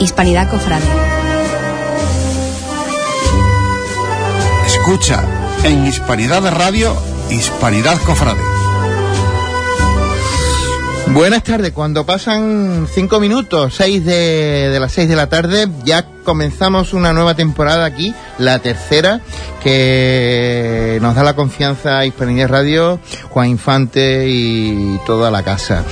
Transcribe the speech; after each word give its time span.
Hispanidad 0.00 0.48
Cofrade. 0.48 0.84
Escucha 4.66 5.24
en 5.64 5.86
Hispanidad 5.86 6.42
de 6.42 6.50
Radio, 6.50 6.96
Hispanidad 7.30 7.98
Cofrade. 8.02 8.40
Buenas 11.08 11.42
tardes, 11.42 11.72
cuando 11.72 12.04
pasan 12.06 12.86
cinco 12.92 13.18
minutos, 13.18 13.74
seis 13.74 14.04
de, 14.04 14.68
de 14.70 14.78
las 14.78 14.92
seis 14.92 15.08
de 15.08 15.16
la 15.16 15.28
tarde, 15.28 15.66
ya 15.82 16.06
comenzamos 16.22 16.92
una 16.92 17.12
nueva 17.12 17.34
temporada 17.34 17.86
aquí, 17.86 18.14
la 18.38 18.58
tercera, 18.60 19.20
que 19.62 20.98
nos 21.00 21.14
da 21.14 21.24
la 21.24 21.34
confianza 21.34 21.98
a 21.98 22.06
Hispanidad 22.06 22.48
Radio, 22.48 23.00
Juan 23.30 23.48
Infante 23.48 24.28
y 24.28 25.00
toda 25.06 25.30
la 25.30 25.42
casa. 25.42 25.82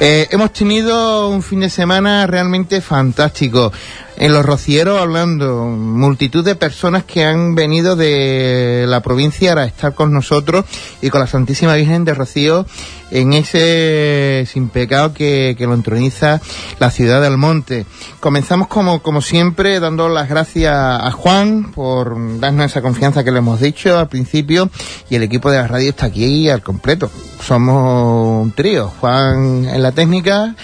Eh, 0.00 0.26
hemos 0.32 0.52
tenido 0.52 1.28
un 1.28 1.42
fin 1.42 1.60
de 1.60 1.70
semana 1.70 2.26
realmente 2.26 2.80
fantástico. 2.80 3.72
En 4.16 4.32
los 4.32 4.46
rocieros 4.46 5.00
hablando, 5.00 5.64
multitud 5.66 6.44
de 6.44 6.54
personas 6.54 7.02
que 7.02 7.24
han 7.24 7.56
venido 7.56 7.96
de 7.96 8.84
la 8.88 9.00
provincia 9.00 9.54
a 9.54 9.64
estar 9.64 9.94
con 9.94 10.12
nosotros 10.12 10.64
y 11.02 11.10
con 11.10 11.20
la 11.20 11.26
Santísima 11.26 11.74
Virgen 11.74 12.04
de 12.04 12.14
Rocío 12.14 12.64
en 13.10 13.32
ese 13.32 14.46
sin 14.50 14.68
pecado 14.68 15.12
que, 15.12 15.56
que 15.58 15.66
lo 15.66 15.74
entroniza 15.74 16.40
la 16.78 16.90
ciudad 16.90 17.20
del 17.22 17.36
monte. 17.36 17.86
Comenzamos 18.20 18.68
como, 18.68 19.02
como 19.02 19.20
siempre 19.20 19.80
dando 19.80 20.08
las 20.08 20.28
gracias 20.28 20.74
a 20.74 21.10
Juan 21.10 21.72
por 21.72 22.16
darnos 22.38 22.66
esa 22.66 22.82
confianza 22.82 23.24
que 23.24 23.32
le 23.32 23.38
hemos 23.38 23.60
dicho 23.60 23.98
al 23.98 24.08
principio 24.08 24.70
y 25.10 25.16
el 25.16 25.24
equipo 25.24 25.50
de 25.50 25.58
la 25.58 25.66
radio 25.66 25.90
está 25.90 26.06
aquí 26.06 26.48
al 26.48 26.62
completo. 26.62 27.10
Somos 27.42 28.42
un 28.42 28.52
trío, 28.52 28.92
Juan 29.00 29.66
en 29.66 29.82
la 29.82 29.92
técnica, 29.92 30.54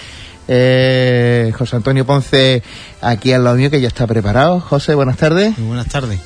eh, 0.47 1.51
José 1.57 1.75
Antonio 1.75 2.05
Ponce 2.05 2.63
aquí 3.01 3.33
al 3.33 3.43
lado 3.43 3.57
mío 3.57 3.69
que 3.69 3.81
ya 3.81 3.87
está 3.87 4.07
preparado. 4.07 4.59
José, 4.59 4.95
buenas 4.95 5.17
tardes. 5.17 5.57
Muy 5.57 5.67
buenas 5.67 5.87
tardes. 5.87 6.19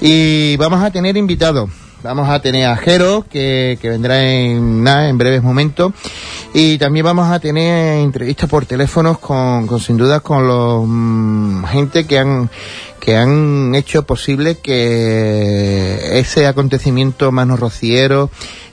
Y 0.00 0.56
vamos 0.56 0.82
a 0.82 0.90
tener 0.90 1.16
invitados. 1.16 1.70
Vamos 2.02 2.28
a 2.28 2.38
tener 2.40 2.66
a 2.66 2.76
Jero, 2.76 3.24
que, 3.30 3.78
que 3.80 3.88
vendrá 3.88 4.22
en 4.22 4.84
nada, 4.84 5.08
en 5.08 5.16
breves 5.16 5.42
momentos. 5.42 5.94
Y 6.52 6.76
también 6.76 7.06
vamos 7.06 7.30
a 7.30 7.40
tener 7.40 7.98
entrevistas 7.98 8.48
por 8.48 8.66
teléfonos 8.66 9.18
con, 9.18 9.66
con 9.66 9.80
sin 9.80 9.96
duda 9.96 10.20
con 10.20 10.46
los 10.46 10.84
mm, 10.86 11.64
gente 11.64 12.06
que 12.06 12.18
han 12.18 12.50
que 13.04 13.16
han 13.16 13.74
hecho 13.74 14.06
posible 14.06 14.58
que 14.58 16.18
ese 16.18 16.46
acontecimiento 16.46 17.32
mano 17.32 17.56
rociero 17.56 18.30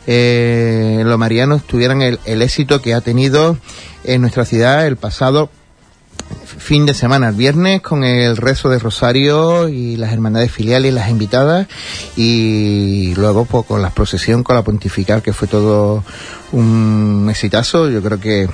eh, 0.08 1.02
los 1.06 1.18
marianos 1.18 1.64
tuvieran 1.64 2.02
el, 2.02 2.20
el 2.26 2.42
éxito 2.42 2.82
que 2.82 2.94
ha 2.94 3.02
tenido 3.02 3.58
en 4.04 4.22
nuestra 4.22 4.46
ciudad 4.46 4.88
el 4.88 4.96
pasado 4.96 5.50
fin 6.46 6.86
de 6.86 6.94
semana, 6.94 7.30
el 7.30 7.36
viernes, 7.36 7.82
con 7.82 8.04
el 8.04 8.38
rezo 8.38 8.70
de 8.70 8.80
Rosario 8.80 9.68
y 9.68 9.98
las 9.98 10.14
hermandades 10.14 10.52
filiales, 10.52 10.94
las 10.94 11.10
invitadas, 11.10 11.68
y 12.16 13.14
luego 13.16 13.46
pues, 13.46 13.66
con 13.66 13.82
la 13.82 13.90
procesión, 13.90 14.44
con 14.44 14.56
la 14.56 14.62
pontifical, 14.64 15.22
que 15.22 15.34
fue 15.34 15.48
todo 15.48 16.04
un 16.52 17.28
exitazo. 17.30 17.90
Yo 17.90 18.02
creo 18.02 18.20
que 18.20 18.50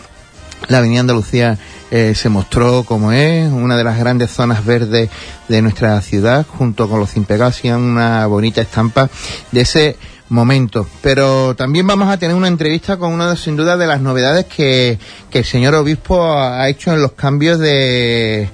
la 0.68 0.80
Avenida 0.80 1.02
Andalucía 1.02 1.58
eh, 1.90 2.14
se 2.16 2.30
mostró 2.30 2.84
como 2.84 3.12
es, 3.12 3.50
una 3.52 3.78
de 3.78 3.84
las 3.84 3.98
grandes 3.98 4.32
zonas 4.32 4.66
verdes 4.66 5.10
de 5.48 5.62
nuestra 5.62 6.02
ciudad, 6.02 6.46
junto 6.46 6.90
con 6.90 7.00
los 7.00 7.12
Cimpegas, 7.12 7.64
una 7.64 8.26
bonita 8.28 8.62
estampa 8.62 9.10
de 9.52 9.62
ese 9.62 9.98
momento. 10.30 10.88
Pero 11.02 11.56
también 11.56 11.88
vamos 11.88 12.10
a 12.10 12.18
tener 12.18 12.36
una 12.36 12.48
entrevista 12.48 12.98
con 12.98 13.14
una 13.14 13.30
de, 13.30 13.38
sin 13.38 13.56
duda, 13.56 13.78
de 13.78 13.88
las 13.88 14.02
novedades 14.02 14.46
que, 14.46 15.00
que 15.30 15.40
el 15.40 15.46
señor 15.46 15.76
obispo 15.76 16.34
ha 16.34 16.68
hecho 16.68 16.94
en 16.94 17.02
los 17.02 17.14
cambios 17.14 17.60
de, 17.60 18.50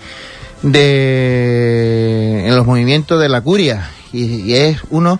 de, 0.62 2.44
en 2.48 2.56
los 2.56 2.66
movimientos 2.66 3.20
de 3.20 3.30
la 3.30 3.42
curia. 3.42 3.90
Y, 4.12 4.42
y 4.42 4.54
es 4.54 4.80
uno 4.92 5.20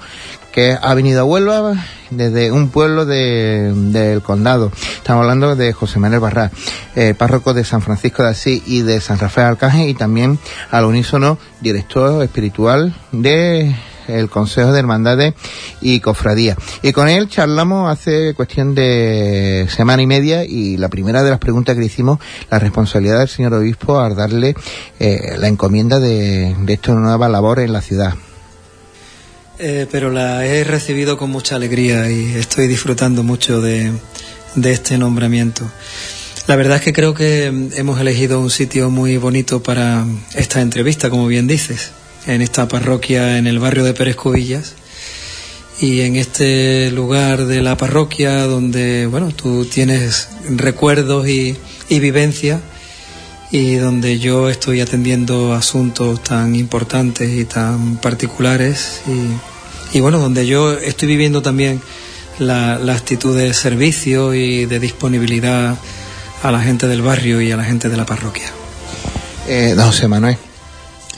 que 0.54 0.78
ha 0.80 0.94
venido 0.94 1.22
a 1.22 1.26
Huelva 1.26 1.74
desde 2.12 2.52
un 2.52 2.70
pueblo 2.70 3.06
de, 3.06 3.74
del 3.74 4.22
condado. 4.22 4.72
Estamos 4.96 5.24
hablando 5.24 5.56
de 5.56 5.74
José 5.74 6.00
Manuel 6.00 6.22
Barra, 6.22 6.52
eh, 6.96 7.16
párroco 7.18 7.54
de 7.54 7.66
San 7.66 7.82
Francisco 7.82 8.24
de 8.24 8.30
Asís 8.30 8.62
y 8.68 8.84
de 8.84 9.02
San 9.02 9.20
Rafael 9.20 9.48
Arcángel 9.48 9.90
y 9.90 9.96
también 9.96 10.38
al 10.70 10.86
unísono 10.86 11.40
director 11.60 12.24
espiritual 12.24 12.96
de 13.12 13.76
el 14.08 14.30
Consejo 14.30 14.74
de 14.74 14.80
Hermandades 14.80 15.34
y 15.82 16.02
Cofradía. 16.02 16.56
Y 16.84 16.92
con 16.92 17.10
él 17.10 17.30
charlamos 17.30 17.90
hace 17.90 18.34
cuestión 18.36 18.76
de 18.76 19.68
semana 19.70 20.04
y 20.04 20.08
media 20.08 20.44
y 20.44 20.78
la 20.78 20.90
primera 20.90 21.24
de 21.24 21.32
las 21.32 21.40
preguntas 21.40 21.74
que 21.74 21.82
le 21.82 21.88
hicimos, 21.88 22.20
la 22.52 22.60
responsabilidad 22.60 23.20
del 23.20 23.30
señor 23.30 23.54
obispo 23.54 24.00
al 24.00 24.16
darle 24.16 24.56
eh, 25.00 25.36
la 25.40 25.48
encomienda 25.48 26.00
de, 26.00 26.56
de 26.60 26.74
esta 26.74 26.94
nueva 26.94 27.28
labor 27.28 27.60
en 27.60 27.74
la 27.74 27.82
ciudad. 27.82 28.14
Eh, 29.60 29.88
pero 29.92 30.10
la 30.10 30.46
he 30.46 30.64
recibido 30.64 31.18
con 31.18 31.30
mucha 31.30 31.56
alegría 31.56 32.10
y 32.10 32.34
estoy 32.36 32.68
disfrutando 32.68 33.24
mucho 33.24 33.62
de, 33.62 33.92
de 34.56 34.72
este 34.72 34.98
nombramiento. 34.98 35.70
La 36.48 36.56
verdad 36.56 36.78
es 36.78 36.84
que 36.84 36.92
creo 36.92 37.14
que 37.14 37.46
hemos 37.46 38.00
elegido 38.02 38.40
un 38.42 38.50
sitio 38.50 38.90
muy 38.90 39.18
bonito 39.18 39.64
para 39.64 40.06
esta 40.36 40.60
entrevista, 40.60 41.10
como 41.10 41.28
bien 41.28 41.48
dices, 41.48 41.92
en 42.26 42.42
esta 42.42 42.68
parroquia 42.68 43.38
en 43.38 43.48
el 43.48 43.60
barrio 43.60 43.84
de 43.84 43.94
Pérez 43.94 44.16
Cubillas 44.16 44.74
y 45.80 46.02
en 46.02 46.16
este 46.16 46.92
lugar 46.92 47.46
de 47.46 47.62
la 47.62 47.78
parroquia 47.78 48.44
donde, 48.44 49.06
bueno, 49.06 49.32
tú 49.34 49.66
tienes 49.66 50.30
recuerdos 50.50 51.28
y, 51.28 51.56
y 51.90 52.00
vivencia 52.00 52.60
y 53.54 53.76
donde 53.76 54.18
yo 54.18 54.50
estoy 54.50 54.82
atendiendo 54.82 55.54
asuntos 55.54 56.24
tan 56.24 56.56
importantes 56.56 57.30
y 57.30 57.46
tan 57.46 57.98
particulares 57.98 59.02
y, 59.06 59.98
y 59.98 60.02
bueno, 60.02 60.18
donde 60.18 60.48
yo 60.48 60.74
estoy 60.74 61.08
viviendo 61.08 61.44
también 61.44 61.80
la, 62.40 62.80
la, 62.80 62.96
actitud 62.96 63.38
de 63.38 63.54
servicio 63.54 64.34
y 64.34 64.66
de 64.66 64.80
disponibilidad 64.80 65.78
a 66.42 66.52
la 66.52 66.62
gente 66.62 66.88
del 66.88 67.04
barrio 67.04 67.42
y 67.42 67.52
a 67.52 67.56
la 67.56 67.64
gente 67.64 67.90
de 67.90 67.96
la 67.96 68.08
parroquia. 68.08 68.50
Eh, 69.48 69.76
don 69.78 69.86
José 69.86 70.08
Manuel, 70.08 70.36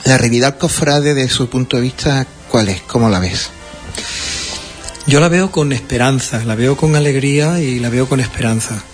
la 0.04 0.18
realidad 0.18 0.58
cofrade 0.58 1.14
de 1.14 1.30
su 1.30 1.48
punto 1.48 1.78
de 1.78 1.84
vista, 1.84 2.26
¿cuál 2.50 2.68
es? 2.68 2.82
¿Cómo 2.82 3.08
la 3.08 3.18
ves? 3.18 3.48
Yo 5.06 5.20
la 5.20 5.30
veo 5.30 5.50
con 5.50 5.72
esperanza, 5.72 6.44
la 6.44 6.54
veo 6.54 6.76
con 6.76 6.96
alegría 6.96 7.60
y 7.60 7.80
la 7.80 7.88
veo 7.88 8.06
con 8.06 8.20
esperanza. 8.20 8.84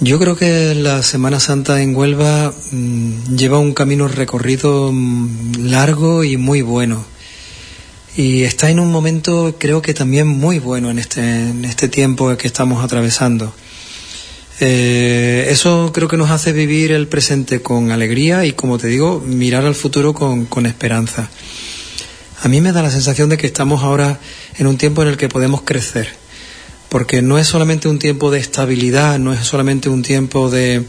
Yo 0.00 0.18
creo 0.18 0.36
que 0.36 0.74
la 0.74 1.02
Semana 1.04 1.38
Santa 1.38 1.80
en 1.80 1.94
Huelva 1.94 2.52
mmm, 2.72 3.36
lleva 3.36 3.60
un 3.60 3.72
camino 3.72 4.08
recorrido 4.08 4.90
mmm, 4.92 5.68
largo 5.68 6.24
y 6.24 6.36
muy 6.36 6.62
bueno. 6.62 7.04
Y 8.16 8.42
está 8.42 8.70
en 8.70 8.80
un 8.80 8.90
momento, 8.90 9.54
creo 9.56 9.82
que 9.82 9.94
también 9.94 10.26
muy 10.26 10.58
bueno 10.58 10.90
en 10.90 10.98
este, 10.98 11.20
en 11.20 11.64
este 11.64 11.86
tiempo 11.88 12.36
que 12.36 12.48
estamos 12.48 12.84
atravesando. 12.84 13.54
Eh, 14.58 15.46
eso 15.50 15.92
creo 15.94 16.08
que 16.08 16.16
nos 16.16 16.30
hace 16.30 16.52
vivir 16.52 16.90
el 16.90 17.06
presente 17.06 17.62
con 17.62 17.92
alegría 17.92 18.44
y, 18.44 18.52
como 18.52 18.78
te 18.78 18.88
digo, 18.88 19.22
mirar 19.24 19.64
al 19.64 19.76
futuro 19.76 20.12
con, 20.12 20.46
con 20.46 20.66
esperanza. 20.66 21.30
A 22.42 22.48
mí 22.48 22.60
me 22.60 22.72
da 22.72 22.82
la 22.82 22.90
sensación 22.90 23.28
de 23.28 23.36
que 23.36 23.46
estamos 23.46 23.84
ahora 23.84 24.18
en 24.58 24.66
un 24.66 24.76
tiempo 24.76 25.02
en 25.02 25.08
el 25.08 25.16
que 25.16 25.28
podemos 25.28 25.62
crecer 25.62 26.23
porque 26.94 27.22
no 27.22 27.38
es 27.38 27.48
solamente 27.48 27.88
un 27.88 27.98
tiempo 27.98 28.30
de 28.30 28.38
estabilidad, 28.38 29.18
no 29.18 29.32
es 29.32 29.44
solamente 29.44 29.88
un 29.88 30.02
tiempo 30.02 30.48
de, 30.48 30.84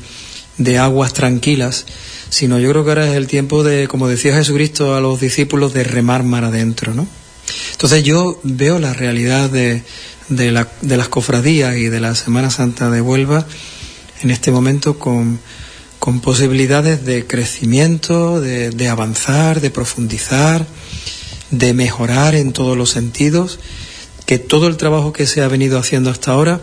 de, 0.59 0.77
aguas 0.77 1.13
tranquilas, 1.13 1.87
sino 2.29 2.59
yo 2.59 2.69
creo 2.69 2.83
que 2.83 2.91
ahora 2.91 3.09
es 3.09 3.15
el 3.15 3.25
tiempo 3.25 3.63
de, 3.63 3.87
como 3.87 4.07
decía 4.07 4.35
Jesucristo 4.35 4.93
a 4.93 5.01
los 5.01 5.19
discípulos, 5.19 5.73
de 5.73 5.83
remar 5.83 6.21
mar 6.21 6.43
adentro, 6.43 6.93
¿no? 6.93 7.07
Entonces 7.71 8.03
yo 8.03 8.39
veo 8.43 8.77
la 8.77 8.93
realidad 8.93 9.49
de, 9.49 9.81
de, 10.29 10.51
la, 10.51 10.67
de 10.83 10.95
las 10.95 11.09
cofradías 11.09 11.75
y 11.75 11.85
de 11.89 11.99
la 11.99 12.13
Semana 12.13 12.51
Santa 12.51 12.91
de 12.91 13.01
Huelva 13.01 13.47
en 14.21 14.29
este 14.29 14.51
momento 14.51 14.99
con, 14.99 15.39
con 15.97 16.19
posibilidades 16.19 17.03
de 17.03 17.25
crecimiento, 17.25 18.39
de, 18.41 18.69
de 18.69 18.89
avanzar, 18.89 19.59
de 19.59 19.71
profundizar, 19.71 20.67
de 21.49 21.73
mejorar 21.73 22.35
en 22.35 22.53
todos 22.53 22.77
los 22.77 22.91
sentidos, 22.91 23.57
que 24.25 24.39
todo 24.39 24.68
el 24.68 24.77
trabajo 24.77 25.13
que 25.13 25.27
se 25.27 25.42
ha 25.42 25.48
venido 25.48 25.77
haciendo 25.77 26.10
hasta 26.10 26.31
ahora 26.31 26.60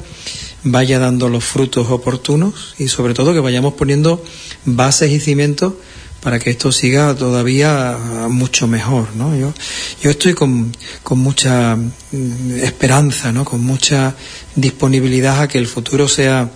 vaya 0.65 0.99
dando 0.99 1.29
los 1.29 1.45
frutos 1.45 1.89
oportunos 1.91 2.75
y 2.79 2.89
sobre 2.89 3.15
todo 3.15 3.33
que 3.33 3.41
vayamos 3.41 3.75
poniendo 3.75 4.23
bases 4.65 5.11
y 5.11 5.21
cimientos 5.21 5.75
para 6.23 6.39
que 6.39 6.51
esto 6.51 6.71
siga 6.71 7.15
todavía 7.17 7.99
mucho 8.29 8.69
mejor, 8.69 9.09
¿no? 9.17 9.37
Yo, 9.37 9.53
yo 10.01 10.11
estoy 10.11 10.35
con, 10.35 10.73
con 11.03 11.19
mucha 11.19 11.75
mm, 11.75 12.61
esperanza, 12.63 13.33
¿no? 13.33 13.45
Con 13.45 13.61
mucha 13.65 14.15
disponibilidad 14.55 15.41
a 15.41 15.49
que 15.49 15.59
el 15.59 15.67
futuro 15.67 16.07
sea 16.07 16.49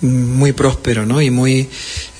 muy 0.00 0.52
próspero, 0.52 1.04
¿no? 1.04 1.20
Y 1.20 1.30
muy, 1.30 1.68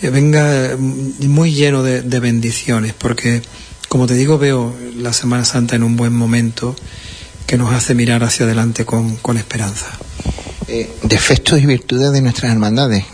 eh, 0.03 0.11
venga 0.11 0.76
mm, 0.79 1.26
muy 1.26 1.55
lleno 1.55 1.82
de, 1.82 2.03
de 2.03 2.21
bendiciones, 2.21 2.93
porque, 2.93 3.41
como 3.88 4.06
te 4.06 4.15
digo, 4.15 4.37
veo 4.37 4.76
la 4.99 5.15
Semana 5.15 5.47
Santa 5.47 5.76
en 5.76 5.85
un 5.85 5.97
buen 5.97 6.12
momento 6.12 6.76
que 7.46 7.58
nos 7.58 7.73
hace 7.73 7.94
mirar 7.94 8.25
hacia 8.25 8.46
adelante 8.46 8.85
con, 8.85 9.17
con 9.17 9.37
esperanza. 9.37 9.87
Eh, 10.67 10.91
defectos 11.02 11.61
y 11.61 11.67
virtudes 11.67 12.12
de 12.12 12.23
nuestras 12.23 12.52
hermandades. 12.52 13.05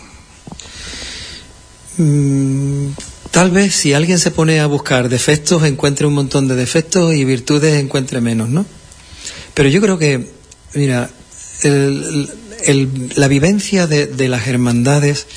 Mm, 1.97 2.91
tal 3.31 3.51
vez 3.51 3.75
si 3.75 3.93
alguien 3.93 4.19
se 4.19 4.31
pone 4.31 4.61
a 4.61 4.67
buscar 4.67 5.09
defectos 5.09 5.63
encuentre 5.65 6.07
un 6.07 6.13
montón 6.13 6.47
de 6.47 6.55
defectos 6.55 7.13
y 7.13 7.25
virtudes 7.25 7.77
encuentre 7.79 8.21
menos, 8.21 8.49
¿no? 8.49 8.65
Pero 9.53 9.67
yo 9.67 9.81
creo 9.81 9.97
que, 9.97 10.29
mira, 10.75 11.09
el, 11.63 12.29
el, 12.65 13.09
la 13.15 13.27
vivencia 13.27 13.85
de, 13.85 14.07
de, 14.07 14.29
las 14.29 14.47
hermandades, 14.47 15.27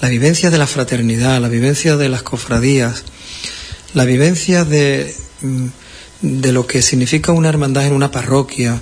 la 0.00 0.08
vivencia 0.08 0.50
de 0.50 0.58
la 0.58 0.66
fraternidad, 0.66 1.40
la 1.40 1.48
vivencia 1.48 1.96
de 1.96 2.08
las 2.08 2.22
cofradías, 2.22 3.04
la 3.94 4.04
vivencia 4.04 4.64
de, 4.64 5.14
mm, 5.42 5.66
de 6.24 6.52
lo 6.52 6.66
que 6.66 6.80
significa 6.80 7.32
una 7.32 7.50
hermandad 7.50 7.86
en 7.86 7.92
una 7.92 8.10
parroquia, 8.10 8.80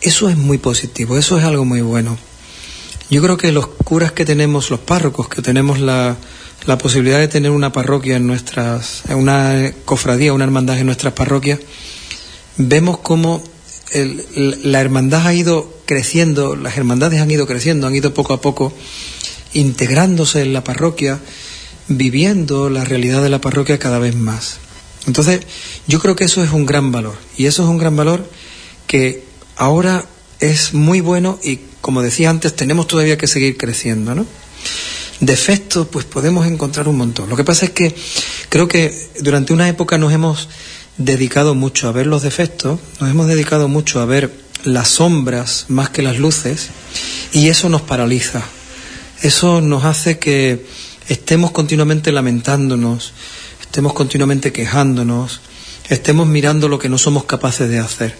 eso 0.00 0.28
es 0.30 0.38
muy 0.38 0.56
positivo, 0.56 1.18
eso 1.18 1.38
es 1.38 1.44
algo 1.44 1.66
muy 1.66 1.82
bueno. 1.82 2.16
Yo 3.10 3.22
creo 3.22 3.36
que 3.36 3.52
los 3.52 3.66
curas 3.66 4.12
que 4.12 4.24
tenemos, 4.24 4.70
los 4.70 4.80
párrocos, 4.80 5.28
que 5.28 5.42
tenemos 5.42 5.80
la, 5.80 6.16
la 6.64 6.78
posibilidad 6.78 7.18
de 7.18 7.28
tener 7.28 7.50
una 7.50 7.72
parroquia 7.72 8.16
en 8.16 8.26
nuestras, 8.26 9.02
una 9.10 9.70
cofradía, 9.84 10.32
una 10.32 10.44
hermandad 10.44 10.78
en 10.78 10.86
nuestras 10.86 11.12
parroquias, 11.12 11.60
vemos 12.56 12.98
cómo 12.98 13.44
el, 13.92 14.24
la 14.64 14.80
hermandad 14.80 15.26
ha 15.26 15.34
ido 15.34 15.78
creciendo, 15.84 16.56
las 16.56 16.78
hermandades 16.78 17.20
han 17.20 17.30
ido 17.30 17.46
creciendo, 17.46 17.86
han 17.86 17.94
ido 17.94 18.14
poco 18.14 18.32
a 18.32 18.40
poco 18.40 18.72
integrándose 19.52 20.40
en 20.40 20.54
la 20.54 20.64
parroquia, 20.64 21.20
viviendo 21.88 22.70
la 22.70 22.84
realidad 22.84 23.22
de 23.22 23.28
la 23.28 23.42
parroquia 23.42 23.78
cada 23.78 23.98
vez 23.98 24.16
más. 24.16 24.58
Entonces, 25.06 25.40
yo 25.86 26.00
creo 26.00 26.16
que 26.16 26.24
eso 26.24 26.42
es 26.42 26.50
un 26.50 26.66
gran 26.66 26.92
valor, 26.92 27.16
y 27.36 27.46
eso 27.46 27.62
es 27.62 27.68
un 27.68 27.78
gran 27.78 27.96
valor 27.96 28.28
que 28.86 29.24
ahora 29.56 30.04
es 30.40 30.74
muy 30.74 31.00
bueno 31.00 31.38
y, 31.42 31.60
como 31.80 32.02
decía 32.02 32.30
antes, 32.30 32.54
tenemos 32.54 32.86
todavía 32.86 33.16
que 33.16 33.26
seguir 33.26 33.56
creciendo, 33.56 34.14
¿no? 34.14 34.26
Defectos, 35.20 35.88
pues 35.88 36.04
podemos 36.04 36.46
encontrar 36.46 36.88
un 36.88 36.98
montón. 36.98 37.30
Lo 37.30 37.36
que 37.36 37.44
pasa 37.44 37.66
es 37.66 37.70
que 37.70 37.94
creo 38.48 38.68
que 38.68 38.92
durante 39.20 39.52
una 39.52 39.68
época 39.68 39.96
nos 39.96 40.12
hemos 40.12 40.48
dedicado 40.98 41.54
mucho 41.54 41.88
a 41.88 41.92
ver 41.92 42.06
los 42.06 42.22
defectos, 42.22 42.80
nos 43.00 43.10
hemos 43.10 43.26
dedicado 43.26 43.68
mucho 43.68 44.00
a 44.00 44.04
ver 44.04 44.32
las 44.64 44.88
sombras 44.88 45.66
más 45.68 45.90
que 45.90 46.02
las 46.02 46.18
luces, 46.18 46.68
y 47.32 47.48
eso 47.48 47.68
nos 47.68 47.82
paraliza. 47.82 48.42
Eso 49.22 49.60
nos 49.60 49.84
hace 49.84 50.18
que 50.18 50.66
estemos 51.08 51.50
continuamente 51.52 52.12
lamentándonos, 52.12 53.12
estemos 53.76 53.92
continuamente 53.92 54.52
quejándonos, 54.52 55.42
estemos 55.90 56.26
mirando 56.26 56.66
lo 56.66 56.78
que 56.78 56.88
no 56.88 56.96
somos 56.96 57.24
capaces 57.24 57.68
de 57.68 57.78
hacer. 57.78 58.16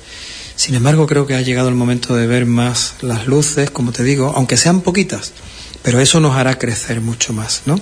Sin 0.54 0.74
embargo, 0.74 1.06
creo 1.06 1.26
que 1.26 1.34
ha 1.34 1.40
llegado 1.40 1.70
el 1.70 1.74
momento 1.74 2.14
de 2.14 2.26
ver 2.26 2.44
más 2.44 2.96
las 3.00 3.26
luces, 3.26 3.70
como 3.70 3.90
te 3.90 4.02
digo, 4.02 4.34
aunque 4.36 4.58
sean 4.58 4.82
poquitas, 4.82 5.32
pero 5.80 5.98
eso 5.98 6.20
nos 6.20 6.36
hará 6.36 6.58
crecer 6.58 7.00
mucho 7.00 7.32
más, 7.32 7.62
¿no? 7.64 7.80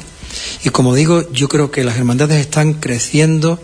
Y 0.62 0.68
como 0.68 0.94
digo, 0.94 1.28
yo 1.32 1.48
creo 1.48 1.72
que 1.72 1.82
las 1.82 1.96
hermandades 1.96 2.40
están 2.40 2.74
creciendo 2.74 3.60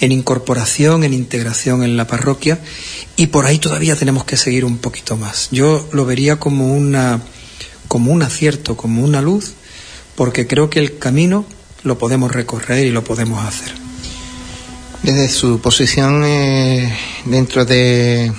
en 0.00 0.10
incorporación, 0.10 1.04
en 1.04 1.14
integración 1.14 1.84
en 1.84 1.96
la 1.96 2.08
parroquia, 2.08 2.58
y 3.14 3.28
por 3.28 3.46
ahí 3.46 3.60
todavía 3.60 3.94
tenemos 3.94 4.24
que 4.24 4.36
seguir 4.36 4.64
un 4.64 4.78
poquito 4.78 5.16
más. 5.16 5.50
Yo 5.52 5.88
lo 5.92 6.04
vería 6.04 6.40
como 6.40 6.74
una 6.74 7.22
como 7.86 8.10
un 8.10 8.22
acierto, 8.24 8.76
como 8.76 9.04
una 9.04 9.22
luz, 9.22 9.52
porque 10.16 10.48
creo 10.48 10.68
que 10.68 10.80
el 10.80 10.98
camino 10.98 11.46
lo 11.86 11.96
podemos 11.96 12.32
recorrer 12.32 12.84
y 12.84 12.90
lo 12.90 13.02
podemos 13.02 13.42
hacer 13.42 13.86
desde 15.06 15.28
su 15.28 15.60
posición 15.60 16.24
eh, 16.24 16.92
dentro 17.26 17.64
de, 17.64 18.32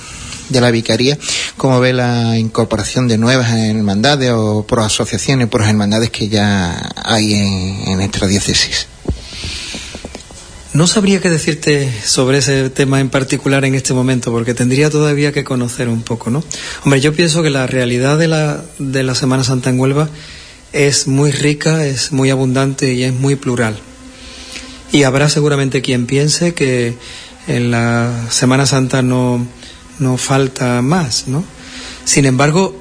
de, 0.49 0.61
la 0.61 0.69
vicaría, 0.69 1.17
¿cómo 1.55 1.79
ve 1.79 1.93
la 1.93 2.37
incorporación 2.37 3.07
de 3.07 3.17
nuevas 3.17 3.53
hermandades 3.53 4.31
o 4.33 4.65
por 4.67 4.81
asociaciones, 4.81 5.47
por 5.47 5.61
hermandades 5.61 6.09
que 6.09 6.27
ya 6.27 6.91
hay 7.03 7.35
en, 7.35 7.87
en 7.87 7.97
nuestra 7.97 8.27
diócesis? 8.27 8.87
No 10.73 10.85
sabría 10.85 11.21
qué 11.21 11.29
decirte 11.29 11.89
sobre 12.03 12.39
ese 12.39 12.69
tema 12.69 12.99
en 12.99 13.09
particular 13.09 13.63
en 13.63 13.73
este 13.73 13.93
momento, 13.93 14.31
porque 14.31 14.53
tendría 14.53 14.89
todavía 14.89 15.31
que 15.31 15.45
conocer 15.45 15.87
un 15.87 16.03
poco, 16.03 16.29
¿no? 16.29 16.43
Hombre, 16.83 16.99
yo 16.99 17.13
pienso 17.13 17.41
que 17.41 17.49
la 17.49 17.65
realidad 17.65 18.17
de 18.17 18.27
la, 18.27 18.61
de 18.77 19.03
la 19.03 19.15
Semana 19.15 19.45
Santa 19.45 19.69
en 19.69 19.79
Huelva 19.79 20.09
es 20.73 21.07
muy 21.07 21.31
rica, 21.31 21.85
es 21.85 22.11
muy 22.11 22.29
abundante 22.29 22.93
y 22.93 23.03
es 23.03 23.13
muy 23.13 23.35
plural. 23.35 23.77
Y 24.91 25.03
habrá 25.03 25.29
seguramente 25.29 25.81
quien 25.81 26.05
piense 26.05 26.53
que 26.53 26.95
en 27.47 27.71
la 27.71 28.27
Semana 28.29 28.65
Santa 28.65 29.01
no, 29.01 29.45
no 29.99 30.17
falta 30.17 30.81
más, 30.81 31.27
¿no? 31.27 31.43
Sin 32.05 32.25
embargo, 32.25 32.79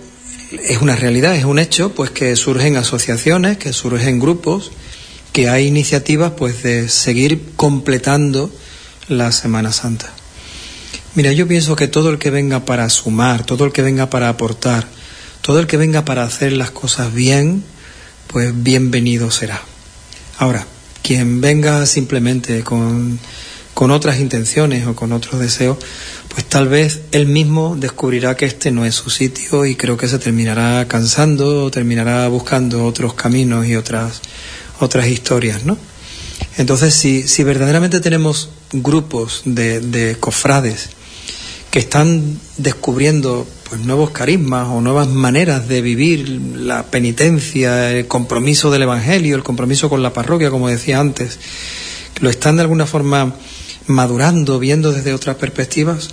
es 0.68 0.80
una 0.80 0.96
realidad, 0.96 1.34
es 1.34 1.44
un 1.44 1.58
hecho, 1.58 1.92
pues 1.92 2.10
que 2.10 2.36
surgen 2.36 2.76
asociaciones, 2.76 3.58
que 3.58 3.72
surgen 3.72 4.20
grupos, 4.20 4.70
que 5.32 5.48
hay 5.48 5.66
iniciativas, 5.66 6.32
pues 6.36 6.62
de 6.62 6.88
seguir 6.88 7.42
completando 7.56 8.50
la 9.08 9.32
Semana 9.32 9.72
Santa. 9.72 10.12
Mira, 11.14 11.32
yo 11.32 11.48
pienso 11.48 11.76
que 11.76 11.88
todo 11.88 12.10
el 12.10 12.18
que 12.18 12.30
venga 12.30 12.64
para 12.64 12.88
sumar, 12.90 13.44
todo 13.44 13.64
el 13.64 13.72
que 13.72 13.82
venga 13.82 14.10
para 14.10 14.28
aportar, 14.28 14.86
todo 15.40 15.60
el 15.60 15.66
que 15.66 15.76
venga 15.76 16.04
para 16.04 16.24
hacer 16.24 16.52
las 16.52 16.70
cosas 16.70 17.12
bien, 17.12 17.64
pues 18.26 18.52
bienvenido 18.62 19.30
será. 19.30 19.62
Ahora, 20.38 20.66
quien 21.02 21.40
venga 21.40 21.86
simplemente 21.86 22.62
con, 22.64 23.18
con 23.74 23.90
otras 23.90 24.18
intenciones 24.18 24.86
o 24.86 24.96
con 24.96 25.12
otros 25.12 25.40
deseos, 25.40 25.78
pues 26.28 26.44
tal 26.44 26.68
vez 26.68 27.02
él 27.12 27.26
mismo 27.26 27.76
descubrirá 27.76 28.36
que 28.36 28.46
este 28.46 28.70
no 28.70 28.84
es 28.84 28.94
su 28.94 29.10
sitio 29.10 29.64
y 29.64 29.76
creo 29.76 29.96
que 29.96 30.08
se 30.08 30.18
terminará 30.18 30.86
cansando 30.88 31.64
o 31.64 31.70
terminará 31.70 32.26
buscando 32.28 32.84
otros 32.84 33.14
caminos 33.14 33.66
y 33.66 33.76
otras, 33.76 34.20
otras 34.80 35.06
historias, 35.06 35.64
¿no? 35.64 35.78
Entonces, 36.58 36.94
si, 36.94 37.28
si 37.28 37.44
verdaderamente 37.44 38.00
tenemos 38.00 38.50
grupos 38.72 39.42
de, 39.44 39.80
de 39.80 40.16
cofrades 40.18 40.95
que 41.76 41.80
están 41.80 42.40
descubriendo 42.56 43.46
pues 43.68 43.82
nuevos 43.82 44.08
carismas 44.08 44.66
o 44.68 44.80
nuevas 44.80 45.08
maneras 45.08 45.68
de 45.68 45.82
vivir 45.82 46.26
la 46.26 46.84
penitencia, 46.84 47.90
el 47.90 48.06
compromiso 48.06 48.70
del 48.70 48.84
Evangelio, 48.84 49.36
el 49.36 49.42
compromiso 49.42 49.90
con 49.90 50.02
la 50.02 50.14
parroquia, 50.14 50.48
como 50.48 50.68
decía 50.68 51.00
antes, 51.00 51.38
lo 52.22 52.30
están 52.30 52.56
de 52.56 52.62
alguna 52.62 52.86
forma 52.86 53.34
madurando, 53.88 54.58
viendo 54.58 54.90
desde 54.90 55.12
otras 55.12 55.36
perspectivas, 55.36 56.08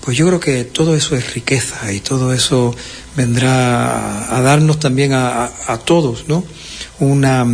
pues 0.00 0.16
yo 0.16 0.28
creo 0.28 0.38
que 0.38 0.62
todo 0.62 0.94
eso 0.94 1.16
es 1.16 1.34
riqueza 1.34 1.92
y 1.92 1.98
todo 1.98 2.32
eso 2.32 2.72
vendrá 3.16 4.36
a 4.36 4.40
darnos 4.42 4.78
también 4.78 5.12
a, 5.12 5.50
a, 5.66 5.78
todos, 5.78 6.28
¿no? 6.28 6.44
Una, 7.00 7.44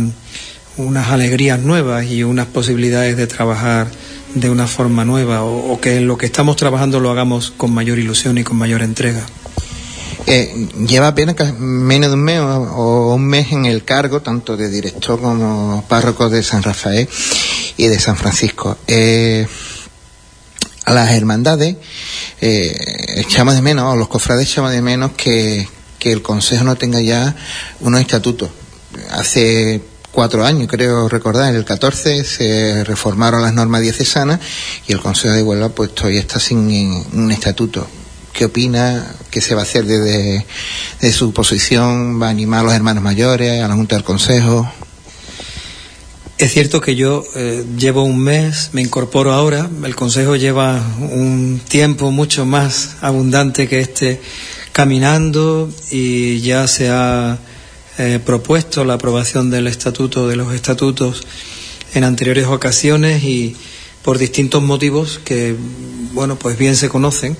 unas 0.77 1.07
alegrías 1.07 1.59
nuevas 1.59 2.05
y 2.05 2.23
unas 2.23 2.45
posibilidades 2.45 3.17
de 3.17 3.25
trabajar 3.25 3.87
de 4.33 4.49
una 4.49 4.67
forma 4.67 5.05
nueva 5.05 5.43
o, 5.43 5.79
que 5.79 5.97
en 5.97 6.07
lo 6.07 6.17
que 6.17 6.25
estamos 6.25 6.55
trabajando 6.55 6.99
lo 6.99 7.09
hagamos 7.11 7.51
con 7.51 7.73
mayor 7.73 7.99
ilusión 7.99 8.37
y 8.37 8.43
con 8.43 8.57
mayor 8.57 8.81
entrega. 8.81 9.25
Eh, 10.25 10.67
lleva 10.85 11.07
apenas 11.07 11.57
menos 11.57 12.09
de 12.09 12.15
un 12.15 12.23
mes 12.23 12.39
o, 12.39 12.45
o, 12.45 13.15
un 13.15 13.25
mes 13.25 13.51
en 13.51 13.65
el 13.65 13.85
cargo, 13.85 14.21
tanto 14.21 14.57
de 14.57 14.69
director 14.69 15.21
como 15.21 15.85
párroco 15.87 16.29
de 16.29 16.43
San 16.43 16.63
Rafael 16.63 17.07
y 17.77 17.87
de 17.87 17.99
San 17.99 18.17
Francisco. 18.17 18.77
Eh, 18.87 19.47
a 20.87 20.93
las 20.93 21.11
hermandades 21.11 21.75
eh, 22.39 22.75
echamos 23.17 23.55
de 23.55 23.61
menos, 23.61 23.93
o 23.93 23.97
los 23.97 24.07
cofrades 24.07 24.49
echamos 24.49 24.71
de 24.71 24.81
menos 24.81 25.11
que, 25.17 25.67
que 25.99 26.13
el 26.13 26.21
Consejo 26.21 26.63
no 26.63 26.75
tenga 26.75 27.01
ya 27.01 27.35
unos 27.81 28.01
estatutos. 28.01 28.49
Hace 29.11 29.81
cuatro 30.17 30.43
años, 30.43 30.67
creo 30.67 31.07
recordar, 31.07 31.51
en 31.51 31.57
el 31.57 31.63
14 31.63 32.23
se 32.23 32.83
reformaron 32.83 33.43
las 33.43 33.53
normas 33.53 33.83
diocesanas 33.83 34.39
y 34.87 34.91
el 34.91 34.99
Consejo 34.99 35.35
de 35.35 35.43
Huelva 35.43 35.69
pues 35.69 35.93
todavía 35.93 36.21
está 36.21 36.39
sin 36.39 36.57
un 37.13 37.31
estatuto. 37.31 37.87
¿Qué 38.33 38.45
opina? 38.45 39.13
¿Qué 39.29 39.41
se 39.41 39.53
va 39.53 39.61
a 39.61 39.63
hacer 39.63 39.85
desde, 39.85 40.43
su 41.13 41.33
posición? 41.33 42.19
¿Va 42.19 42.25
a 42.25 42.29
animar 42.31 42.61
a 42.61 42.63
los 42.63 42.73
hermanos 42.73 43.03
mayores, 43.03 43.61
a 43.61 43.67
la 43.67 43.75
Junta 43.75 43.95
del 43.95 44.03
Consejo? 44.03 44.67
Es 46.39 46.51
cierto 46.51 46.81
que 46.81 46.95
yo 46.95 47.23
eh, 47.35 47.63
llevo 47.77 48.01
un 48.01 48.17
mes, 48.17 48.71
me 48.73 48.81
incorporo 48.81 49.33
ahora, 49.33 49.69
el 49.83 49.95
Consejo 49.95 50.35
lleva 50.35 50.81
un 50.99 51.61
tiempo 51.69 52.09
mucho 52.09 52.43
más 52.43 52.95
abundante 53.01 53.67
que 53.67 53.81
este 53.81 54.19
caminando 54.71 55.69
y 55.91 56.39
ya 56.39 56.67
se 56.67 56.89
ha 56.89 57.37
eh, 57.97 58.19
propuesto 58.23 58.85
la 58.85 58.93
aprobación 58.93 59.49
del 59.49 59.67
estatuto, 59.67 60.27
de 60.27 60.35
los 60.35 60.53
estatutos 60.53 61.23
en 61.93 62.03
anteriores 62.03 62.45
ocasiones 62.45 63.23
y 63.23 63.55
por 64.03 64.17
distintos 64.17 64.63
motivos 64.63 65.19
que, 65.23 65.55
bueno, 66.13 66.37
pues 66.37 66.57
bien 66.57 66.75
se 66.75 66.89
conocen, 66.89 67.35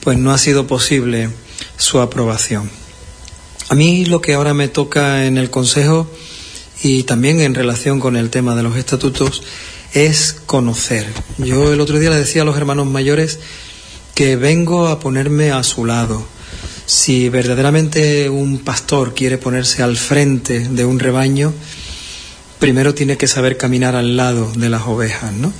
pues 0.00 0.18
no 0.18 0.32
ha 0.32 0.38
sido 0.38 0.66
posible 0.66 1.30
su 1.76 2.00
aprobación. 2.00 2.70
A 3.68 3.74
mí 3.74 4.04
lo 4.04 4.20
que 4.20 4.34
ahora 4.34 4.54
me 4.54 4.68
toca 4.68 5.26
en 5.26 5.38
el 5.38 5.50
Consejo 5.50 6.10
y 6.82 7.04
también 7.04 7.40
en 7.40 7.54
relación 7.54 8.00
con 8.00 8.16
el 8.16 8.30
tema 8.30 8.56
de 8.56 8.62
los 8.62 8.76
estatutos 8.76 9.42
es 9.92 10.36
conocer. 10.46 11.06
Yo 11.38 11.72
el 11.72 11.80
otro 11.80 11.98
día 11.98 12.10
le 12.10 12.16
decía 12.16 12.42
a 12.42 12.44
los 12.44 12.56
hermanos 12.56 12.86
mayores 12.86 13.38
que 14.14 14.36
vengo 14.36 14.88
a 14.88 14.98
ponerme 14.98 15.52
a 15.52 15.62
su 15.62 15.84
lado. 15.84 16.26
Si 16.90 17.28
verdaderamente 17.28 18.28
un 18.28 18.58
pastor 18.58 19.14
quiere 19.14 19.38
ponerse 19.38 19.80
al 19.80 19.96
frente 19.96 20.58
de 20.58 20.84
un 20.84 20.98
rebaño, 20.98 21.54
primero 22.58 22.94
tiene 22.94 23.16
que 23.16 23.28
saber 23.28 23.56
caminar 23.56 23.94
al 23.94 24.16
lado 24.16 24.50
de 24.56 24.68
las 24.68 24.82
ovejas, 24.88 25.32
¿no? 25.32 25.52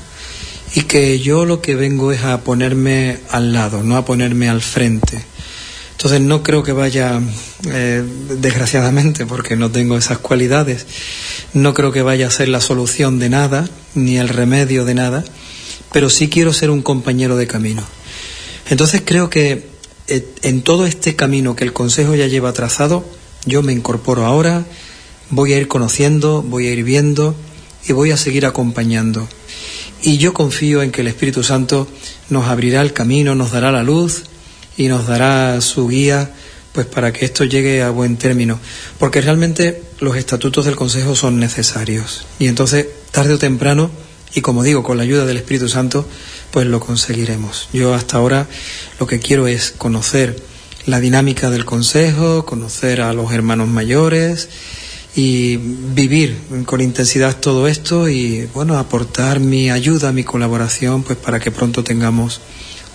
Y 0.75 0.83
que 0.83 1.21
yo 1.21 1.45
lo 1.45 1.63
que 1.63 1.77
vengo 1.77 2.11
es 2.11 2.25
a 2.25 2.41
ponerme 2.41 3.21
al 3.31 3.53
lado, 3.53 3.85
no 3.85 3.97
a 3.97 4.05
ponerme 4.05 4.49
al 4.49 4.61
frente. 4.61 5.25
Entonces 5.93 6.21
no 6.21 6.43
creo 6.43 6.65
que 6.65 6.73
vaya, 6.73 7.21
eh, 7.65 8.03
desgraciadamente, 8.41 9.25
porque 9.25 9.55
no 9.55 9.71
tengo 9.71 9.97
esas 9.97 10.19
cualidades, 10.19 10.85
no 11.55 11.75
creo 11.75 11.93
que 11.93 12.03
vaya 12.03 12.27
a 12.27 12.33
ser 12.33 12.49
la 12.49 12.61
solución 12.61 13.21
de 13.21 13.29
nada, 13.29 13.69
ni 13.95 14.19
el 14.19 14.29
remedio 14.29 14.85
de 14.85 14.95
nada, 14.95 15.25
pero 15.93 16.11
sí 16.11 16.29
quiero 16.29 16.53
ser 16.53 16.71
un 16.71 16.83
compañero 16.83 17.37
de 17.37 17.47
camino. 17.47 17.85
Entonces 18.69 19.03
creo 19.05 19.31
que 19.31 19.70
en 20.11 20.63
todo 20.63 20.87
este 20.87 21.17
camino 21.17 21.57
que 21.57 21.65
el 21.65 21.73
Consejo 21.73 22.15
ya 22.15 22.27
lleva 22.27 22.53
trazado, 22.53 23.05
yo 23.47 23.63
me 23.63 23.73
incorporo 23.73 24.27
ahora, 24.27 24.65
voy 25.31 25.53
a 25.53 25.59
ir 25.59 25.69
conociendo, 25.69 26.43
voy 26.43 26.67
a 26.67 26.73
ir 26.73 26.85
viendo 26.85 27.35
y 27.87 27.93
voy 27.93 28.11
a 28.11 28.17
seguir 28.17 28.47
acompañando. 28.47 29.29
Y 30.03 30.19
yo 30.19 30.33
confío 30.33 30.83
en 30.83 30.93
que 30.93 31.03
el 31.03 31.09
Espíritu 31.09 31.43
Santo 31.43 31.87
nos 32.29 32.47
abrirá 32.47 32.81
el 32.81 32.93
camino, 32.93 33.35
nos 33.35 33.53
dará 33.53 33.71
la 33.71 33.83
luz 33.83 34.25
y 34.77 34.89
nos 34.89 35.07
dará 35.07 35.61
su 35.61 35.89
guía 35.89 36.33
pues 36.73 36.87
para 36.87 37.13
que 37.13 37.25
esto 37.25 37.45
llegue 37.45 37.83
a 37.83 37.91
buen 37.91 38.17
término, 38.17 38.61
porque 38.99 39.21
realmente 39.21 39.83
los 39.99 40.17
estatutos 40.17 40.65
del 40.65 40.77
Consejo 40.77 41.17
son 41.17 41.41
necesarios 41.41 42.27
y 42.39 42.47
entonces 42.47 42.87
tarde 43.11 43.35
o 43.35 43.39
temprano 43.39 43.91
y 44.35 44.41
como 44.41 44.63
digo 44.63 44.85
con 44.85 44.97
la 44.97 45.03
ayuda 45.03 45.27
del 45.27 45.39
Espíritu 45.39 45.69
Santo 45.69 46.07
pues 46.51 46.67
lo 46.67 46.81
conseguiremos. 46.81 47.69
Yo 47.73 47.95
hasta 47.95 48.17
ahora 48.17 48.47
lo 48.99 49.07
que 49.07 49.19
quiero 49.19 49.47
es 49.47 49.73
conocer 49.77 50.43
la 50.87 51.01
dinámica 51.01 51.51
del 51.51 51.65
Consejo, 51.65 52.45
conocer 52.45 53.01
a 53.01 53.13
los 53.13 53.33
hermanos 53.33 53.69
mayores 53.69 54.49
y 55.15 55.57
vivir 55.57 56.37
con 56.67 56.81
intensidad 56.81 57.37
todo 57.37 57.67
esto 57.67 58.09
y 58.09 58.47
bueno 58.55 58.79
aportar 58.79 59.41
mi 59.41 59.71
ayuda, 59.71 60.13
mi 60.13 60.25
colaboración 60.25 61.03
pues 61.03 61.19
para 61.19 61.41
que 61.41 61.51
pronto 61.51 61.83
tengamos 61.83 62.41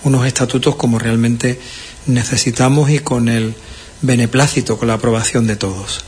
unos 0.02 0.26
estatutos 0.26 0.76
como 0.76 0.98
realmente 0.98 1.60
necesitamos 2.06 2.90
y 2.90 3.00
con 3.00 3.28
el 3.28 3.54
beneplácito, 4.02 4.78
con 4.78 4.88
la 4.88 4.94
aprobación 4.94 5.46
de 5.46 5.56
todos. 5.56 6.04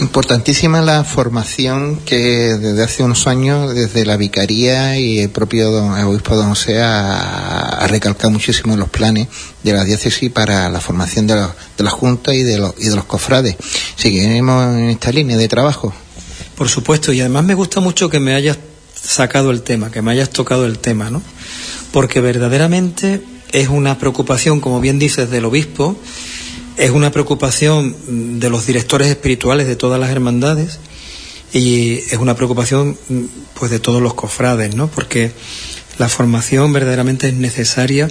Importantísima 0.00 0.80
la 0.80 1.02
formación 1.02 1.96
que 1.96 2.16
desde 2.56 2.84
hace 2.84 3.02
unos 3.02 3.26
años, 3.26 3.74
desde 3.74 4.06
la 4.06 4.16
vicaría 4.16 4.96
y 4.96 5.18
el 5.18 5.30
propio 5.30 5.72
don, 5.72 5.92
obispo 6.04 6.36
don 6.36 6.50
José 6.50 6.80
ha, 6.80 7.84
recalcado 7.88 8.30
muchísimo 8.30 8.76
los 8.76 8.88
planes 8.88 9.26
de 9.64 9.72
la 9.72 9.82
diócesis 9.82 10.30
para 10.30 10.68
la 10.68 10.80
formación 10.80 11.26
de, 11.26 11.34
de 11.34 11.84
la 11.84 11.90
Junta 11.90 12.32
y 12.32 12.44
de, 12.44 12.58
los, 12.58 12.74
y 12.78 12.88
de 12.88 12.94
los 12.94 13.06
cofrades. 13.06 13.56
Seguiremos 13.96 14.76
en 14.76 14.90
esta 14.90 15.10
línea 15.10 15.36
de 15.36 15.48
trabajo. 15.48 15.92
Por 16.56 16.68
supuesto, 16.68 17.12
y 17.12 17.20
además 17.20 17.44
me 17.44 17.54
gusta 17.54 17.80
mucho 17.80 18.08
que 18.08 18.20
me 18.20 18.34
hayas 18.34 18.58
sacado 18.94 19.50
el 19.50 19.62
tema, 19.62 19.90
que 19.90 20.00
me 20.00 20.12
hayas 20.12 20.30
tocado 20.30 20.66
el 20.66 20.78
tema, 20.78 21.10
¿no? 21.10 21.22
Porque 21.90 22.20
verdaderamente 22.20 23.20
es 23.50 23.68
una 23.68 23.98
preocupación, 23.98 24.60
como 24.60 24.80
bien 24.80 25.00
dices, 25.00 25.28
del 25.30 25.44
obispo, 25.44 25.96
es 26.78 26.90
una 26.90 27.10
preocupación 27.10 27.94
de 28.40 28.48
los 28.50 28.66
directores 28.66 29.08
espirituales 29.08 29.66
de 29.66 29.76
todas 29.76 29.98
las 29.98 30.10
hermandades 30.10 30.78
y 31.52 31.94
es 31.94 32.18
una 32.18 32.36
preocupación 32.36 32.96
pues 33.54 33.70
de 33.70 33.80
todos 33.80 34.00
los 34.00 34.14
cofrades, 34.14 34.74
¿no? 34.74 34.88
Porque 34.88 35.32
la 35.98 36.08
formación 36.08 36.72
verdaderamente 36.72 37.28
es 37.28 37.34
necesaria 37.34 38.08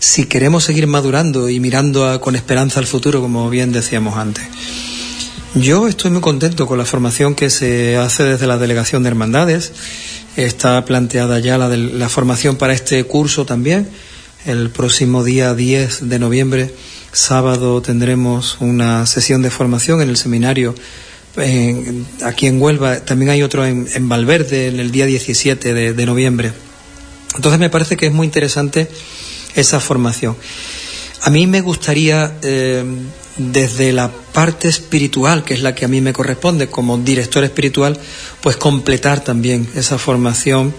si 0.00 0.26
queremos 0.26 0.64
seguir 0.64 0.86
madurando 0.86 1.48
y 1.48 1.60
mirando 1.60 2.20
con 2.20 2.34
esperanza 2.34 2.80
al 2.80 2.86
futuro, 2.86 3.20
como 3.20 3.48
bien 3.48 3.70
decíamos 3.70 4.16
antes. 4.16 4.44
Yo 5.54 5.86
estoy 5.86 6.10
muy 6.10 6.20
contento 6.20 6.66
con 6.66 6.78
la 6.78 6.84
formación 6.84 7.34
que 7.34 7.50
se 7.50 7.96
hace 7.96 8.24
desde 8.24 8.46
la 8.46 8.58
Delegación 8.58 9.02
de 9.02 9.10
Hermandades. 9.10 9.72
Está 10.36 10.84
planteada 10.84 11.38
ya 11.38 11.58
la, 11.58 11.68
la 11.68 12.08
formación 12.08 12.56
para 12.56 12.72
este 12.72 13.04
curso 13.04 13.44
también 13.44 13.88
el 14.46 14.70
próximo 14.70 15.22
día 15.22 15.54
10 15.54 16.08
de 16.08 16.18
noviembre, 16.18 16.74
sábado, 17.12 17.82
tendremos 17.82 18.56
una 18.60 19.06
sesión 19.06 19.42
de 19.42 19.50
formación 19.50 20.02
en 20.02 20.08
el 20.08 20.16
seminario 20.16 20.74
aquí 22.24 22.46
en 22.46 22.60
Huelva. 22.60 23.00
También 23.00 23.30
hay 23.30 23.42
otro 23.42 23.64
en, 23.64 24.08
Valverde 24.08 24.68
en 24.68 24.80
el 24.80 24.90
día 24.90 25.06
17 25.06 25.74
de, 25.94 26.06
noviembre. 26.06 26.52
Entonces 27.36 27.60
me 27.60 27.70
parece 27.70 27.96
que 27.96 28.06
es 28.06 28.12
muy 28.12 28.26
interesante 28.26 28.88
esa 29.54 29.80
formación. 29.80 30.36
A 31.22 31.30
mí 31.30 31.46
me 31.46 31.60
gustaría, 31.60 32.38
eh, 32.42 32.84
desde 33.36 33.92
la 33.92 34.10
parte 34.10 34.68
espiritual, 34.68 35.44
que 35.44 35.54
es 35.54 35.62
la 35.62 35.74
que 35.74 35.84
a 35.84 35.88
mí 35.88 36.00
me 36.00 36.12
corresponde 36.12 36.68
como 36.68 36.98
director 36.98 37.44
espiritual, 37.44 37.98
pues 38.40 38.56
completar 38.56 39.22
también 39.22 39.68
esa 39.74 39.98
formación 39.98 40.74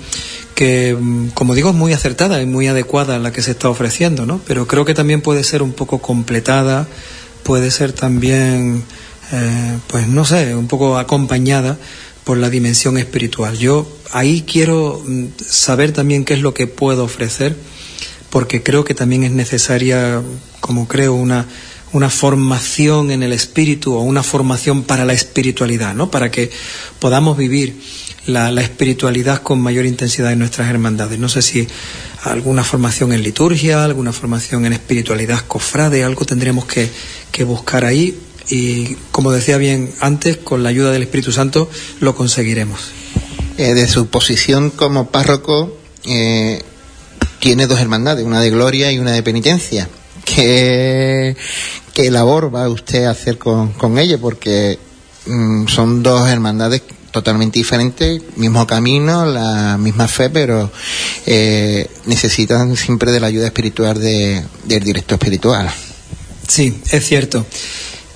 que, 0.56 0.96
mm, 1.00 1.30
como 1.30 1.56
digo, 1.56 1.70
es 1.70 1.76
muy 1.76 1.94
acertada 1.94 2.42
y 2.42 2.46
muy 2.46 2.68
adecuada 2.68 3.20
la 3.20 3.32
que 3.32 3.42
se 3.42 3.52
está 3.52 3.70
ofreciendo, 3.70 4.26
¿no? 4.26 4.42
Pero 4.48 4.68
creo 4.68 4.86
que 4.86 4.94
también 4.94 5.22
puede 5.22 5.44
ser 5.44 5.64
un 5.64 5.74
poco 5.74 6.00
completada, 6.00 6.88
puede 7.44 7.72
ser 7.72 7.94
también, 7.94 8.84
eh, 9.32 9.78
pues 9.88 10.08
no 10.08 10.26
sé, 10.26 10.56
un 10.56 10.68
poco 10.68 10.98
acompañada 10.98 11.78
por 12.24 12.38
la 12.38 12.50
dimensión 12.50 12.98
espiritual. 12.98 13.58
Yo 13.58 13.92
ahí 14.12 14.44
quiero 14.46 15.04
mm, 15.06 15.26
saber 15.46 15.92
también 15.92 16.26
qué 16.26 16.34
es 16.34 16.42
lo 16.42 16.54
que 16.54 16.68
puedo 16.68 17.04
ofrecer, 17.04 17.56
porque 18.30 18.64
creo 18.64 18.84
que 18.84 18.94
también 18.94 19.24
es 19.24 19.32
necesaria, 19.32 20.22
como 20.60 20.88
creo, 20.88 21.14
una, 21.14 21.48
una 21.94 22.10
formación 22.10 23.12
en 23.12 23.24
el 23.24 23.34
espíritu 23.34 23.96
o 23.96 24.02
una 24.02 24.24
formación 24.24 24.84
para 24.84 25.06
la 25.06 25.14
espiritualidad, 25.14 25.94
¿no? 25.94 26.10
Para 26.12 26.32
que 26.32 26.52
podamos 27.00 27.38
vivir 27.38 27.82
la, 28.28 28.62
espiritualidad 28.62 29.42
con 29.42 29.60
mayor 29.60 29.86
intensidad 29.86 30.32
en 30.32 30.40
nuestras 30.40 30.70
hermandades. 30.70 31.20
No 31.20 31.30
sé 31.30 31.42
si 31.42 31.68
alguna 32.24 32.64
formación 32.64 33.14
en 33.14 33.24
liturgia, 33.24 33.84
alguna 33.84 34.14
formación 34.14 34.66
en 34.66 34.74
espiritualidad 34.74 35.40
cofrade, 35.48 36.04
algo 36.04 36.26
tendremos 36.26 36.66
que, 36.66 36.90
buscar 37.44 37.86
ahí 37.86 38.18
y, 38.50 38.96
como 39.12 39.32
decía 39.32 39.58
bien 39.58 39.92
antes, 40.00 40.38
con 40.38 40.62
la 40.62 40.70
ayuda 40.70 40.92
del 40.92 41.02
Espíritu 41.02 41.32
Santo 41.32 41.70
lo 42.00 42.16
conseguiremos. 42.16 42.92
Eh, 43.58 43.74
de 43.74 43.88
su 43.88 44.08
posición 44.08 44.70
como 44.70 45.10
párroco, 45.10 45.78
eh, 46.06 46.62
tiene 47.40 47.68
dos 47.68 47.80
hermandades, 47.80 48.26
una 48.26 48.40
de 48.40 48.52
gloria 48.52 48.92
y 48.92 49.00
una 49.00 49.12
de 49.12 49.24
penitencia. 49.24 49.90
¿Qué, 50.24 51.36
qué 51.94 52.12
labor 52.12 52.54
va 52.54 52.70
usted 52.70 53.06
a 53.06 53.12
hacer 53.12 53.38
con, 53.40 53.74
con 53.74 53.98
ella? 53.98 54.20
Porque 54.20 54.78
mm, 55.26 55.68
son 55.68 56.04
dos 56.04 56.30
hermandades 56.30 56.84
totalmente 57.12 57.60
diferentes, 57.60 58.22
mismo 58.38 58.66
camino, 58.66 59.26
la 59.26 59.78
misma 59.78 60.08
fe, 60.08 60.30
pero 60.30 60.72
eh, 61.26 61.90
necesitan 62.06 62.76
siempre 62.76 63.12
de 63.12 63.20
la 63.20 63.28
ayuda 63.28 63.48
espiritual 63.48 64.00
de, 64.00 64.44
del 64.64 64.84
directo 64.84 65.16
espiritual. 65.16 65.70
Sí, 66.48 66.82
es 66.92 67.06
cierto. 67.06 67.46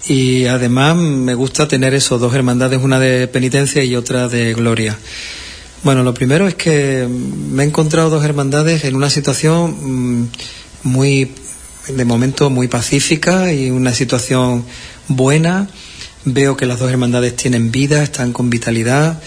Y 0.08 0.46
además 0.46 0.96
me 0.96 1.34
gusta 1.34 1.68
tener 1.68 1.94
esos 1.94 2.22
dos 2.22 2.34
hermandades, 2.34 2.80
una 2.82 3.00
de 3.00 3.28
penitencia 3.28 3.84
y 3.84 3.96
otra 3.96 4.28
de 4.28 4.54
gloria. 4.54 4.98
Bueno, 5.84 6.04
lo 6.04 6.14
primero 6.14 6.48
es 6.48 6.56
que 6.56 7.08
me 7.08 7.64
he 7.64 7.68
encontrado 7.68 8.10
dos 8.10 8.26
hermandades 8.26 8.86
en 8.86 8.96
una 8.96 9.10
situación 9.10 10.22
mm, 10.22 10.30
muy, 10.84 11.32
de 11.88 12.06
momento, 12.06 12.50
muy 12.50 12.68
pacífica 12.68 13.52
y 13.52 13.70
una 13.70 13.94
situación 13.94 14.66
buena 15.08 15.68
Veo 16.28 16.58
que 16.58 16.66
las 16.66 16.80
dos 16.80 16.90
hermandades 16.90 17.36
tienen 17.36 17.72
vida, 17.72 18.02
están 18.02 18.34
con 18.34 18.50
vitalidad. 18.50 19.22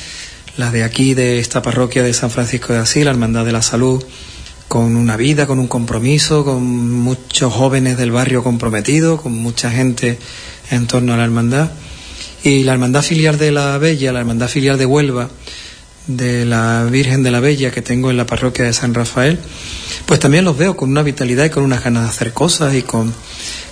La 0.57 0.73
de 0.73 0.83
aquí, 0.83 1.15
de 1.15 1.39
esta 1.39 1.63
parroquia 1.63 2.03
de 2.03 2.13
San 2.13 2.29
Francisco 2.29 2.73
de 2.73 2.81
Asís, 2.81 3.05
la 3.05 3.13
Hermandad 3.13 3.45
de 3.45 3.53
la 3.53 3.63
Salud, 3.63 4.03
con 4.67 4.97
una 4.97 5.17
vida, 5.17 5.47
con 5.47 5.61
un 5.61 5.69
compromiso, 5.69 6.45
con 6.45 6.91
muchos 6.91 7.53
jóvenes 7.55 7.99
del 7.99 8.11
barrio 8.11 8.43
comprometidos, 8.43 9.21
con 9.21 9.33
mucha 9.33 9.71
gente 9.71 10.19
en 10.73 10.89
torno 10.89 11.15
a 11.15 11.17
la 11.17 11.23
hermandad. 11.23 11.71
Y 12.43 12.65
la 12.65 12.73
hermandad 12.73 13.03
filial 13.03 13.39
de 13.39 13.53
la 13.53 13.79
Bella, 13.79 14.13
la 14.13 14.19
hermandad 14.19 14.49
filial 14.49 14.77
de 14.77 14.87
Huelva, 14.87 15.31
de 16.09 16.45
la 16.47 16.83
Virgen 16.91 17.23
de 17.23 17.31
la 17.31 17.39
Bella 17.39 17.71
que 17.71 17.81
tengo 17.81 18.11
en 18.11 18.17
la 18.17 18.27
parroquia 18.27 18.65
de 18.65 18.73
San 18.73 18.93
Rafael, 18.93 19.39
pues 20.05 20.19
también 20.19 20.45
los 20.45 20.59
veo 20.59 20.77
con 20.77 20.91
una 20.91 21.05
vitalidad 21.05 21.45
y 21.45 21.51
con 21.51 21.63
unas 21.63 21.85
ganas 21.85 22.03
de 22.03 22.09
hacer 22.09 22.33
cosas 22.33 22.75
y 22.75 22.83
con, 22.83 23.15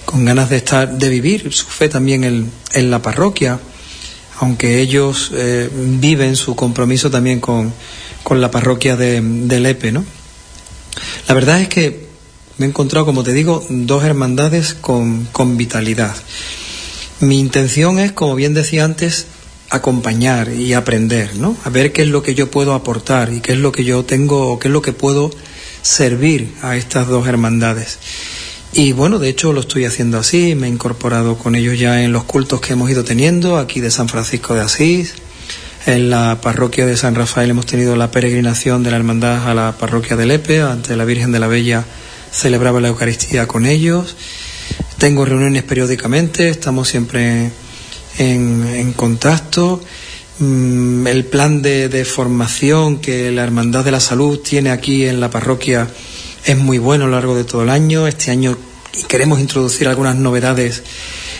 con 0.07 0.25
ganas 0.25 0.49
de 0.49 0.57
estar, 0.57 0.97
de 0.97 1.09
vivir 1.11 1.53
su 1.53 1.67
fe 1.67 1.91
también 1.91 2.25
en, 2.25 2.51
en 2.73 2.91
la 2.91 3.03
parroquia, 3.03 3.61
aunque 4.39 4.81
ellos 4.81 5.31
eh, 5.35 5.69
viven 5.73 6.37
su 6.37 6.57
compromiso 6.57 7.11
también 7.11 7.41
con, 7.41 7.75
con 8.23 8.41
la 8.41 8.51
parroquia 8.51 8.97
de, 8.97 9.21
de 9.21 9.61
Lepe, 9.61 9.93
¿no? 9.93 10.05
La 11.29 11.35
verdad 11.35 11.61
es 11.61 11.69
que 11.69 12.07
me 12.57 12.65
he 12.65 12.69
encontrado, 12.69 13.05
como 13.05 13.23
te 13.23 13.35
digo, 13.35 13.63
dos 13.69 14.05
hermandades 14.05 14.73
con, 14.73 15.27
con 15.33 15.57
vitalidad. 15.57 16.17
Mi 17.21 17.39
intención 17.39 17.99
es, 17.99 18.13
como 18.13 18.35
bien 18.35 18.55
decía 18.55 18.85
antes, 18.85 19.27
acompañar 19.71 20.53
y 20.53 20.73
aprender, 20.73 21.35
¿no? 21.37 21.57
A 21.65 21.71
ver 21.71 21.93
qué 21.93 22.03
es 22.03 22.09
lo 22.09 22.23
que 22.23 22.35
yo 22.35 22.51
puedo 22.51 22.75
aportar 22.75 23.33
y 23.33 23.41
qué 23.41 23.53
es 23.53 23.59
lo 23.59 23.73
que 23.73 23.85
yo 23.85 24.05
tengo 24.05 24.53
o 24.53 24.59
qué 24.59 24.69
es 24.69 24.73
lo 24.73 24.83
que 24.83 24.93
puedo 24.93 25.31
servir 25.83 26.55
a 26.63 26.77
estas 26.77 27.09
dos 27.09 27.27
hermandades. 27.27 27.99
Y 28.79 28.93
bueno, 28.93 29.19
de 29.19 29.31
hecho 29.31 29.55
lo 29.55 29.61
estoy 29.61 29.87
haciendo 29.87 30.19
así, 30.19 30.55
me 30.55 30.67
he 30.67 30.71
incorporado 30.71 31.39
con 31.39 31.55
ellos 31.55 31.79
ya 31.79 32.03
en 32.03 32.13
los 32.13 32.25
cultos 32.25 32.61
que 32.61 32.75
hemos 32.75 32.91
ido 32.91 33.05
teniendo 33.05 33.57
aquí 33.57 33.81
de 33.81 33.91
San 33.91 34.07
Francisco 34.07 34.55
de 34.55 34.61
Asís. 34.61 35.15
En 35.87 36.11
la 36.11 36.43
parroquia 36.43 36.85
de 36.85 36.95
San 36.99 37.15
Rafael 37.15 37.49
hemos 37.49 37.65
tenido 37.65 37.97
la 37.97 38.11
peregrinación 38.11 38.83
de 38.83 38.91
la 38.91 38.99
hermandad 38.99 39.49
a 39.49 39.55
la 39.55 39.79
parroquia 39.79 40.15
de 40.15 40.27
Lepe, 40.27 40.61
ante 40.61 40.95
la 40.95 41.07
Virgen 41.07 41.33
de 41.33 41.39
la 41.39 41.47
Bella 41.47 41.87
celebraba 42.31 42.83
la 42.83 42.89
Eucaristía 42.89 43.49
con 43.49 43.65
ellos. 43.65 44.15
Tengo 44.99 45.25
reuniones 45.25 45.63
periódicamente, 45.63 46.51
estamos 46.51 46.87
siempre 46.87 47.51
en, 48.19 48.67
en 48.75 48.93
contacto. 48.93 49.81
Mm, 50.39 51.07
el 51.07 51.25
plan 51.25 51.63
de, 51.63 51.89
de, 51.89 52.05
formación 52.05 52.99
que 52.99 53.31
la 53.31 53.43
Hermandad 53.43 53.87
de 53.87 53.93
la 53.93 54.01
Salud 54.01 54.41
tiene 54.41 54.69
aquí 54.69 55.07
en 55.07 55.19
la 55.19 55.31
parroquia 55.31 55.89
es 56.45 56.57
muy 56.57 56.79
bueno 56.79 57.05
a 57.05 57.07
lo 57.09 57.15
largo 57.15 57.35
de 57.35 57.45
todo 57.45 57.63
el 57.63 57.71
año. 57.71 58.07
Este 58.07 58.31
año 58.31 58.57
queremos 59.09 59.41
introducir 59.41 59.89
algunas 59.89 60.17
novedades 60.17 60.83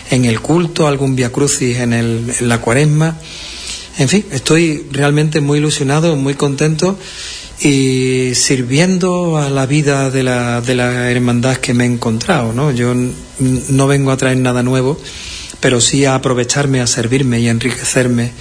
en 0.09 0.25
el 0.25 0.39
culto, 0.41 0.87
algún 0.87 1.15
Via 1.15 1.31
Crucis 1.31 1.77
en, 1.77 1.93
el, 1.93 2.33
en 2.39 2.49
la 2.49 2.61
cuaresma. 2.61 3.17
En 3.97 4.09
fin, 4.09 4.25
estoy 4.31 4.85
realmente 4.91 5.41
muy 5.41 5.59
ilusionado, 5.59 6.15
muy 6.15 6.35
contento 6.35 6.97
y 7.59 8.35
sirviendo 8.35 9.37
a 9.37 9.49
la 9.49 9.65
vida 9.65 10.11
de 10.11 10.23
la, 10.23 10.61
de 10.61 10.75
la 10.75 11.09
hermandad 11.09 11.57
que 11.57 11.73
me 11.73 11.85
he 11.85 11.87
encontrado. 11.87 12.53
¿no? 12.53 12.71
Yo 12.71 12.93
no 13.39 13.87
vengo 13.87 14.11
a 14.11 14.17
traer 14.17 14.37
nada 14.37 14.61
nuevo, 14.61 14.99
pero 15.59 15.81
sí 15.81 16.05
a 16.05 16.15
aprovecharme, 16.15 16.81
a 16.81 16.87
servirme 16.87 17.39
y 17.39 17.47
a 17.47 17.51
enriquecerme 17.51 18.31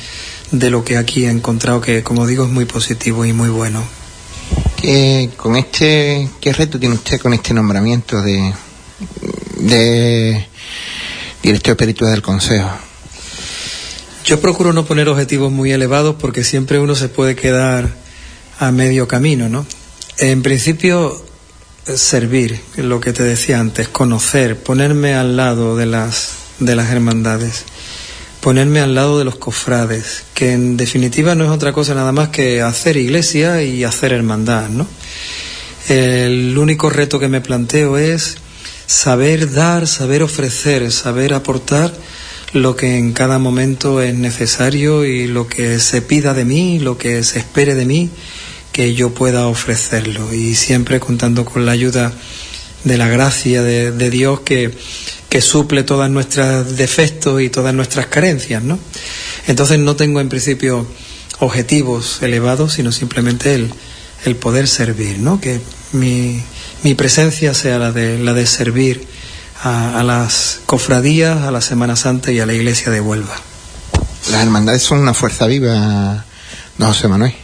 de 0.51 0.71
lo 0.71 0.85
que 0.85 0.97
aquí 0.97 1.25
he 1.25 1.31
encontrado, 1.31 1.81
que 1.81 2.03
como 2.03 2.27
digo 2.27 2.45
es 2.45 2.51
muy 2.51 2.67
positivo 2.67 3.25
y 3.25 3.33
muy 3.33 3.49
bueno. 3.49 3.83
¿Qué, 4.77 5.31
con 5.37 5.57
este, 5.57 6.29
¿Qué 6.41 6.53
reto 6.53 6.79
tiene 6.79 6.95
usted 6.95 7.21
con 7.21 7.33
este 7.33 7.55
nombramiento 7.55 8.21
de, 8.23 8.53
de 9.57 10.47
director 11.43 11.73
espiritual 11.73 12.13
del 12.13 12.23
Consejo? 12.23 12.71
Yo 14.25 14.41
procuro 14.41 14.73
no 14.73 14.85
poner 14.85 15.09
objetivos 15.09 15.53
muy 15.53 15.71
elevados 15.71 16.17
porque 16.19 16.43
siempre 16.43 16.81
uno 16.81 16.95
se 16.95 17.09
puede 17.09 17.37
quedar 17.37 17.95
a 18.59 18.73
medio 18.73 19.07
camino, 19.07 19.49
¿no? 19.49 19.67
En 20.19 20.43
principio, 20.43 21.25
servir, 21.95 22.61
lo 22.77 23.01
que 23.01 23.13
te 23.13 23.23
decía 23.23 23.61
antes, 23.61 23.89
conocer, 23.89 24.59
ponerme 24.59 25.15
al 25.15 25.37
lado 25.37 25.77
de 25.77 25.87
las, 25.87 26.33
de 26.59 26.75
las 26.75 26.91
hermandades, 26.91 27.65
ponerme 28.41 28.81
al 28.81 28.95
lado 28.95 29.19
de 29.19 29.25
los 29.25 29.37
cofrades, 29.37 30.25
que 30.35 30.53
en 30.53 30.77
definitiva 30.77 31.35
no 31.35 31.45
es 31.45 31.51
otra 31.51 31.73
cosa 31.73 31.95
nada 31.95 32.13
más 32.13 32.31
que 32.31 32.63
hacer 32.63 32.97
iglesia 32.97 33.63
y 33.63 33.85
hacer 33.85 34.13
hermandad, 34.13 34.69
¿no? 34.71 34.87
El 35.89 36.59
único 36.59 36.91
reto 36.91 37.21
que 37.21 37.29
me 37.29 37.41
planteo 37.41 37.97
es 37.97 38.39
saber 38.87 39.53
dar, 39.53 39.87
saber 39.87 40.23
ofrecer, 40.23 40.91
saber 40.93 41.35
aportar 41.35 41.93
lo 42.53 42.77
que 42.77 42.97
en 42.97 43.13
cada 43.13 43.39
momento 43.39 44.01
es 44.01 44.15
necesario 44.15 45.05
y 45.05 45.27
lo 45.27 45.49
que 45.49 45.79
se 45.81 46.03
pida 46.03 46.35
de 46.35 46.45
mí, 46.45 46.79
lo 46.79 46.97
que 46.97 47.23
se 47.23 47.39
espere 47.39 47.75
de 47.75 47.85
mí, 47.85 48.11
que 48.73 48.95
yo 48.95 49.13
pueda 49.13 49.47
ofrecerlo 49.47 50.33
y 50.33 50.55
siempre 50.55 51.01
contando 51.01 51.45
con 51.45 51.67
la 51.67 51.73
ayuda 51.73 52.13
de 52.85 52.97
la 52.97 53.09
gracia 53.09 53.63
de, 53.63 53.91
de 53.91 54.11
Dios 54.11 54.41
que, 54.41 54.71
que 55.29 55.41
suple 55.41 55.83
todos 55.83 56.09
nuestros 56.09 56.77
defectos 56.77 57.43
y 57.43 57.49
todas 57.49 57.75
nuestras 57.75 58.07
carencias, 58.07 58.63
¿no? 58.63 58.79
Entonces 59.47 59.79
no 59.79 59.97
tengo 59.97 60.21
en 60.21 60.29
principio 60.29 60.87
objetivos 61.41 62.23
elevados, 62.23 62.75
sino 62.75 62.93
simplemente 62.93 63.55
el, 63.55 63.71
el 64.25 64.37
poder 64.37 64.69
servir, 64.69 65.19
¿no? 65.19 65.41
Que 65.41 65.61
mi, 65.93 66.43
mi 66.87 66.95
presencia 66.95 67.53
sea 67.53 67.81
la 67.81 67.91
de, 67.91 68.17
la 68.17 68.33
de 68.33 68.47
servir 68.47 69.05
a, 69.65 69.99
a, 69.99 70.05
las 70.05 70.61
cofradías, 70.67 71.43
a 71.43 71.51
la 71.51 71.61
Semana 71.61 71.97
Santa 71.97 72.31
y 72.31 72.39
a 72.39 72.47
la 72.47 72.55
iglesia 72.55 72.93
de 72.93 73.01
Huelva. 73.01 73.35
Las 74.31 74.43
hermandades 74.45 74.85
son 74.85 75.01
una 75.01 75.13
fuerza 75.13 75.49
viva, 75.49 76.25
don 76.79 76.89
José 76.89 77.09
Manuel. 77.09 77.35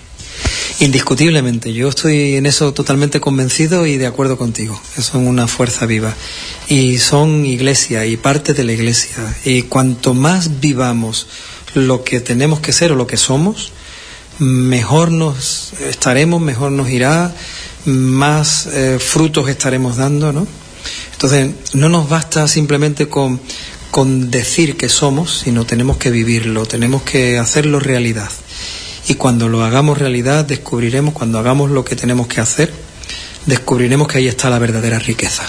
Indiscutiblemente, 0.79 1.73
yo 1.73 1.89
estoy 1.89 2.37
en 2.37 2.47
eso 2.47 2.73
totalmente 2.73 3.19
convencido 3.19 3.85
y 3.85 3.97
de 3.99 4.07
acuerdo 4.07 4.39
contigo. 4.39 4.81
Son 5.01 5.27
una 5.27 5.49
fuerza 5.49 5.87
viva. 5.87 6.15
Y 6.69 6.99
son 6.99 7.45
iglesia 7.45 8.07
y 8.07 8.17
parte 8.17 8.55
de 8.55 8.63
la 8.63 8.75
iglesia. 8.75 9.17
Y 9.45 9.63
cuanto 9.63 10.15
más 10.15 10.61
vivamos 10.61 11.27
lo 11.75 12.05
que 12.05 12.21
tenemos 12.21 12.61
que 12.61 12.73
ser 12.73 12.93
o 12.93 12.95
lo 12.95 13.09
que 13.09 13.17
somos, 13.17 13.73
mejor 14.39 15.11
nos 15.11 15.73
estaremos, 15.81 16.41
mejor 16.41 16.71
nos 16.71 16.89
irá, 16.91 17.35
más 17.85 18.67
eh, 18.67 18.99
frutos 19.01 19.49
estaremos 19.49 19.97
dando, 19.97 20.33
¿no? 20.33 20.47
Entonces, 21.13 21.51
no 21.75 21.89
nos 21.89 22.09
basta 22.09 22.49
simplemente 22.49 23.09
con, 23.09 23.41
con 23.91 24.31
decir 24.31 24.77
que 24.77 24.89
somos, 24.89 25.43
sino 25.45 25.65
tenemos 25.65 25.97
que 25.97 26.11
vivirlo, 26.11 26.67
tenemos 26.67 27.03
que 27.03 27.39
hacerlo 27.39 27.79
realidad. 27.79 28.31
Y 29.09 29.15
cuando 29.15 29.49
lo 29.49 29.65
hagamos 29.65 29.99
realidad, 29.99 30.45
descubriremos, 30.45 31.15
cuando 31.15 31.39
hagamos 31.39 31.71
lo 31.71 31.85
que 31.85 31.97
tenemos 31.97 32.27
que 32.27 32.41
hacer, 32.41 32.73
descubriremos 33.47 34.09
que 34.09 34.19
ahí 34.19 34.29
está 34.29 34.51
la 34.51 34.59
verdadera 34.59 34.99
riqueza. 34.99 35.45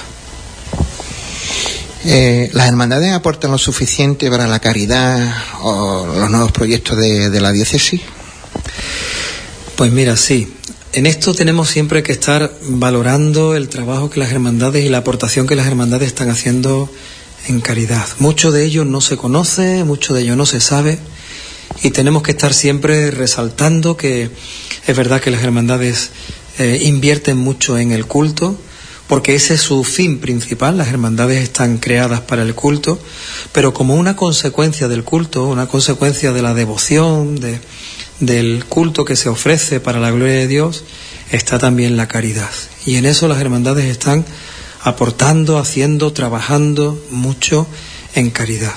Eh, 2.06 2.50
¿Las 2.54 2.68
hermandades 2.68 3.14
aportan 3.14 3.52
lo 3.52 3.58
suficiente 3.58 4.30
para 4.30 4.46
la 4.46 4.60
caridad 4.60 5.36
o 5.62 6.06
los 6.06 6.30
nuevos 6.30 6.52
proyectos 6.52 6.98
de, 6.98 7.30
de 7.30 7.42
la 7.42 7.52
diócesis? 7.52 8.02
Pues 9.76 9.92
mira, 9.92 10.18
sí. 10.18 10.54
En 10.96 11.08
esto 11.08 11.34
tenemos 11.34 11.70
siempre 11.70 12.04
que 12.04 12.12
estar 12.12 12.54
valorando 12.68 13.56
el 13.56 13.68
trabajo 13.68 14.12
que 14.12 14.20
las 14.20 14.32
hermandades 14.32 14.86
y 14.86 14.90
la 14.90 15.00
aportación 15.00 15.48
que 15.48 15.56
las 15.56 15.66
hermandades 15.66 16.10
están 16.10 16.30
haciendo 16.30 16.88
en 17.48 17.62
caridad. 17.62 18.06
Mucho 18.20 18.52
de 18.52 18.64
ello 18.64 18.86
no 18.86 19.02
se 19.02 19.18
conoce, 19.18 19.84
mucho 19.86 20.14
de 20.14 20.22
ello 20.22 20.36
no 20.36 20.46
se 20.46 20.62
sabe 20.62 21.00
y 21.82 21.90
tenemos 21.90 22.22
que 22.22 22.30
estar 22.30 22.54
siempre 22.54 23.10
resaltando 23.10 23.98
que 23.98 24.30
es 24.86 24.96
verdad 24.96 25.20
que 25.20 25.32
las 25.32 25.42
hermandades 25.42 26.12
eh, 26.60 26.82
invierten 26.84 27.38
mucho 27.38 27.80
en 27.80 27.92
el 27.92 28.06
culto, 28.06 28.56
porque 29.08 29.34
ese 29.34 29.56
es 29.56 29.62
su 29.62 29.84
fin 29.84 30.20
principal, 30.20 30.78
las 30.78 30.90
hermandades 30.90 31.42
están 31.42 31.80
creadas 31.80 32.22
para 32.22 32.44
el 32.44 32.54
culto, 32.54 33.00
pero 33.52 33.74
como 33.74 33.96
una 33.96 34.16
consecuencia 34.16 34.88
del 34.88 35.04
culto, 35.04 35.48
una 35.48 35.66
consecuencia 35.66 36.34
de 36.34 36.44
la 36.44 36.54
devoción, 36.54 37.36
de, 37.40 37.60
del 38.20 38.66
culto 38.66 39.06
que 39.06 39.16
se 39.16 39.30
ofrece 39.30 39.80
para 39.80 40.00
la 40.00 40.12
gloria 40.12 40.36
de 40.36 40.48
Dios, 40.48 40.84
está 41.32 41.60
también 41.60 41.98
la 41.98 42.08
caridad. 42.08 42.50
Y 42.86 42.96
en 42.96 43.06
eso 43.06 43.28
las 43.28 43.40
hermandades 43.40 43.86
están 43.86 44.26
aportando, 44.82 45.58
haciendo, 45.58 46.14
trabajando 46.14 47.02
mucho 47.10 47.68
en 48.16 48.30
caridad. 48.30 48.74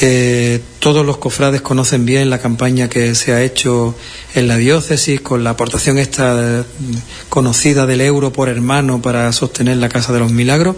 Eh, 0.00 0.60
todos 0.78 1.04
los 1.04 1.16
cofrades 1.16 1.60
conocen 1.60 2.04
bien 2.04 2.30
la 2.30 2.38
campaña 2.38 2.88
que 2.88 3.16
se 3.16 3.32
ha 3.32 3.42
hecho 3.42 3.96
en 4.34 4.46
la 4.46 4.56
diócesis 4.56 5.20
con 5.20 5.42
la 5.42 5.50
aportación 5.50 5.98
esta 5.98 6.64
conocida 7.28 7.84
del 7.84 8.02
euro 8.02 8.32
por 8.32 8.48
hermano 8.48 9.02
para 9.02 9.32
sostener 9.32 9.78
la 9.78 9.88
Casa 9.88 10.12
de 10.12 10.20
los 10.20 10.30
Milagros, 10.30 10.76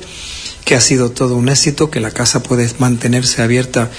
que 0.64 0.74
ha 0.74 0.80
sido 0.80 1.10
todo 1.10 1.36
un 1.36 1.50
éxito, 1.50 1.90
que 1.90 2.00
la 2.00 2.12
casa 2.12 2.42
puede 2.42 2.70
mantenerse 2.78 3.42
abierta, 3.42 3.90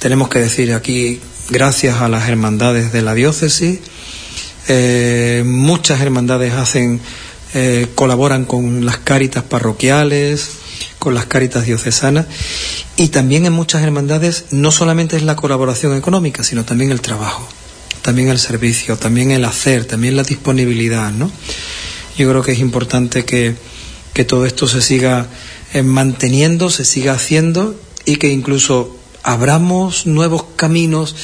tenemos 0.00 0.28
que 0.28 0.40
decir 0.40 0.72
aquí, 0.72 1.20
gracias 1.50 2.00
a 2.00 2.08
las 2.08 2.28
hermandades 2.28 2.92
de 2.92 3.02
la 3.02 3.14
diócesis. 3.14 3.80
Eh, 4.68 5.42
muchas 5.46 6.00
hermandades 6.00 6.54
hacen, 6.54 7.00
eh, 7.54 7.88
colaboran 7.94 8.44
con 8.44 8.84
las 8.86 8.98
cáritas 8.98 9.42
parroquiales, 9.44 10.48
con 10.98 11.14
las 11.14 11.26
cáritas 11.26 11.66
diocesanas 11.66 12.26
y 12.96 13.08
también 13.08 13.44
en 13.44 13.52
muchas 13.52 13.82
hermandades 13.82 14.46
no 14.50 14.70
solamente 14.70 15.16
es 15.16 15.22
la 15.22 15.36
colaboración 15.36 15.96
económica, 15.96 16.42
sino 16.42 16.64
también 16.64 16.90
el 16.92 17.00
trabajo, 17.00 17.46
también 18.02 18.28
el 18.28 18.38
servicio, 18.38 18.96
también 18.96 19.30
el 19.30 19.44
hacer, 19.44 19.84
también 19.84 20.16
la 20.16 20.22
disponibilidad, 20.22 21.12
¿no? 21.12 21.30
Yo 22.16 22.30
creo 22.30 22.42
que 22.42 22.52
es 22.52 22.60
importante 22.60 23.24
que, 23.24 23.54
que 24.14 24.24
todo 24.24 24.46
esto 24.46 24.66
se 24.66 24.80
siga 24.80 25.26
eh, 25.74 25.82
manteniendo, 25.82 26.70
se 26.70 26.84
siga 26.84 27.12
haciendo 27.12 27.78
y 28.04 28.16
que 28.16 28.28
incluso 28.28 28.96
abramos 29.24 30.06
nuevos 30.06 30.44
caminos 30.54 31.16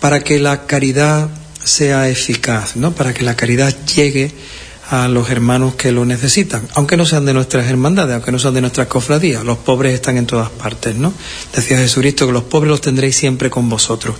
para 0.00 0.20
que 0.20 0.38
la 0.38 0.66
caridad 0.66 1.28
sea 1.62 2.08
eficaz, 2.08 2.76
¿no? 2.76 2.92
Para 2.92 3.12
que 3.12 3.24
la 3.24 3.36
caridad 3.36 3.76
llegue 3.84 4.32
a 4.88 5.08
los 5.08 5.30
hermanos 5.30 5.74
que 5.74 5.92
lo 5.92 6.04
necesitan, 6.04 6.66
aunque 6.74 6.96
no 6.96 7.04
sean 7.04 7.26
de 7.26 7.34
nuestras 7.34 7.68
hermandades, 7.68 8.14
aunque 8.14 8.32
no 8.32 8.38
sean 8.38 8.54
de 8.54 8.60
nuestras 8.60 8.86
cofradías. 8.86 9.44
Los 9.44 9.58
pobres 9.58 9.94
están 9.94 10.16
en 10.16 10.26
todas 10.26 10.48
partes, 10.48 10.96
¿no? 10.96 11.12
Decía 11.54 11.76
Jesucristo 11.76 12.26
que 12.26 12.32
los 12.32 12.44
pobres 12.44 12.70
los 12.70 12.80
tendréis 12.80 13.16
siempre 13.16 13.50
con 13.50 13.68
vosotros. 13.68 14.16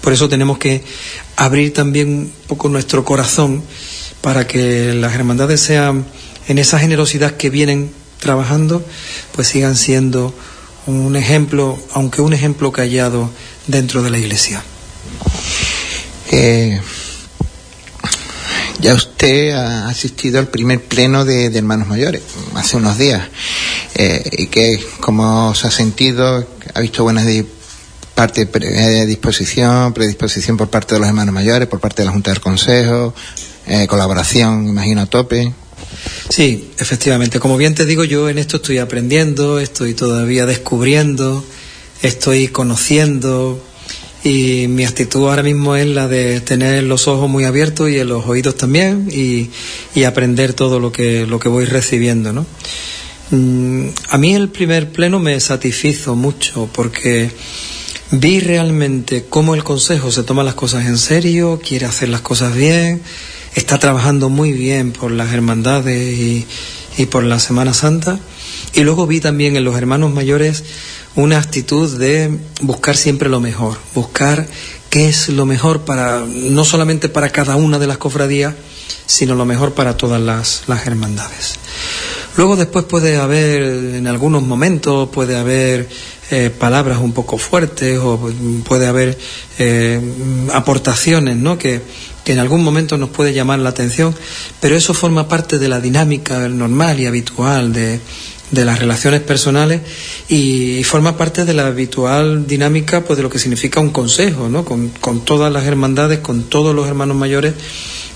Por 0.00 0.12
eso 0.12 0.28
tenemos 0.28 0.58
que 0.58 0.82
abrir 1.36 1.72
también 1.72 2.08
un 2.08 2.32
poco 2.46 2.68
nuestro 2.68 3.04
corazón 3.04 3.62
para 4.20 4.46
que 4.46 4.94
las 4.94 5.14
hermandades 5.14 5.60
sean, 5.60 6.04
en 6.48 6.58
esa 6.58 6.78
generosidad 6.78 7.36
que 7.36 7.50
vienen 7.50 7.92
trabajando, 8.18 8.84
pues 9.34 9.48
sigan 9.48 9.76
siendo 9.76 10.34
un 10.86 11.16
ejemplo, 11.16 11.78
aunque 11.92 12.22
un 12.22 12.32
ejemplo 12.32 12.72
callado 12.72 13.30
dentro 13.66 14.02
de 14.02 14.10
la 14.10 14.18
Iglesia. 14.18 14.62
Eh, 16.30 16.80
ya 18.80 18.94
usted 18.94 19.52
ha 19.52 19.88
asistido 19.88 20.38
al 20.38 20.48
primer 20.48 20.82
pleno 20.82 21.24
de, 21.24 21.46
hermanos 21.46 21.88
mayores 21.88 22.22
hace 22.54 22.76
unos 22.76 22.98
días. 22.98 23.28
Eh, 23.94 24.22
¿Y 24.38 24.46
que 24.46 24.84
cómo 25.00 25.54
se 25.54 25.68
ha 25.68 25.70
sentido? 25.70 26.46
¿Ha 26.74 26.80
visto 26.80 27.04
buenas 27.04 27.26
parte 28.14 28.44
de 28.44 29.06
disposición, 29.06 29.92
predisposición 29.92 30.56
por 30.56 30.68
parte 30.68 30.94
de 30.94 31.00
los 31.00 31.08
hermanos 31.08 31.34
mayores, 31.34 31.68
por 31.68 31.80
parte 31.80 32.02
de 32.02 32.06
la 32.06 32.12
Junta 32.12 32.30
del 32.30 32.40
Consejo, 32.40 33.14
eh, 33.66 33.86
colaboración, 33.86 34.68
imagino, 34.68 35.02
a 35.02 35.06
tope? 35.06 35.52
Sí, 36.28 36.70
efectivamente. 36.78 37.40
Como 37.40 37.56
bien 37.56 37.74
te 37.74 37.86
digo, 37.86 38.04
yo 38.04 38.28
en 38.28 38.38
esto 38.38 38.56
estoy 38.56 38.78
aprendiendo, 38.78 39.58
estoy 39.58 39.94
todavía 39.94 40.46
descubriendo, 40.46 41.44
estoy 42.02 42.48
conociendo, 42.48 43.62
y 44.24 44.68
mi 44.68 44.84
actitud 44.84 45.28
ahora 45.28 45.42
mismo 45.42 45.74
es 45.74 45.86
la 45.86 46.06
de 46.06 46.40
tener 46.40 46.84
los 46.84 47.08
ojos 47.08 47.28
muy 47.28 47.44
abiertos 47.44 47.90
y 47.90 48.02
los 48.04 48.24
oídos 48.26 48.56
también 48.56 49.08
y, 49.10 49.50
aprender 50.04 50.52
todo 50.52 50.78
lo 50.78 50.92
que, 50.92 51.26
lo 51.26 51.38
que 51.38 51.48
voy 51.48 51.64
recibiendo, 51.64 52.32
¿no? 52.32 52.46
Mm, 53.30 53.88
a 54.10 54.18
mí 54.18 54.34
el 54.34 54.48
primer 54.48 54.90
pleno 54.90 55.18
me 55.18 55.38
satisfizo 55.40 56.14
mucho 56.14 56.68
porque 56.72 57.30
vi 58.10 58.40
realmente 58.40 59.24
cómo 59.28 59.54
el 59.54 59.64
Consejo 59.64 60.12
se 60.12 60.22
toma 60.22 60.44
las 60.44 60.54
cosas 60.54 60.86
en 60.86 60.98
serio, 60.98 61.60
quiere 61.66 61.86
hacer 61.86 62.08
las 62.08 62.20
cosas 62.20 62.54
bien, 62.54 63.00
está 63.54 63.78
trabajando 63.78 64.28
muy 64.28 64.52
bien 64.52 64.92
por 64.92 65.10
las 65.10 65.32
hermandades 65.32 66.46
y, 66.98 67.06
por 67.06 67.24
la 67.24 67.38
Semana 67.38 67.74
Santa. 67.74 68.18
Y 68.74 68.82
luego 68.82 69.06
vi 69.06 69.20
también 69.20 69.56
en 69.56 69.64
los 69.64 69.76
hermanos 69.76 70.12
mayores 70.12 70.64
una 71.14 71.38
actitud 71.38 71.98
de 71.98 72.30
buscar 72.60 72.96
siempre 72.96 73.28
lo 73.28 73.40
mejor, 73.40 73.76
buscar 73.94 74.46
qué 74.88 75.08
es 75.08 75.28
lo 75.28 75.46
mejor 75.46 75.82
para, 75.82 76.24
no 76.26 76.64
solamente 76.64 77.08
para 77.08 77.30
cada 77.30 77.56
una 77.56 77.78
de 77.78 77.86
las 77.86 77.98
cofradías, 77.98 78.54
sino 79.06 79.34
lo 79.34 79.44
mejor 79.44 79.74
para 79.74 79.96
todas 79.96 80.20
las, 80.20 80.62
las 80.68 80.86
hermandades. 80.86 81.54
Luego 82.36 82.56
después 82.56 82.86
puede 82.86 83.16
haber, 83.16 83.62
en 83.62 84.06
algunos 84.06 84.42
momentos, 84.42 85.08
puede 85.10 85.36
haber 85.36 85.88
eh, 86.30 86.48
palabras 86.48 86.98
un 86.98 87.12
poco 87.12 87.36
fuertes 87.36 87.98
o 87.98 88.18
puede 88.64 88.86
haber 88.86 89.18
eh, 89.58 90.00
aportaciones, 90.54 91.36
¿no? 91.36 91.58
Que, 91.58 91.82
que 92.24 92.32
en 92.32 92.38
algún 92.38 92.62
momento 92.62 92.96
nos 92.96 93.10
puede 93.10 93.32
llamar 93.32 93.58
la 93.58 93.70
atención, 93.70 94.14
pero 94.60 94.76
eso 94.76 94.94
forma 94.94 95.28
parte 95.28 95.58
de 95.58 95.68
la 95.68 95.80
dinámica 95.80 96.48
normal 96.48 97.00
y 97.00 97.06
habitual 97.06 97.72
de, 97.72 98.00
de 98.52 98.64
las 98.64 98.78
relaciones 98.78 99.22
personales 99.22 99.80
y 100.28 100.84
forma 100.84 101.16
parte 101.16 101.44
de 101.44 101.54
la 101.54 101.66
habitual 101.66 102.46
dinámica 102.46 103.02
pues 103.02 103.16
de 103.16 103.22
lo 103.22 103.30
que 103.30 103.38
significa 103.38 103.80
un 103.80 103.90
consejo, 103.90 104.48
¿no? 104.48 104.64
Con, 104.64 104.88
con 104.88 105.24
todas 105.24 105.52
las 105.52 105.64
hermandades, 105.64 106.20
con 106.20 106.44
todos 106.44 106.74
los 106.74 106.86
hermanos 106.86 107.16
mayores 107.16 107.54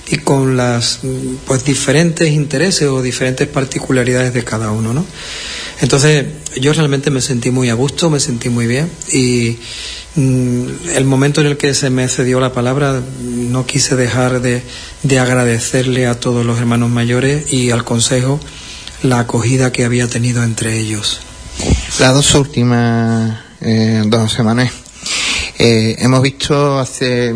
y 0.09 0.19
con 0.19 0.57
las 0.57 1.01
pues 1.47 1.65
diferentes 1.65 2.31
intereses 2.31 2.87
o 2.89 3.03
diferentes 3.03 3.49
particularidades 3.49 4.33
de 4.35 4.45
cada 4.45 4.71
uno, 4.71 4.93
¿no? 4.93 5.05
Entonces 5.81 6.27
yo 6.61 6.73
realmente 6.73 7.11
me 7.11 7.21
sentí 7.21 7.51
muy 7.51 7.71
a 7.71 7.75
gusto, 7.75 8.11
me 8.11 8.21
sentí 8.21 8.51
muy 8.51 8.67
bien 8.67 8.91
y 9.13 9.57
el 10.17 11.05
momento 11.05 11.43
en 11.43 11.49
el 11.49 11.57
que 11.57 11.75
se 11.75 11.91
me 11.91 12.09
cedió 12.09 12.41
la 12.41 12.53
palabra 12.53 13.03
no 13.21 13.67
quise 13.67 13.97
dejar 13.97 14.41
de, 14.41 14.63
de 15.03 15.19
agradecerle 15.19 16.07
a 16.07 16.19
todos 16.19 16.45
los 16.47 16.59
hermanos 16.59 16.91
mayores 16.91 17.53
y 17.53 17.71
al 17.71 17.85
consejo 17.85 18.41
la 19.03 19.21
acogida 19.21 19.73
que 19.73 19.85
había 19.85 20.09
tenido 20.09 20.43
entre 20.43 20.79
ellos. 20.79 21.21
Las 21.99 22.15
dos 22.15 22.35
últimas 22.35 23.41
eh, 23.61 24.03
dos 24.07 24.33
semanas 24.33 24.71
eh, 25.59 25.97
hemos 25.99 26.23
visto 26.23 26.79
hace 26.79 27.35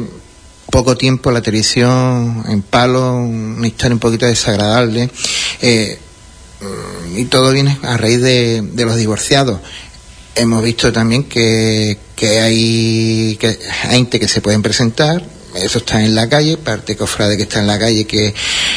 poco 0.71 0.97
tiempo 0.97 1.31
la 1.31 1.43
televisión 1.43 2.45
en 2.49 2.63
palo, 2.63 3.17
una 3.17 3.67
historia 3.67 3.95
un 3.95 4.01
poquito 4.01 4.27
desagradable, 4.27 5.11
eh, 5.61 5.99
y 7.17 7.25
todo 7.25 7.53
viene 7.53 7.79
a 7.83 7.97
raíz 7.97 8.21
de, 8.21 8.63
de, 8.63 8.85
los 8.85 8.97
divorciados. 8.97 9.61
Hemos 10.35 10.63
visto 10.63 10.93
también 10.93 11.25
que, 11.25 11.99
que 12.21 12.39
hay 12.39 13.39
gente 13.89 14.21
que 14.21 14.29
se 14.29 14.43
pueden 14.43 14.61
presentar, 14.61 15.25
eso 15.55 15.79
está 15.79 16.05
en 16.05 16.15
la 16.15 16.29
calle, 16.29 16.59
parte 16.59 16.95
cofrade 16.95 17.39
que 17.39 17.45
está 17.45 17.61
en 17.61 17.67
la 17.67 17.79
calle, 17.79 18.05
que 18.05 18.35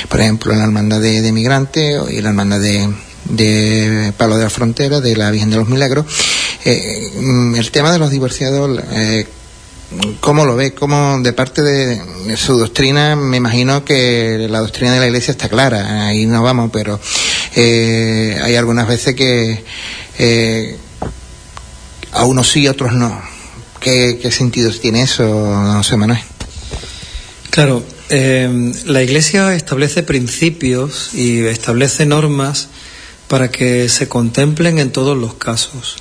por 0.08 0.22
ejemplo 0.22 0.56
la 0.56 0.64
hermandad 0.64 1.02
de, 1.02 1.30
migrantes 1.34 2.00
y 2.10 2.22
la 2.22 2.30
hermandad 2.30 2.62
de, 2.62 2.90
de 3.26 4.14
Palo 4.16 4.38
de 4.38 4.46
la 4.46 4.50
Frontera, 4.50 5.02
de 5.02 5.18
la 5.18 5.30
Virgen 5.30 5.50
de 5.50 5.58
los 5.58 5.68
Milagros. 5.68 6.06
Eh, 6.64 7.12
mm, 7.20 7.56
el 7.56 7.70
tema 7.70 7.92
de 7.92 8.00
los 8.00 8.12
divorciados, 8.12 8.80
eh, 8.94 9.28
¿cómo 10.22 10.46
lo 10.46 10.56
ve? 10.56 10.74
¿Cómo, 10.74 11.20
de 11.20 11.34
parte 11.34 11.64
de 11.64 12.38
su 12.38 12.58
doctrina, 12.58 13.18
me 13.18 13.36
imagino 13.36 13.84
que 13.84 14.48
la 14.50 14.62
doctrina 14.62 14.94
de 14.94 15.02
la 15.02 15.08
Iglesia 15.08 15.34
está 15.34 15.50
clara, 15.50 16.08
ahí 16.08 16.26
no 16.28 16.42
vamos, 16.42 16.70
pero 16.72 16.98
eh, 17.58 18.40
hay 18.42 18.56
algunas 18.56 18.88
veces 18.88 19.16
que 19.16 19.66
eh, 20.18 20.78
a 22.14 22.24
unos 22.24 22.50
sí, 22.50 22.68
a 22.68 22.72
otros 22.72 22.94
no. 22.94 23.33
¿Qué, 23.84 24.18
qué 24.22 24.32
sentido 24.32 24.72
tiene 24.72 25.02
eso, 25.02 25.26
José 25.76 25.98
Manuel? 25.98 26.22
Claro, 27.50 27.84
eh, 28.10 28.72
la 28.86 29.04
Iglesia 29.04 29.54
establece 29.54 30.04
principios 30.04 31.14
y 31.14 31.42
establece 31.42 32.06
normas 32.06 32.70
para 33.28 33.52
que 33.52 33.90
se 33.90 34.08
contemplen 34.08 34.80
en 34.80 34.92
todos 34.92 35.18
los 35.18 35.34
casos. 35.34 35.98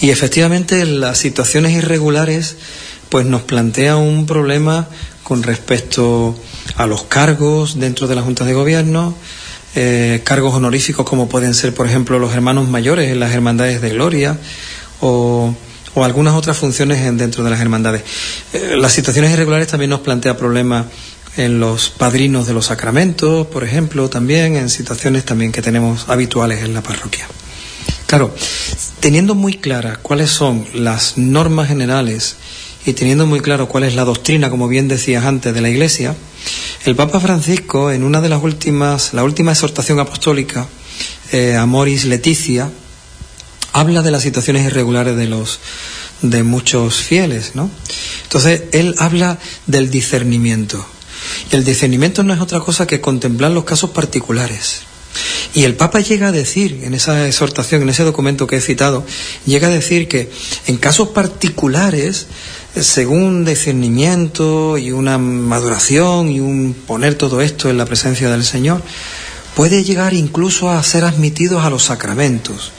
Y 0.00 0.10
efectivamente 0.10 0.84
las 0.84 1.18
situaciones 1.18 1.72
irregulares 1.72 2.56
pues 3.08 3.24
nos 3.24 3.42
plantea 3.42 3.96
un 3.96 4.26
problema 4.26 4.88
con 5.22 5.44
respecto 5.44 6.34
a 6.74 6.86
los 6.86 7.04
cargos 7.04 7.78
dentro 7.78 8.08
de 8.08 8.16
la 8.16 8.22
Junta 8.22 8.44
de 8.44 8.54
Gobierno, 8.54 9.14
eh, 9.76 10.22
cargos 10.24 10.54
honoríficos 10.54 11.06
como 11.06 11.28
pueden 11.28 11.54
ser, 11.54 11.72
por 11.72 11.86
ejemplo, 11.86 12.18
los 12.18 12.32
hermanos 12.34 12.68
mayores 12.68 13.12
en 13.12 13.20
las 13.20 13.32
hermandades 13.32 13.80
de 13.80 13.90
gloria 13.90 14.38
o 15.00 15.54
o 15.94 16.04
algunas 16.04 16.34
otras 16.34 16.56
funciones 16.56 17.04
dentro 17.16 17.44
de 17.44 17.50
las 17.50 17.60
hermandades. 17.60 18.02
Eh, 18.52 18.76
las 18.78 18.92
situaciones 18.92 19.32
irregulares 19.32 19.68
también 19.68 19.90
nos 19.90 20.00
plantea 20.00 20.36
problemas 20.36 20.86
en 21.36 21.60
los 21.60 21.90
padrinos 21.90 22.46
de 22.46 22.54
los 22.54 22.66
sacramentos, 22.66 23.46
por 23.46 23.64
ejemplo, 23.64 24.08
también 24.10 24.56
en 24.56 24.68
situaciones 24.68 25.24
también 25.24 25.52
que 25.52 25.62
tenemos 25.62 26.08
habituales 26.08 26.62
en 26.62 26.74
la 26.74 26.82
parroquia. 26.82 27.26
Claro, 28.06 28.34
teniendo 29.00 29.34
muy 29.34 29.54
claras 29.54 29.98
cuáles 29.98 30.30
son 30.30 30.66
las 30.74 31.16
normas 31.16 31.68
generales 31.68 32.36
y 32.84 32.92
teniendo 32.92 33.26
muy 33.26 33.40
claro 33.40 33.68
cuál 33.68 33.84
es 33.84 33.94
la 33.94 34.04
doctrina, 34.04 34.50
como 34.50 34.68
bien 34.68 34.88
decías 34.88 35.24
antes, 35.24 35.54
de 35.54 35.60
la 35.62 35.70
Iglesia, 35.70 36.14
el 36.84 36.96
Papa 36.96 37.20
Francisco, 37.20 37.90
en 37.90 38.02
una 38.02 38.20
de 38.20 38.28
las 38.28 38.42
últimas, 38.42 39.14
la 39.14 39.24
última 39.24 39.52
exhortación 39.52 40.00
apostólica, 40.00 40.66
eh, 41.30 41.56
Amoris 41.56 42.04
Leticia, 42.04 42.70
habla 43.72 44.02
de 44.02 44.10
las 44.10 44.22
situaciones 44.22 44.66
irregulares 44.66 45.16
de 45.16 45.26
los 45.26 45.60
de 46.22 46.42
muchos 46.44 46.96
fieles, 47.02 47.52
¿no? 47.54 47.70
Entonces, 48.24 48.62
él 48.72 48.94
habla 48.98 49.38
del 49.66 49.90
discernimiento. 49.90 50.84
Y 51.50 51.56
el 51.56 51.64
discernimiento 51.64 52.22
no 52.22 52.32
es 52.32 52.40
otra 52.40 52.60
cosa 52.60 52.86
que 52.86 53.00
contemplar 53.00 53.50
los 53.50 53.64
casos 53.64 53.90
particulares. 53.90 54.82
Y 55.54 55.64
el 55.64 55.74
Papa 55.74 56.00
llega 56.00 56.28
a 56.28 56.32
decir, 56.32 56.80
en 56.84 56.94
esa 56.94 57.26
exhortación, 57.26 57.82
en 57.82 57.90
ese 57.90 58.04
documento 58.04 58.46
que 58.46 58.56
he 58.56 58.60
citado, 58.60 59.04
llega 59.44 59.68
a 59.68 59.70
decir 59.70 60.08
que 60.08 60.30
en 60.66 60.78
casos 60.78 61.08
particulares, 61.08 62.28
según 62.80 63.44
discernimiento 63.44 64.78
y 64.78 64.92
una 64.92 65.18
maduración 65.18 66.30
y 66.30 66.40
un 66.40 66.74
poner 66.86 67.16
todo 67.16 67.42
esto 67.42 67.68
en 67.68 67.76
la 67.76 67.84
presencia 67.84 68.30
del 68.30 68.44
Señor, 68.44 68.82
puede 69.54 69.84
llegar 69.84 70.14
incluso 70.14 70.70
a 70.70 70.82
ser 70.82 71.04
admitidos 71.04 71.64
a 71.64 71.70
los 71.70 71.82
sacramentos 71.82 72.72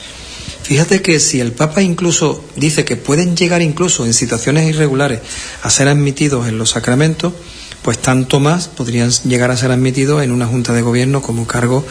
Fíjate 0.64 1.02
que 1.02 1.20
si 1.20 1.40
el 1.42 1.52
Papa 1.52 1.82
incluso 1.82 2.44
dice 2.56 2.86
que 2.86 2.96
pueden 2.96 3.36
llegar 3.36 3.62
incluso 3.62 4.06
en 4.06 4.14
situaciones 4.14 4.70
irregulares 4.70 5.20
a 5.62 5.70
ser 5.70 5.90
admitidos 5.90 6.48
en 6.48 6.58
los 6.58 6.72
sacramentos, 6.72 7.34
pues 7.82 8.00
tanto 8.00 8.40
más 8.40 8.70
podrían 8.70 9.12
llegar 9.26 9.52
a 9.52 9.58
ser 9.58 9.72
admitidos 9.72 10.24
en 10.24 10.32
una 10.32 10.48
junta 10.48 10.72
de 10.72 10.82
gobierno 10.82 11.22
como 11.22 11.46
cargo 11.46 11.86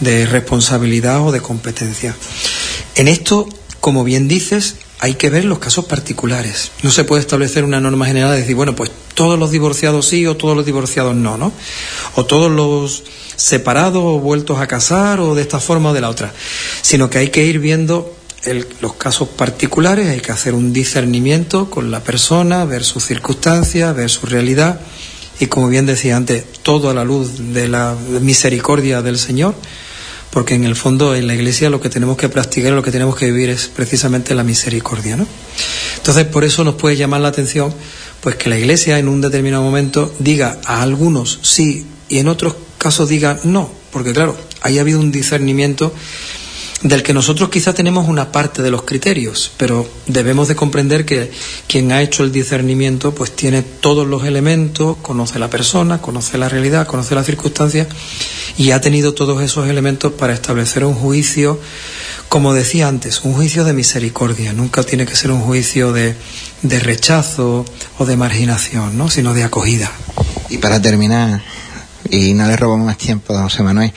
de 0.00 0.26
responsabilidad 0.26 1.26
o 1.26 1.32
de 1.32 1.40
competencia. 1.40 2.14
En 2.96 3.08
esto, 3.08 3.48
como 3.80 4.04
bien 4.04 4.28
dices, 4.28 4.76
hay 5.00 5.14
que 5.14 5.30
ver 5.30 5.44
los 5.44 5.58
casos 5.58 5.86
particulares. 5.86 6.70
No 6.82 6.90
se 6.90 7.04
puede 7.04 7.22
establecer 7.22 7.64
una 7.64 7.80
norma 7.80 8.06
general 8.06 8.32
de 8.32 8.40
decir, 8.40 8.56
bueno, 8.56 8.76
pues 8.76 8.90
todos 9.14 9.38
los 9.38 9.50
divorciados 9.50 10.06
sí 10.06 10.26
o 10.26 10.36
todos 10.36 10.54
los 10.54 10.66
divorciados 10.66 11.14
no, 11.14 11.38
¿no? 11.38 11.52
O 12.16 12.26
todos 12.26 12.50
los 12.50 13.04
separados 13.36 14.02
o 14.04 14.18
vueltos 14.18 14.60
a 14.60 14.66
casar 14.66 15.20
o 15.20 15.34
de 15.34 15.42
esta 15.42 15.60
forma 15.60 15.90
o 15.90 15.94
de 15.94 16.00
la 16.00 16.10
otra. 16.10 16.34
Sino 16.82 17.08
que 17.08 17.18
hay 17.18 17.28
que 17.28 17.44
ir 17.44 17.58
viendo 17.60 18.17
los 18.80 18.94
casos 18.94 19.28
particulares, 19.28 20.08
hay 20.08 20.20
que 20.20 20.32
hacer 20.32 20.54
un 20.54 20.72
discernimiento 20.72 21.68
con 21.70 21.90
la 21.90 22.00
persona, 22.00 22.64
ver 22.64 22.84
sus 22.84 23.04
circunstancias, 23.04 23.94
ver 23.94 24.10
su 24.10 24.26
realidad 24.26 24.80
y 25.40 25.46
como 25.46 25.68
bien 25.68 25.86
decía 25.86 26.16
antes, 26.16 26.44
todo 26.62 26.90
a 26.90 26.94
la 26.94 27.04
luz 27.04 27.52
de 27.52 27.68
la 27.68 27.94
misericordia 28.20 29.02
del 29.02 29.18
Señor, 29.18 29.54
porque 30.30 30.54
en 30.54 30.64
el 30.64 30.74
fondo 30.74 31.14
en 31.14 31.26
la 31.26 31.34
Iglesia 31.34 31.70
lo 31.70 31.80
que 31.80 31.88
tenemos 31.88 32.16
que 32.16 32.28
practicar, 32.28 32.72
lo 32.72 32.82
que 32.82 32.90
tenemos 32.90 33.16
que 33.16 33.26
vivir 33.26 33.50
es 33.50 33.68
precisamente 33.68 34.34
la 34.34 34.42
misericordia, 34.42 35.16
¿no? 35.16 35.26
Entonces, 35.96 36.24
por 36.26 36.44
eso 36.44 36.64
nos 36.64 36.74
puede 36.74 36.96
llamar 36.96 37.20
la 37.20 37.28
atención 37.28 37.72
pues 38.20 38.34
que 38.34 38.48
la 38.48 38.58
Iglesia 38.58 38.98
en 38.98 39.08
un 39.08 39.20
determinado 39.20 39.62
momento 39.62 40.12
diga 40.18 40.58
a 40.64 40.82
algunos 40.82 41.38
sí 41.42 41.86
y 42.08 42.18
en 42.18 42.28
otros 42.28 42.56
casos 42.78 43.08
diga 43.08 43.38
no, 43.44 43.70
porque 43.92 44.12
claro, 44.12 44.36
ahí 44.62 44.78
ha 44.78 44.80
habido 44.80 44.98
un 44.98 45.12
discernimiento 45.12 45.92
del 46.82 47.02
que 47.02 47.12
nosotros 47.12 47.48
quizá 47.48 47.74
tenemos 47.74 48.08
una 48.08 48.30
parte 48.30 48.62
de 48.62 48.70
los 48.70 48.82
criterios, 48.82 49.50
pero 49.56 49.88
debemos 50.06 50.46
de 50.46 50.54
comprender 50.54 51.04
que 51.04 51.30
quien 51.66 51.90
ha 51.90 52.02
hecho 52.02 52.22
el 52.22 52.30
discernimiento 52.30 53.12
pues 53.12 53.34
tiene 53.34 53.62
todos 53.62 54.06
los 54.06 54.24
elementos, 54.24 54.96
conoce 54.98 55.40
la 55.40 55.50
persona, 55.50 56.00
conoce 56.00 56.38
la 56.38 56.48
realidad, 56.48 56.86
conoce 56.86 57.16
las 57.16 57.26
circunstancias 57.26 57.88
y 58.56 58.70
ha 58.70 58.80
tenido 58.80 59.12
todos 59.12 59.42
esos 59.42 59.68
elementos 59.68 60.12
para 60.12 60.34
establecer 60.34 60.84
un 60.84 60.94
juicio, 60.94 61.58
como 62.28 62.54
decía 62.54 62.86
antes, 62.86 63.24
un 63.24 63.34
juicio 63.34 63.64
de 63.64 63.72
misericordia, 63.72 64.52
nunca 64.52 64.84
tiene 64.84 65.04
que 65.04 65.16
ser 65.16 65.32
un 65.32 65.40
juicio 65.40 65.92
de, 65.92 66.14
de 66.62 66.78
rechazo 66.78 67.64
o 67.98 68.06
de 68.06 68.16
marginación, 68.16 68.96
¿no? 68.96 69.10
sino 69.10 69.34
de 69.34 69.42
acogida. 69.42 69.90
Y 70.48 70.58
para 70.58 70.80
terminar, 70.80 71.42
y 72.08 72.34
no 72.34 72.46
le 72.46 72.56
robo 72.56 72.78
más 72.78 72.98
tiempo 72.98 73.36
a 73.36 73.42
José 73.42 73.64
Manuel, 73.64 73.92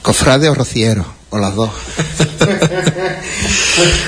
cofrade 0.00 0.48
o 0.48 0.54
rociero 0.54 1.17
o 1.30 1.38
las 1.38 1.54
dos. 1.54 1.70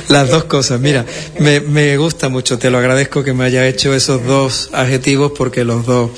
las 0.08 0.30
dos 0.30 0.44
cosas. 0.44 0.80
Mira, 0.80 1.04
me, 1.38 1.60
me, 1.60 1.96
gusta 1.96 2.28
mucho, 2.28 2.58
te 2.58 2.70
lo 2.70 2.78
agradezco 2.78 3.22
que 3.22 3.32
me 3.32 3.44
haya 3.44 3.66
hecho 3.66 3.94
esos 3.94 4.24
dos 4.24 4.70
adjetivos 4.72 5.32
porque 5.36 5.64
los 5.64 5.84
dos, 5.84 6.10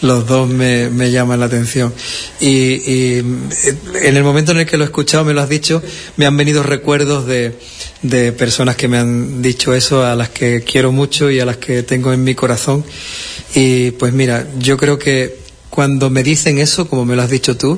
los 0.00 0.26
dos 0.26 0.48
me, 0.48 0.90
me 0.90 1.10
llaman 1.10 1.40
la 1.40 1.46
atención. 1.46 1.92
Y, 2.40 2.74
y, 2.90 3.18
en 3.18 4.16
el 4.16 4.22
momento 4.22 4.52
en 4.52 4.58
el 4.58 4.66
que 4.66 4.76
lo 4.76 4.84
he 4.84 4.86
escuchado, 4.86 5.24
me 5.24 5.34
lo 5.34 5.40
has 5.40 5.48
dicho, 5.48 5.82
me 6.16 6.26
han 6.26 6.36
venido 6.36 6.62
recuerdos 6.62 7.26
de, 7.26 7.58
de 8.02 8.32
personas 8.32 8.76
que 8.76 8.86
me 8.88 8.98
han 8.98 9.42
dicho 9.42 9.74
eso, 9.74 10.04
a 10.04 10.14
las 10.14 10.28
que 10.28 10.62
quiero 10.62 10.92
mucho 10.92 11.30
y 11.30 11.40
a 11.40 11.46
las 11.46 11.56
que 11.56 11.82
tengo 11.82 12.12
en 12.12 12.22
mi 12.22 12.34
corazón. 12.34 12.84
Y 13.54 13.92
pues 13.92 14.12
mira, 14.12 14.46
yo 14.58 14.76
creo 14.76 14.98
que 14.98 15.43
cuando 15.74 16.08
me 16.08 16.22
dicen 16.22 16.58
eso, 16.58 16.86
como 16.88 17.04
me 17.04 17.16
lo 17.16 17.22
has 17.22 17.30
dicho 17.30 17.56
tú, 17.56 17.76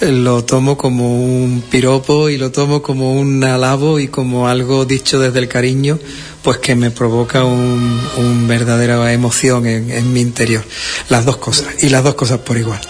lo 0.00 0.42
tomo 0.42 0.78
como 0.78 1.22
un 1.22 1.62
piropo 1.70 2.30
y 2.30 2.38
lo 2.38 2.50
tomo 2.50 2.80
como 2.80 3.12
un 3.12 3.44
alabo 3.44 3.98
y 3.98 4.08
como 4.08 4.48
algo 4.48 4.86
dicho 4.86 5.20
desde 5.20 5.38
el 5.38 5.46
cariño, 5.46 5.98
pues 6.42 6.56
que 6.56 6.74
me 6.74 6.90
provoca 6.90 7.44
un, 7.44 8.00
un 8.16 8.48
verdadera 8.48 9.12
emoción 9.12 9.66
en, 9.66 9.90
en, 9.90 10.10
mi 10.14 10.22
interior. 10.22 10.64
Las 11.10 11.26
dos 11.26 11.36
cosas, 11.36 11.84
y 11.84 11.90
las 11.90 12.02
dos 12.04 12.14
cosas 12.14 12.38
por 12.38 12.56
igual. 12.56 12.80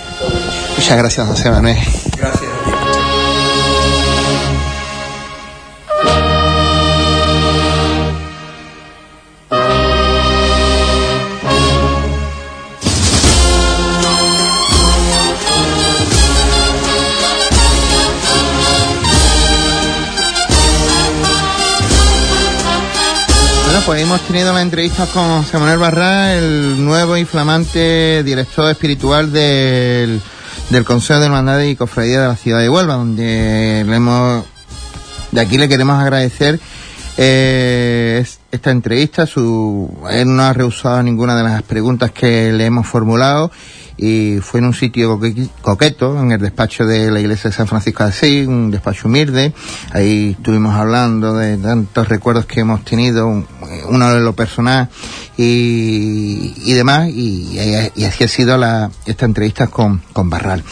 Muchas 0.77 0.97
gracias, 0.97 1.27
José 1.27 1.51
Manuel. 1.51 1.79
Gracias. 2.17 2.50
Pues 23.91 24.03
hemos 24.03 24.21
tenido 24.21 24.53
la 24.53 24.63
entrevista 24.63 25.05
con 25.07 25.45
Samuel 25.45 25.77
Barra, 25.77 26.35
el 26.35 26.85
nuevo 26.85 27.17
y 27.17 27.25
flamante 27.25 28.23
director 28.23 28.71
espiritual 28.71 29.33
del, 29.33 30.21
del 30.71 30.85
Consejo 30.85 31.19
de 31.19 31.27
Hermandad 31.27 31.61
y 31.63 31.75
Cofradía 31.75 32.21
de 32.21 32.29
la 32.29 32.37
ciudad 32.37 32.61
de 32.61 32.69
Huelva, 32.69 32.95
donde 32.95 33.85
le 33.85 33.97
hemos, 33.97 34.45
de 35.33 35.41
aquí 35.41 35.59
le 35.59 35.69
queremos 35.69 36.01
agradecer 36.01 36.61
eh, 37.17 38.25
esta 38.53 38.71
entrevista. 38.71 39.27
Su, 39.27 39.93
él 40.09 40.37
no 40.37 40.45
ha 40.45 40.53
rehusado 40.53 41.03
ninguna 41.03 41.35
de 41.35 41.43
las 41.43 41.63
preguntas 41.65 42.13
que 42.13 42.53
le 42.53 42.67
hemos 42.67 42.87
formulado 42.87 43.51
y 44.03 44.39
fue 44.41 44.61
en 44.61 44.67
un 44.67 44.73
sitio 44.73 45.21
coqueto, 45.61 46.19
en 46.19 46.33
el 46.33 46.41
despacho 46.41 46.87
de 46.87 47.11
la 47.11 47.21
iglesia 47.21 47.51
de 47.51 47.57
San 47.57 47.67
Francisco 47.67 48.03
de 48.03 48.09
Asís, 48.09 48.49
un 48.49 48.71
despacho 48.71 49.09
humilde. 49.09 49.53
Ahí 49.93 50.35
estuvimos 50.39 50.75
hablando 50.75 51.35
de 51.35 51.59
tantos 51.59 52.09
recuerdos 52.09 52.47
que 52.47 52.61
hemos 52.61 52.83
tenido, 52.83 53.45
uno 53.89 54.15
de 54.15 54.21
lo 54.21 54.33
personal 54.33 54.89
y, 55.37 56.55
y 56.65 56.73
demás, 56.73 57.11
y, 57.11 57.59
así 58.07 58.25
ha 58.25 58.29
sido 58.29 58.57
la, 58.57 58.91
esta 59.05 59.27
entrevista 59.27 59.67
con, 59.67 60.01
con 60.15 60.31
Barral. 60.31 60.65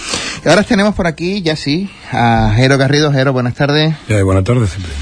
Y 0.42 0.48
ahora 0.48 0.62
tenemos 0.62 0.94
por 0.94 1.06
aquí, 1.06 1.42
ya 1.42 1.54
sí, 1.54 1.90
a 2.10 2.54
Jero 2.56 2.78
Garrido. 2.78 3.12
Jero, 3.12 3.34
buenas 3.34 3.54
tardes. 3.54 3.94
Buenas 4.08 4.44
tardes, 4.44 4.70
siempre 4.70 4.92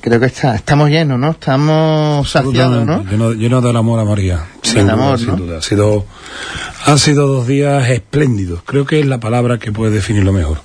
creo 0.00 0.20
que 0.20 0.26
está, 0.26 0.54
estamos 0.54 0.90
llenos, 0.90 1.18
¿no? 1.18 1.30
Estamos 1.30 2.30
saciados, 2.30 2.86
¿no? 2.86 3.04
Lleno, 3.04 3.32
lleno 3.32 3.60
del 3.60 3.76
amor 3.76 4.00
a 4.00 4.04
María. 4.04 4.46
Sin, 4.62 4.82
duda, 4.82 4.92
amor, 4.92 5.18
sin 5.18 5.36
duda. 5.36 5.58
Ha 5.58 5.62
sido, 5.62 6.06
han 6.84 6.98
sido 6.98 7.26
dos 7.26 7.46
días 7.46 7.88
espléndidos. 7.90 8.62
Creo 8.64 8.86
que 8.86 9.00
es 9.00 9.06
la 9.06 9.18
palabra 9.18 9.58
que 9.58 9.72
puede 9.72 9.92
definirlo 9.92 10.32
mejor. 10.32 10.60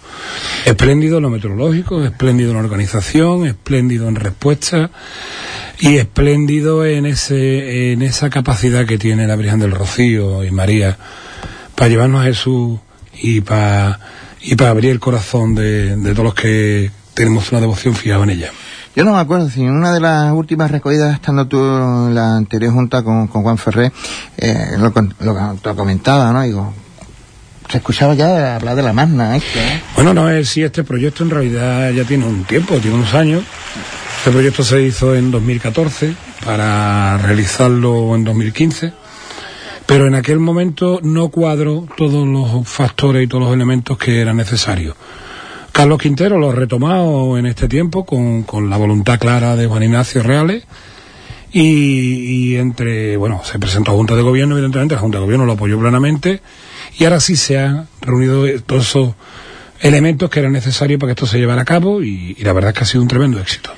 Espléndido 0.66 1.18
en 1.18 1.24
lo 1.24 1.30
meteorológico, 1.30 2.04
espléndido 2.04 2.52
en 2.52 2.58
la 2.58 2.64
organización, 2.64 3.46
espléndido 3.46 4.08
en 4.08 4.16
respuesta 4.16 4.92
y 5.80 5.98
espléndido 5.98 6.86
en 6.86 7.06
ese, 7.06 7.92
en 7.92 8.02
esa 8.02 8.30
capacidad 8.30 8.86
que 8.86 8.98
tiene 8.98 9.28
la 9.28 9.36
Virgen 9.36 9.60
del 9.60 9.72
Rocío 9.72 10.44
y 10.44 10.52
María 10.52 10.98
para 11.76 11.90
llevarnos 11.90 12.22
a 12.22 12.26
Jesús 12.26 12.80
y 13.22 13.42
para, 13.42 14.00
y 14.42 14.56
para 14.56 14.70
abrir 14.70 14.92
el 14.92 15.00
corazón 15.00 15.56
de, 15.56 15.96
de 15.96 16.12
todos 16.12 16.26
los 16.26 16.36
que 16.36 16.92
tenemos 17.14 17.52
una 17.52 17.62
devoción 17.62 17.96
fijada 17.96 18.24
en 18.24 18.30
ella. 18.30 18.52
Yo 18.96 19.04
no 19.04 19.14
me 19.14 19.20
acuerdo 19.20 19.50
si 19.50 19.62
en 19.62 19.72
una 19.72 19.92
de 19.92 20.00
las 20.00 20.32
últimas 20.34 20.70
recogidas, 20.70 21.16
estando 21.16 21.48
tú 21.48 21.58
en 21.58 22.14
la 22.14 22.36
anterior 22.36 22.74
junta 22.74 23.04
con, 23.04 23.28
con 23.28 23.42
Juan 23.42 23.58
Ferré, 23.58 23.92
eh, 24.38 24.76
lo, 24.78 24.94
lo, 25.20 25.58
lo, 25.64 25.76
comentaba, 25.76 26.32
¿no? 26.32 26.44
Digo, 26.44 26.74
se 27.70 27.78
escuchaba 27.78 28.14
ya 28.14 28.56
hablar 28.56 28.76
de 28.76 28.84
la 28.84 28.94
magna, 28.94 29.36
¿eh? 29.36 29.42
Bueno, 29.96 30.14
no 30.14 30.30
es 30.30 30.50
si 30.50 30.62
este 30.62 30.84
proyecto 30.84 31.24
en 31.24 31.32
realidad 31.32 31.92
ya 31.92 32.04
tiene 32.04 32.26
un 32.28 32.44
tiempo, 32.44 32.78
tiene 32.78 32.98
unos 32.98 33.14
años. 33.16 33.44
Este 34.20 34.32
proyecto 34.32 34.64
se 34.64 34.82
hizo 34.84 35.16
en 35.16 35.32
2014 35.32 36.14
para 36.46 37.18
realizarlo 37.18 38.16
en 38.16 38.24
2015 38.24 38.94
pero 39.86 40.08
en 40.08 40.16
aquel 40.16 40.40
momento 40.40 41.00
no 41.04 41.30
cuadro 41.30 41.86
todos 41.98 42.26
los 42.28 42.68
factores 42.68 43.24
y 43.24 43.28
todos 43.28 43.44
los 43.44 43.54
elementos 43.54 43.98
que 43.98 44.22
eran 44.22 44.38
necesarios. 44.38 44.96
Carlos 45.74 46.00
Quintero 46.00 46.38
lo 46.38 46.52
ha 46.52 46.56
retomado 46.56 47.36
en 47.38 47.48
este 47.48 47.68
tiempo 47.68 48.06
con, 48.06 48.44
con 48.44 48.70
la 48.70 48.78
voluntad 48.78 49.20
clara 49.20 49.56
de 49.56 49.66
Juan 49.66 49.82
Ignacio 49.82 50.22
Reales. 50.22 50.64
Y, 51.52 51.62
y, 51.62 52.56
entre, 52.56 53.18
bueno, 53.18 53.42
se 53.44 53.60
presentó 53.60 53.92
a 53.92 53.96
Junta 53.96 54.16
de 54.16 54.22
Gobierno, 54.22 54.56
evidentemente, 54.56 54.96
la 54.96 55.02
Junta 55.02 55.18
de 55.18 55.26
Gobierno 55.26 55.46
lo 55.46 55.54
apoyó 55.54 55.80
plenamente, 55.80 56.42
y 56.98 57.04
ahora 57.04 57.20
sí 57.20 57.36
se 57.36 57.60
han 57.60 57.88
reunido 58.02 58.46
todos 58.62 58.88
esos 58.88 59.16
elementos 59.80 60.32
que 60.32 60.40
eran 60.40 60.52
necesarios 60.52 61.00
para 61.00 61.10
que 61.10 61.20
esto 61.20 61.28
se 61.28 61.38
llevara 61.38 61.62
a 61.62 61.66
cabo, 61.66 62.02
y, 62.02 62.36
y 62.38 62.44
la 62.44 62.54
verdad 62.54 62.72
es 62.72 62.78
que 62.78 62.84
ha 62.84 62.88
sido 62.88 63.04
un 63.04 63.08
tremendo 63.08 63.40
éxito. 63.40 63.72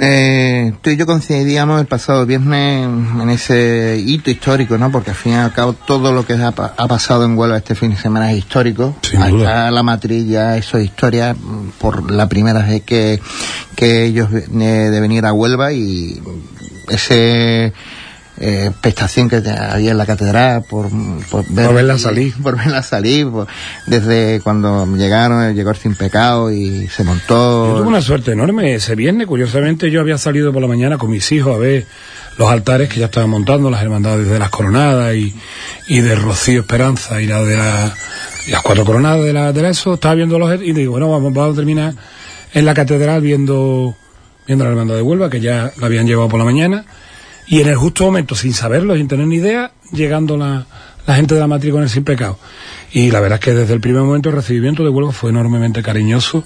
Eh, 0.00 0.72
tú 0.80 0.90
y 0.90 0.96
yo 0.96 1.06
coincidíamos 1.06 1.80
el 1.80 1.86
pasado 1.86 2.24
viernes 2.24 2.86
en 2.86 3.28
ese 3.28 4.02
hito 4.04 4.30
histórico, 4.30 4.78
¿no? 4.78 4.90
Porque 4.90 5.10
al 5.10 5.16
fin 5.16 5.32
y 5.32 5.36
al 5.36 5.52
cabo 5.52 5.74
todo 5.74 6.12
lo 6.12 6.24
que 6.24 6.34
ha, 6.34 6.48
ha 6.48 6.88
pasado 6.88 7.24
en 7.24 7.36
Huelva 7.36 7.58
este 7.58 7.74
fin 7.74 7.90
de 7.90 7.96
semana 7.96 8.32
es 8.32 8.38
histórico. 8.38 8.96
Hasta 9.18 9.70
la 9.70 9.82
matrilla, 9.82 10.56
eso 10.56 10.78
es 10.78 10.86
historia 10.86 11.36
por 11.78 12.10
la 12.10 12.28
primera 12.28 12.62
vez 12.62 12.82
que, 12.82 13.20
que 13.76 14.04
ellos 14.04 14.30
eh, 14.32 14.46
de 14.48 15.00
venir 15.00 15.26
a 15.26 15.32
Huelva 15.32 15.72
y 15.72 16.20
ese 16.88 17.72
eh, 18.44 18.66
expectación 18.66 19.28
que 19.28 19.36
había 19.36 19.92
en 19.92 19.98
la 19.98 20.04
catedral 20.04 20.64
por, 20.64 20.88
por, 21.30 21.48
verla 21.48 21.96
salir. 21.96 22.34
Por 22.42 22.56
verla 22.56 22.82
salir, 22.82 23.28
desde 23.86 24.40
cuando 24.40 24.84
llegaron, 24.96 25.54
llegó 25.54 25.70
el 25.70 25.76
sin 25.76 25.94
pecado 25.94 26.50
y 26.50 26.88
se 26.88 27.04
montó. 27.04 27.68
Yo 27.68 27.76
tuve 27.76 27.86
una 27.86 28.02
suerte 28.02 28.32
enorme. 28.32 28.74
Ese 28.74 28.96
viernes, 28.96 29.28
curiosamente, 29.28 29.92
yo 29.92 30.00
había 30.00 30.18
salido 30.18 30.52
por 30.52 30.60
la 30.60 30.66
mañana 30.66 30.98
con 30.98 31.08
mis 31.08 31.30
hijos 31.30 31.54
a 31.54 31.58
ver 31.58 31.86
los 32.36 32.50
altares 32.50 32.88
que 32.88 32.98
ya 32.98 33.06
estaban 33.06 33.30
montando, 33.30 33.70
las 33.70 33.80
hermandades 33.80 34.28
de 34.28 34.38
las 34.40 34.50
coronadas 34.50 35.14
y, 35.14 35.32
y 35.86 36.00
de 36.00 36.16
Rocío 36.16 36.62
Esperanza 36.62 37.22
y 37.22 37.26
la 37.26 37.44
de 37.44 37.56
las 37.56 38.62
cuatro 38.64 38.84
coronadas 38.84 39.24
de 39.24 39.32
la 39.32 39.52
de 39.52 39.70
eso, 39.70 39.94
estaba 39.94 40.16
viendo 40.16 40.36
los 40.36 40.60
y 40.60 40.72
digo, 40.72 40.92
bueno, 40.92 41.08
vamos, 41.08 41.32
vamos 41.32 41.52
a 41.52 41.56
terminar 41.56 41.94
en 42.52 42.64
la 42.64 42.74
catedral 42.74 43.20
viendo 43.20 43.94
viendo 44.48 44.64
la 44.64 44.70
hermandad 44.70 44.96
de 44.96 45.02
Huelva, 45.02 45.30
que 45.30 45.40
ya 45.40 45.72
la 45.78 45.86
habían 45.86 46.08
llevado 46.08 46.28
por 46.28 46.40
la 46.40 46.44
mañana, 46.44 46.84
y 47.46 47.60
en 47.60 47.68
el 47.68 47.76
justo 47.76 48.04
momento, 48.04 48.34
sin 48.34 48.54
saberlo, 48.54 48.96
sin 48.96 49.08
tener 49.08 49.26
ni 49.26 49.36
idea, 49.36 49.72
llegando 49.92 50.36
la, 50.36 50.66
la 51.06 51.14
gente 51.14 51.34
de 51.34 51.40
la 51.40 51.46
matrícula 51.46 51.82
en 51.82 51.84
el 51.84 51.90
sin 51.90 52.04
pecado. 52.04 52.38
Y 52.92 53.10
la 53.10 53.20
verdad 53.20 53.38
es 53.38 53.44
que 53.44 53.54
desde 53.54 53.74
el 53.74 53.80
primer 53.80 54.02
momento 54.02 54.28
el 54.28 54.36
recibimiento 54.36 54.84
de 54.84 54.90
Huelva 54.90 55.12
fue 55.12 55.30
enormemente 55.30 55.82
cariñoso, 55.82 56.44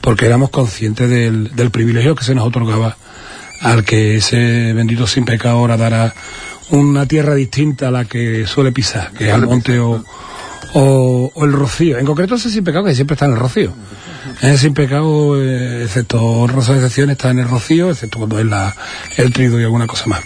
porque 0.00 0.26
éramos 0.26 0.50
conscientes 0.50 1.10
del, 1.10 1.54
del 1.54 1.70
privilegio 1.70 2.14
que 2.14 2.24
se 2.24 2.34
nos 2.34 2.46
otorgaba 2.46 2.96
al 3.60 3.84
que 3.84 4.16
ese 4.16 4.72
bendito 4.72 5.06
sin 5.06 5.24
pecado 5.24 5.58
ahora 5.58 5.76
dará 5.76 6.14
una 6.70 7.06
tierra 7.06 7.34
distinta 7.34 7.88
a 7.88 7.90
la 7.90 8.04
que 8.04 8.46
suele 8.46 8.72
pisar, 8.72 9.12
que 9.12 9.28
es 9.28 9.34
el 9.34 9.42
monte 9.42 9.78
o, 9.78 10.02
o, 10.74 11.32
el 11.44 11.52
rocío. 11.52 11.98
En 11.98 12.06
concreto 12.06 12.36
ese 12.36 12.50
sin 12.50 12.64
pecado 12.64 12.84
que 12.84 12.94
siempre 12.94 13.14
está 13.14 13.26
en 13.26 13.32
el 13.32 13.38
rocío. 13.38 13.72
Ese 14.42 14.56
sin 14.56 14.72
pecado, 14.72 15.38
eh, 15.38 15.84
excepto 15.84 16.46
rosa 16.46 16.72
de 16.72 16.78
excepción, 16.78 17.10
está 17.10 17.28
en 17.28 17.40
el 17.40 17.48
rocío, 17.48 17.90
excepto 17.90 18.18
cuando 18.18 18.38
es 18.38 18.46
la, 18.46 18.74
el 19.18 19.34
trigo 19.34 19.60
y 19.60 19.64
alguna 19.64 19.86
cosa 19.86 20.06
más. 20.06 20.22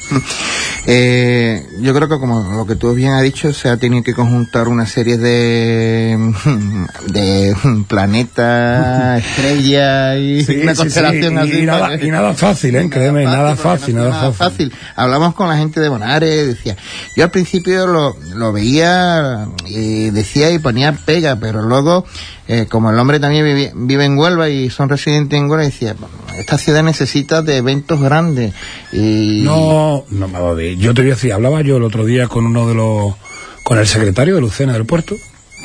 Eh, 0.87 1.67
yo 1.81 1.93
creo 1.95 2.09
que 2.09 2.19
como 2.19 2.55
lo 2.55 2.65
que 2.65 2.77
tú 2.77 2.95
bien 2.95 3.13
has 3.13 3.23
dicho, 3.23 3.53
se 3.53 3.69
ha 3.69 3.77
tenido 3.77 4.05
que 4.05 4.15
conjuntar 4.15 4.69
una 4.69 4.87
serie 4.87 5.17
de, 5.17 6.17
de 7.09 7.57
planetas, 7.89 9.25
estrellas 9.25 10.19
y 10.19 10.61
una 10.63 10.75
constelación 10.77 11.39
así. 11.39 11.59
Y, 11.59 11.67
nada, 11.67 11.97
y 12.01 12.11
nada 12.11 12.35
fácil, 12.35 12.77
¿eh? 12.77 12.89
Créeme, 12.89 13.25
nada 13.25 13.57
fácil, 13.57 13.97
nada 13.97 14.31
fácil. 14.31 14.73
Hablamos 14.95 15.35
con 15.35 15.49
la 15.49 15.57
gente 15.57 15.81
de 15.81 15.89
Bonares, 15.89 16.47
decía, 16.47 16.77
yo 17.17 17.25
al 17.25 17.31
principio 17.33 17.89
lo, 17.89 18.17
lo 18.35 18.53
veía 18.53 19.49
y 19.67 20.11
decía 20.11 20.53
y 20.53 20.61
ponía 20.61 20.93
pega, 20.93 21.35
pero 21.37 21.63
luego 21.63 22.05
eh, 22.47 22.67
como 22.69 22.91
el 22.91 22.99
hombre 22.99 23.21
también 23.21 23.73
vive, 23.75 24.04
en 24.05 24.19
Huelva 24.19 24.49
y 24.49 24.71
son 24.71 24.89
residentes 24.89 25.39
en 25.39 25.51
Huelva, 25.51 25.65
decía, 25.65 25.97
esta 26.37 26.59
ciudad 26.59 26.83
necesita 26.83 27.43
de 27.43 27.59
eventos 27.59 28.01
grandes. 28.01 28.53
Y... 28.93 29.43
No, 29.45 30.05
no, 30.11 30.29
me 30.29 30.77
yo 30.77 30.95
te 30.95 31.03
voy 31.03 31.11
a 31.11 31.15
decir, 31.15 31.33
hablaba 31.33 31.63
yo 31.63 31.77
el 31.77 31.83
otro 31.83 32.05
día 32.05 32.29
con 32.29 32.47
uno 32.47 32.69
de 32.69 32.75
los, 32.75 33.15
con 33.63 33.79
el 33.79 33.87
secretario 33.87 34.35
de 34.35 34.41
Lucena 34.41 34.73
del 34.73 34.85
puerto, 34.87 35.17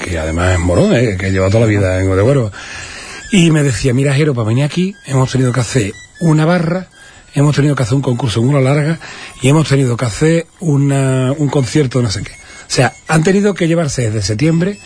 que 0.03 0.17
además 0.17 0.53
es 0.53 0.59
morón, 0.59 0.93
eh, 0.93 1.17
que 1.19 1.31
lleva 1.31 1.49
toda 1.49 1.61
la 1.61 1.67
vida 1.67 1.99
en 1.99 2.09
Huelva, 2.09 2.51
y 3.31 3.51
me 3.51 3.61
decía, 3.63 3.93
mira 3.93 4.13
Jero, 4.13 4.33
para 4.33 4.47
venir 4.47 4.63
aquí 4.63 4.95
hemos 5.05 5.31
tenido 5.31 5.51
que 5.51 5.59
hacer 5.59 5.93
una 6.19 6.45
barra, 6.45 6.87
hemos 7.33 7.55
tenido 7.55 7.75
que 7.75 7.83
hacer 7.83 7.95
un 7.95 8.01
concurso 8.01 8.41
en 8.41 8.49
una 8.49 8.59
larga 8.59 8.99
y 9.41 9.49
hemos 9.49 9.67
tenido 9.67 9.95
que 9.97 10.05
hacer 10.05 10.47
una, 10.59 11.31
un 11.37 11.47
concierto 11.49 12.01
no 12.01 12.09
sé 12.09 12.23
qué. 12.23 12.31
O 12.31 12.71
sea, 12.71 12.93
han 13.07 13.23
tenido 13.23 13.53
que 13.53 13.67
llevarse 13.67 14.03
desde 14.03 14.21
septiembre 14.21 14.79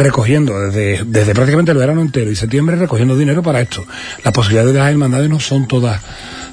recogiendo 0.00 0.58
desde, 0.58 1.04
desde 1.04 1.34
prácticamente 1.34 1.72
el 1.72 1.78
verano 1.78 2.00
entero 2.00 2.30
y 2.30 2.36
septiembre 2.36 2.76
recogiendo 2.76 3.16
dinero 3.16 3.42
para 3.42 3.60
esto. 3.60 3.84
Las 4.24 4.32
posibilidades 4.32 4.72
de 4.72 4.78
las 4.78 4.90
hermandades 4.90 5.28
no 5.28 5.38
son 5.38 5.68
todas 5.68 6.00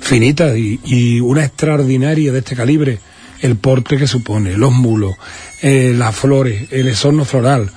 finitas 0.01 0.55
y, 0.57 1.19
una 1.21 1.45
extraordinaria 1.45 2.31
de 2.31 2.39
este 2.39 2.55
calibre, 2.55 2.99
el 3.41 3.55
porte 3.55 3.97
que 3.97 4.07
supone, 4.07 4.57
los 4.57 4.73
mulos, 4.73 5.15
eh, 5.61 5.93
las 5.95 6.15
flores, 6.15 6.67
el 6.71 6.87
esorno 6.87 7.25
floral, 7.25 7.71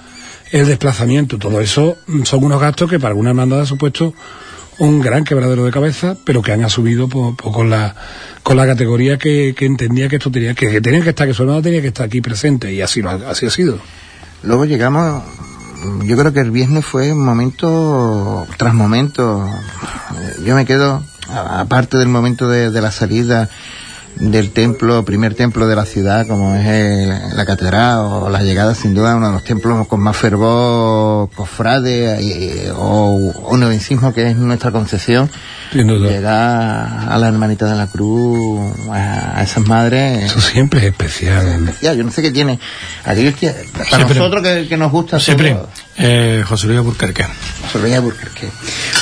el 0.51 0.66
desplazamiento, 0.66 1.38
todo 1.38 1.61
eso 1.61 1.96
son 2.25 2.44
unos 2.44 2.61
gastos 2.61 2.90
que 2.90 2.98
para 2.98 3.11
alguna 3.11 3.31
hermandad 3.31 3.61
ha 3.61 3.66
supuesto 3.66 4.14
un 4.79 5.01
gran 5.01 5.25
quebradero 5.25 5.64
de 5.64 5.70
cabeza, 5.70 6.16
pero 6.25 6.42
que 6.42 6.53
han 6.53 6.64
asumido 6.64 7.09
con 7.09 7.70
la 7.70 7.94
con 8.42 8.57
la 8.57 8.66
categoría 8.66 9.18
que, 9.18 9.55
entendía 9.61 10.09
que 10.09 10.16
esto 10.16 10.31
tenía 10.31 10.55
que, 10.55 10.68
que 10.68 10.81
tenía 10.81 11.01
que 11.03 11.11
estar, 11.11 11.29
que 11.29 11.35
su 11.35 11.42
hermano 11.42 11.62
tenía 11.62 11.81
que 11.81 11.88
estar 11.88 12.07
aquí 12.07 12.20
presente 12.20 12.72
y 12.72 12.81
así 12.81 13.01
así 13.27 13.46
ha 13.46 13.51
sido. 13.51 13.79
Luego 14.42 14.64
llegamos 14.64 15.22
yo 16.04 16.16
creo 16.16 16.32
que 16.32 16.40
el 16.40 16.50
viernes 16.50 16.84
fue 16.84 17.14
momento 17.14 18.46
tras 18.56 18.74
momento. 18.74 19.48
Yo 20.44 20.54
me 20.54 20.64
quedo, 20.64 21.02
aparte 21.28 21.98
del 21.98 22.08
momento 22.08 22.48
de, 22.48 22.70
de 22.70 22.80
la 22.80 22.90
salida 22.90 23.48
del 24.30 24.50
templo, 24.50 25.04
primer 25.04 25.35
templo 25.35 25.66
de 25.66 25.74
la 25.74 25.85
ciudad, 25.85 26.26
como 26.26 26.54
es 26.54 27.35
la 27.35 27.44
catedral, 27.44 27.98
o 28.00 28.30
la 28.30 28.42
llegada 28.42 28.74
sin 28.74 28.94
duda 28.94 29.16
uno 29.16 29.26
de 29.26 29.32
los 29.32 29.44
templos 29.44 29.87
con 29.88 30.00
más 30.00 30.16
fervor 30.16 31.28
cofrade 31.35 32.70
o, 32.76 33.14
un 33.48 33.61
novencismo 33.61 34.14
que 34.14 34.30
es 34.30 34.37
nuestra 34.37 34.70
concesión. 34.70 35.28
Llegar 35.72 37.08
a 37.08 37.18
la 37.18 37.28
hermanita 37.28 37.66
de 37.66 37.76
la 37.76 37.87
cruz, 37.88 38.61
a, 38.90 39.42
esas 39.42 39.66
madres. 39.66 40.24
Eso 40.24 40.40
siempre 40.40 40.80
es 40.80 40.87
especial. 40.87 41.72
Ya, 41.80 41.94
yo 41.94 42.04
no 42.04 42.11
sé 42.11 42.22
qué 42.22 42.30
tiene. 42.30 42.58
para 43.04 44.06
nosotros 44.06 44.42
que, 44.68 44.76
nos 44.76 44.92
gusta. 44.92 45.18
Siempre. 45.18 45.56
Eh, 45.98 46.42
José 46.48 46.68
Luis 46.68 46.81
Burquerque. 46.81 47.24
José 47.62 47.78
Luis 47.78 48.00
Burquerque. 48.00 48.48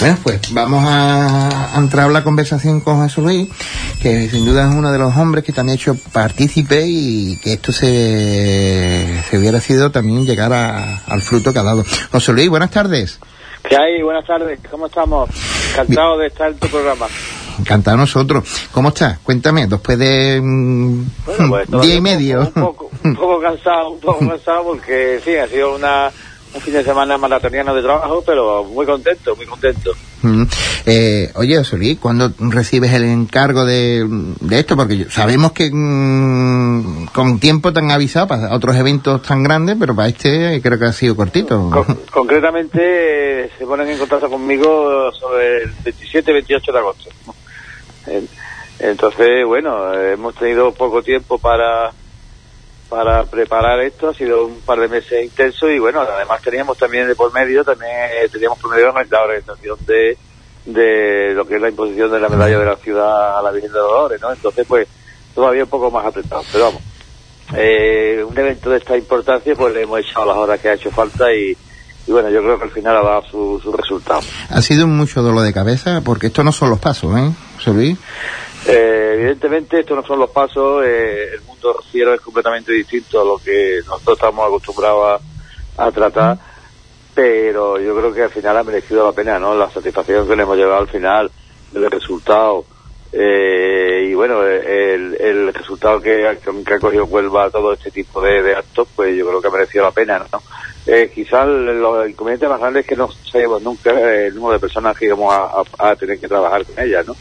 Bueno, 0.00 0.18
pues 0.22 0.53
vamos 0.53 0.85
a, 0.87 1.72
entrar 1.76 2.07
a 2.07 2.12
la 2.12 2.24
conversación 2.24 2.81
con 2.81 3.00
José 3.00 3.20
Luis, 3.20 3.48
que 4.03 4.29
sin 4.29 4.44
duda 4.44 4.68
es 4.68 4.74
uno 4.74 4.90
de 4.90 4.98
los 4.98 5.16
hombres 5.16 5.44
que 5.44 5.53
también 5.53 5.79
ha 5.79 5.81
hecho 5.81 5.96
partícipe 6.12 6.83
y 6.87 7.38
que 7.40 7.55
esto 7.55 7.72
se, 7.72 9.22
se 9.29 9.38
hubiera 9.38 9.61
sido 9.61 9.90
también 9.90 10.26
llegar 10.26 10.53
al 10.53 11.22
fruto 11.22 11.53
que 11.53 11.59
ha 11.59 11.62
dado. 11.62 11.85
José 12.11 12.33
Luis, 12.33 12.48
buenas 12.48 12.70
tardes. 12.70 13.20
¿Qué 13.68 13.76
hay? 13.76 14.03
Buenas 14.03 14.26
tardes, 14.26 14.59
¿cómo 14.70 14.87
estamos? 14.87 15.29
Encantado 15.72 16.18
de 16.18 16.26
estar 16.29 16.50
en 16.50 16.59
tu 16.59 16.68
programa. 16.68 17.07
Encantado 17.59 17.98
nosotros. 17.98 18.68
¿Cómo 18.72 18.88
estás? 18.88 19.18
Cuéntame, 19.18 19.66
después 19.66 19.98
de 19.98 20.40
mm, 20.42 21.03
pues, 21.24 21.68
día 21.83 21.94
y 21.94 22.00
medio. 22.00 22.40
Un 22.40 22.53
poco, 22.53 22.90
un 23.05 23.14
poco 23.14 23.40
cansado, 23.40 23.90
un 23.90 24.00
poco 24.00 24.26
cansado 24.26 24.64
porque 24.64 25.20
sí, 25.22 25.37
ha 25.37 25.46
sido 25.46 25.76
una 25.76 26.11
un 26.52 26.60
fin 26.60 26.74
de 26.74 26.82
semana 26.82 27.16
maratoniano 27.16 27.74
de 27.74 27.82
trabajo, 27.82 28.22
pero 28.26 28.64
muy 28.64 28.84
contento, 28.84 29.36
muy 29.36 29.46
contento. 29.46 29.92
Mm. 30.22 30.42
Eh, 30.86 31.30
oye, 31.34 31.62
Solí, 31.64 31.96
¿cuándo 31.96 32.32
recibes 32.38 32.92
el 32.92 33.04
encargo 33.04 33.64
de, 33.64 34.06
esto? 34.50 34.76
Porque 34.76 35.06
sabemos 35.08 35.52
que 35.52 35.70
mm, 35.72 37.06
con 37.12 37.38
tiempo 37.38 37.72
te 37.72 37.78
han 37.78 37.90
avisado 37.90 38.26
para 38.26 38.54
otros 38.54 38.76
eventos 38.76 39.22
tan 39.22 39.42
grandes, 39.42 39.76
pero 39.78 39.94
para 39.94 40.08
este 40.08 40.60
creo 40.60 40.78
que 40.78 40.86
ha 40.86 40.92
sido 40.92 41.16
cortito. 41.16 41.70
concretamente, 42.10 43.44
eh, 43.44 43.50
se 43.56 43.64
ponen 43.64 43.88
en 43.88 43.98
contacto 43.98 44.28
conmigo 44.28 45.12
sobre 45.12 45.62
el 45.62 45.74
27-28 45.84 46.72
de 46.72 46.78
agosto. 46.78 47.10
Entonces, 48.80 49.46
bueno, 49.46 49.92
hemos 49.94 50.34
tenido 50.34 50.72
poco 50.72 51.02
tiempo 51.02 51.38
para 51.38 51.92
para 52.90 53.24
preparar 53.24 53.81
esto. 53.81 54.09
Ha 54.11 54.14
sido 54.14 54.44
un 54.46 54.61
par 54.61 54.81
de 54.81 54.88
meses 54.88 55.24
intenso 55.24 55.70
y 55.70 55.79
bueno, 55.79 56.00
además 56.00 56.42
teníamos 56.42 56.76
también 56.76 57.07
de 57.07 57.14
por 57.14 57.33
medio, 57.33 57.64
también 57.64 57.90
eh, 57.92 58.29
teníamos 58.31 58.59
por 58.59 58.70
medio 58.72 58.92
la 58.92 59.22
organización 59.22 59.79
de, 59.87 60.18
de 60.66 61.33
lo 61.35 61.46
que 61.46 61.57
es 61.57 61.62
la 61.62 61.70
imposición 61.70 62.11
de 62.11 62.20
la 62.20 62.29
medalla 62.29 62.59
de 62.59 62.64
la 62.66 62.76
ciudad 62.76 63.38
a 63.38 63.42
la 63.42 63.50
Virgen 63.53 63.72
de 63.72 63.79
Dolores, 63.79 64.20
¿no? 64.20 64.33
Entonces, 64.33 64.66
pues, 64.66 64.88
todavía 65.35 65.64
un 65.64 65.70
poco 65.70 65.90
más 65.90 66.05
apretado, 66.05 66.42
pero 66.53 66.64
vamos. 66.64 66.83
Eh, 67.55 68.24
un 68.29 68.38
evento 68.38 68.70
de 68.70 68.79
esta 68.79 68.96
importancia, 68.96 69.55
pues 69.55 69.74
le 69.74 69.83
hemos 69.83 70.00
echado 70.00 70.26
las 70.26 70.37
horas 70.37 70.61
que 70.61 70.68
ha 70.68 70.74
hecho 70.74 70.90
falta 70.90 71.33
y, 71.33 71.57
bueno, 72.07 72.29
yo 72.29 72.42
creo 72.42 72.59
que 72.59 72.64
al 72.64 72.70
final 72.70 72.96
ha 72.96 73.03
dado 73.03 73.22
su, 73.31 73.61
su 73.62 73.72
resultado. 73.72 74.20
Ha 74.48 74.62
sido 74.62 74.87
mucho 74.87 75.22
dolor 75.22 75.42
de 75.44 75.53
cabeza, 75.53 76.00
porque 76.05 76.29
esto 76.29 76.44
no 76.44 76.53
son 76.53 76.70
los 76.70 76.79
pasos, 76.79 77.16
¿eh, 77.16 77.33
Luis? 77.72 77.98
Eh, 78.66 79.12
evidentemente, 79.14 79.81
estos 79.81 79.96
no 79.96 80.05
son 80.05 80.18
los 80.18 80.31
pasos. 80.31 80.85
Eh, 80.85 81.35
el 81.35 81.42
mundo 81.42 81.73
rociero 81.73 82.14
es 82.14 82.20
completamente 82.20 82.73
distinto 82.73 83.20
a 83.20 83.25
lo 83.25 83.38
que 83.38 83.81
nosotros 83.87 84.16
estamos 84.16 84.46
acostumbrados 84.46 85.23
a, 85.77 85.90
tratar. 85.90 86.38
Pero 87.14 87.81
yo 87.81 87.96
creo 87.96 88.12
que 88.12 88.23
al 88.23 88.31
final 88.31 88.59
ha 88.59 88.64
merecido 88.64 89.05
la 89.05 89.12
pena, 89.12 89.38
¿no? 89.38 89.55
La 89.55 89.70
satisfacción 89.70 90.29
que 90.29 90.37
le 90.37 90.42
hemos 90.42 90.57
llevado 90.57 90.81
al 90.81 90.88
final, 90.88 91.31
el 91.75 91.90
resultado. 91.90 92.64
Eh, 93.12 94.07
y 94.09 94.14
bueno, 94.14 94.44
el, 94.44 95.16
el 95.18 95.53
resultado 95.53 96.01
que, 96.01 96.38
que, 96.64 96.75
ha 96.75 96.79
cogido 96.79 97.05
Huelva 97.07 97.51
todo 97.51 97.73
este 97.73 97.90
tipo 97.90 98.20
de, 98.20 98.55
actos, 98.55 98.88
pues 98.94 99.16
yo 99.16 99.27
creo 99.27 99.40
que 99.40 99.49
ha 99.49 99.51
merecido 99.51 99.85
la 99.85 99.90
pena, 99.90 100.25
¿no? 100.33 100.42
Eh, 100.87 101.11
quizás 101.14 101.46
los 101.46 102.09
inconvenientes 102.09 102.48
más 102.48 102.61
grandes 102.61 102.83
es 102.83 102.88
que 102.88 102.96
no 102.96 103.11
sabemos 103.11 103.63
nunca 103.63 103.90
el 103.90 104.35
número 104.35 104.54
de 104.54 104.61
personas 104.61 104.96
que 104.96 105.06
íbamos 105.06 105.33
a, 105.33 105.63
a 105.79 105.96
tener 105.96 106.19
que 106.19 106.29
trabajar 106.29 106.65
con 106.65 106.83
ellas, 106.83 107.06
¿no? 107.06 107.15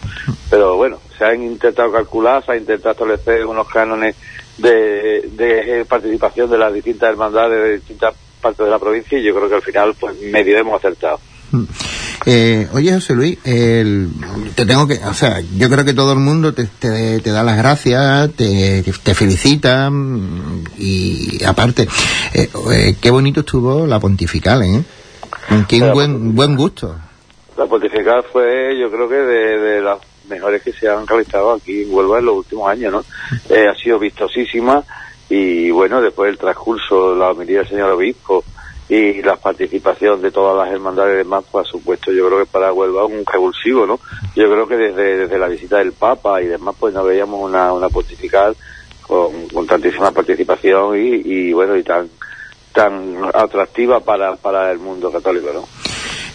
Pero 0.50 0.78
bueno, 0.78 1.00
se 1.18 1.26
han 1.26 1.44
intentado 1.44 1.92
calcular, 1.92 2.44
se 2.46 2.54
ha 2.54 2.58
intentado 2.58 2.92
establecer 2.92 3.46
unos 3.46 3.68
cánones 3.68 4.16
de, 4.58 5.86
participación 5.88 6.50
de 6.50 6.58
las 6.58 6.74
distintas 6.74 7.10
hermandades 7.10 7.64
de 7.64 7.74
distintas 7.76 8.16
partes 8.42 8.66
de 8.66 8.72
la 8.72 8.80
provincia 8.80 9.18
y 9.18 9.24
yo 9.24 9.36
creo 9.36 9.50
que 9.50 9.56
al 9.56 9.62
final 9.62 9.96
pues 10.00 10.20
medio 10.22 10.58
hemos 10.58 10.76
acertado. 10.76 11.20
Eh, 12.26 12.68
oye, 12.74 12.94
José 12.94 13.14
Luis, 13.16 13.38
el, 13.46 14.10
te 14.56 14.66
tengo 14.66 14.88
que, 14.88 14.96
o 14.96 15.14
sea, 15.14 15.40
yo 15.40 15.70
creo 15.70 15.86
que 15.86 15.94
todo 15.94 16.14
el 16.14 16.20
mundo 16.20 16.54
te, 16.54 16.66
te, 16.66 17.20
te 17.22 17.32
da 17.32 17.44
las 17.44 17.58
gracias, 17.58 18.32
te, 18.34 18.84
te 18.84 19.16
felicita 19.16 19.90
mm, 19.90 20.64
y 20.78 21.44
aparte, 21.46 21.88
eh, 22.34 22.50
eh, 22.72 22.96
qué 23.00 23.10
bonito 23.10 23.42
estuvo 23.42 23.88
la 23.88 24.00
pontifical, 24.00 24.64
¿eh? 24.64 24.84
Qué 25.68 25.80
La 25.80 25.94
buen, 25.94 26.36
buen 26.36 26.56
gusto. 26.56 26.96
La 27.58 27.66
pontifical 27.66 28.24
fue, 28.32 28.78
yo 28.80 28.92
creo 28.92 29.10
que 29.10 29.16
de, 29.16 29.60
de 29.60 29.82
las 29.82 30.00
mejores 30.30 30.62
que 30.62 30.74
se 30.74 30.88
han 30.88 31.08
realizado 31.08 31.54
aquí 31.54 31.84
en 31.84 31.94
Huelva 31.94 32.20
en 32.20 32.26
los 32.26 32.38
últimos 32.38 32.70
años, 32.70 32.92
¿no? 32.92 33.04
Eh, 33.50 33.68
ha 33.68 33.76
sido 33.76 33.98
vistosísima 33.98 34.84
y 35.30 35.72
bueno, 35.72 36.02
después 36.02 36.30
el 36.30 36.38
transcurso, 36.38 37.16
la 37.16 37.32
homilía 37.32 37.60
del 37.60 37.70
señor 37.70 37.92
obispo 37.92 38.44
y 38.90 39.22
la 39.22 39.36
participación 39.36 40.20
de 40.22 40.32
todas 40.32 40.58
las 40.58 40.74
hermandades 40.74 41.18
demás, 41.18 41.44
por 41.52 41.66
supuesto, 41.66 42.12
yo 42.12 42.28
creo 42.28 42.40
que 42.40 42.48
para 42.48 42.74
Huelva 42.74 43.06
es 43.06 43.12
un 43.12 43.26
revulsivo, 43.26 43.86
¿no? 43.86 44.00
Yo 44.36 44.50
creo 44.50 44.68
que 44.68 44.78
desde, 44.78 45.18
desde 45.18 45.38
la 45.38 45.48
visita 45.48 45.78
del 45.78 45.94
Papa 45.94 46.42
y 46.42 46.48
demás, 46.48 46.76
pues 46.80 46.94
no 46.94 47.04
veíamos 47.04 47.40
una, 47.40 47.72
una 47.72 47.88
pontifical 47.90 48.56
con, 49.04 49.48
con 49.50 49.68
tantísima 49.68 50.12
participación 50.12 50.98
y, 50.98 51.22
y 51.24 51.54
bueno, 51.54 51.78
y 51.78 51.84
tan 51.84 52.10
tan 52.74 53.18
atractiva 53.34 54.00
para, 54.00 54.36
para 54.36 54.72
el 54.72 54.80
mundo 54.80 55.12
católico, 55.12 55.50
¿no? 55.54 55.89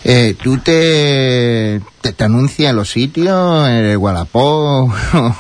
Eh, 0.07 0.35
¿Tú 0.43 0.59
te, 0.59 1.81
te, 2.03 2.13
te 2.13 2.25
anuncias 2.25 2.71
en 2.71 2.77
los 2.77 2.91
sitios, 2.91 3.67
en 3.67 3.75
el 3.87 3.97
Gualapó 3.99 4.85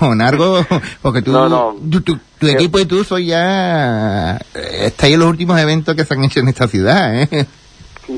o 0.01 0.13
en 0.13 0.23
algo? 0.23 0.65
Porque 1.03 1.21
tú, 1.21 1.33
No, 1.33 1.49
no. 1.49 1.77
tú- 1.91 2.01
tú- 2.01 2.19
tu 2.39 2.47
equipo 2.49 2.79
y 2.79 2.87
tú 2.87 3.05
sois 3.05 3.27
ya, 3.27 4.37
eh, 4.55 4.87
estáis 4.87 5.15
en 5.15 5.21
los 5.21 5.29
últimos 5.29 5.59
eventos 5.61 5.95
que 5.95 6.05
se 6.05 6.15
han 6.15 6.25
hecho 6.25 6.41
en 6.41 6.49
esta 6.49 6.67
ciudad, 6.69 7.23
¿eh? 7.23 7.47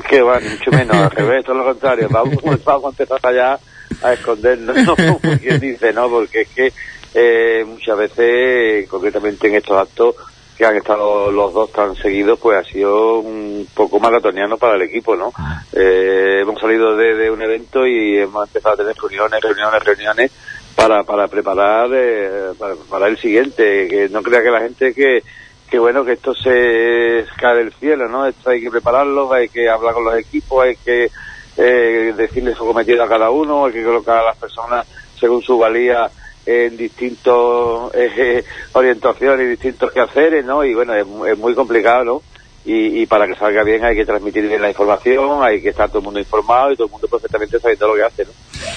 Que 0.09 0.21
va, 0.21 0.39
ni 0.39 0.49
mucho 0.49 0.71
menos, 0.71 0.95
al 0.97 1.11
revés, 1.11 1.45
todo 1.45 1.55
lo 1.55 1.65
contrario, 1.65 2.07
vamos, 2.09 2.37
vamos 2.65 2.85
a 2.85 2.89
empezar 2.89 3.19
allá 3.23 3.59
a 4.03 4.13
escondernos, 4.13 4.75
¿no? 4.85 4.95
Quien 5.41 5.59
dice, 5.59 5.91
¿no? 5.93 6.09
Porque 6.09 6.41
es 6.41 6.47
que 6.49 6.73
eh, 7.13 7.65
muchas 7.65 7.97
veces, 7.97 8.87
concretamente 8.89 9.47
en 9.47 9.55
estos 9.55 9.77
actos 9.81 10.15
que 10.57 10.65
han 10.65 10.75
estado 10.75 11.31
los 11.31 11.53
dos 11.53 11.71
tan 11.71 11.95
seguidos, 11.95 12.39
pues 12.39 12.57
ha 12.57 12.69
sido 12.69 13.19
un 13.19 13.67
poco 13.75 13.99
maratoniano 13.99 14.57
para 14.57 14.75
el 14.75 14.81
equipo, 14.81 15.15
¿no? 15.15 15.31
Eh, 15.71 16.39
hemos 16.41 16.59
salido 16.59 16.95
de, 16.95 17.13
de 17.15 17.29
un 17.29 17.41
evento 17.41 17.85
y 17.85 18.17
hemos 18.17 18.47
empezado 18.47 18.73
a 18.73 18.77
tener 18.77 18.95
reuniones, 18.95 19.41
reuniones, 19.41 19.83
reuniones 19.83 20.31
para, 20.75 21.03
para 21.03 21.27
preparar 21.27 21.89
eh, 21.93 22.53
para, 22.57 22.75
para 22.89 23.07
el 23.07 23.17
siguiente, 23.17 23.87
que 23.87 24.09
no 24.09 24.23
crea 24.23 24.41
que 24.41 24.51
la 24.51 24.61
gente 24.61 24.93
que 24.93 25.23
que 25.69 25.79
bueno 25.79 26.05
que 26.05 26.13
esto 26.13 26.33
se 26.33 27.25
cae 27.37 27.57
del 27.57 27.73
cielo, 27.73 28.07
¿no? 28.07 28.25
Esto 28.25 28.49
hay 28.49 28.61
que 28.61 28.71
prepararlo, 28.71 29.31
hay 29.33 29.49
que 29.49 29.69
hablar 29.69 29.93
con 29.93 30.05
los 30.05 30.17
equipos, 30.17 30.63
hay 30.63 30.77
que 30.77 31.11
eh, 31.57 32.13
decirle 32.15 32.55
su 32.55 32.65
cometido 32.65 33.03
a 33.03 33.09
cada 33.09 33.29
uno, 33.29 33.65
hay 33.65 33.73
que 33.73 33.83
colocar 33.83 34.19
a 34.19 34.25
las 34.27 34.37
personas 34.37 34.87
según 35.19 35.41
su 35.41 35.57
valía 35.57 36.09
en 36.47 36.77
distintos 36.77 37.91
eh, 37.93 38.43
orientaciones 38.73 39.49
distintos 39.49 39.91
quehaceres, 39.91 40.45
¿no? 40.45 40.63
Y 40.63 40.73
bueno, 40.73 40.95
es, 40.95 41.05
es 41.31 41.37
muy 41.37 41.53
complicado, 41.53 42.03
¿no? 42.03 42.21
Y, 42.65 43.01
y 43.01 43.05
para 43.05 43.27
que 43.27 43.35
salga 43.35 43.63
bien 43.63 43.83
hay 43.85 43.95
que 43.95 44.05
transmitir 44.05 44.47
bien 44.47 44.61
la 44.61 44.69
información, 44.69 45.43
hay 45.43 45.61
que 45.61 45.69
estar 45.69 45.89
todo 45.89 45.99
el 45.99 46.05
mundo 46.05 46.19
informado 46.19 46.71
y 46.71 46.75
todo 46.75 46.87
el 46.87 46.91
mundo 46.91 47.07
perfectamente 47.07 47.59
sabiendo 47.59 47.87
lo 47.87 47.95
que 47.95 48.03
hace, 48.03 48.25
¿no? 48.25 48.31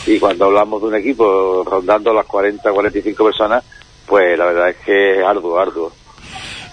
Y 0.07 0.19
cuando 0.19 0.45
hablamos 0.47 0.83
de 0.83 0.89
un 0.89 0.95
equipo 0.97 1.65
rondando 1.65 2.13
las 2.13 2.27
40, 2.27 2.71
45 2.71 3.25
personas, 3.25 3.65
pues 4.07 4.37
la 4.39 4.47
verdad 4.47 4.71
es 4.71 4.77
que 4.85 5.19
es 5.19 5.25
arduo, 5.25 5.59
arduo. 5.59 5.93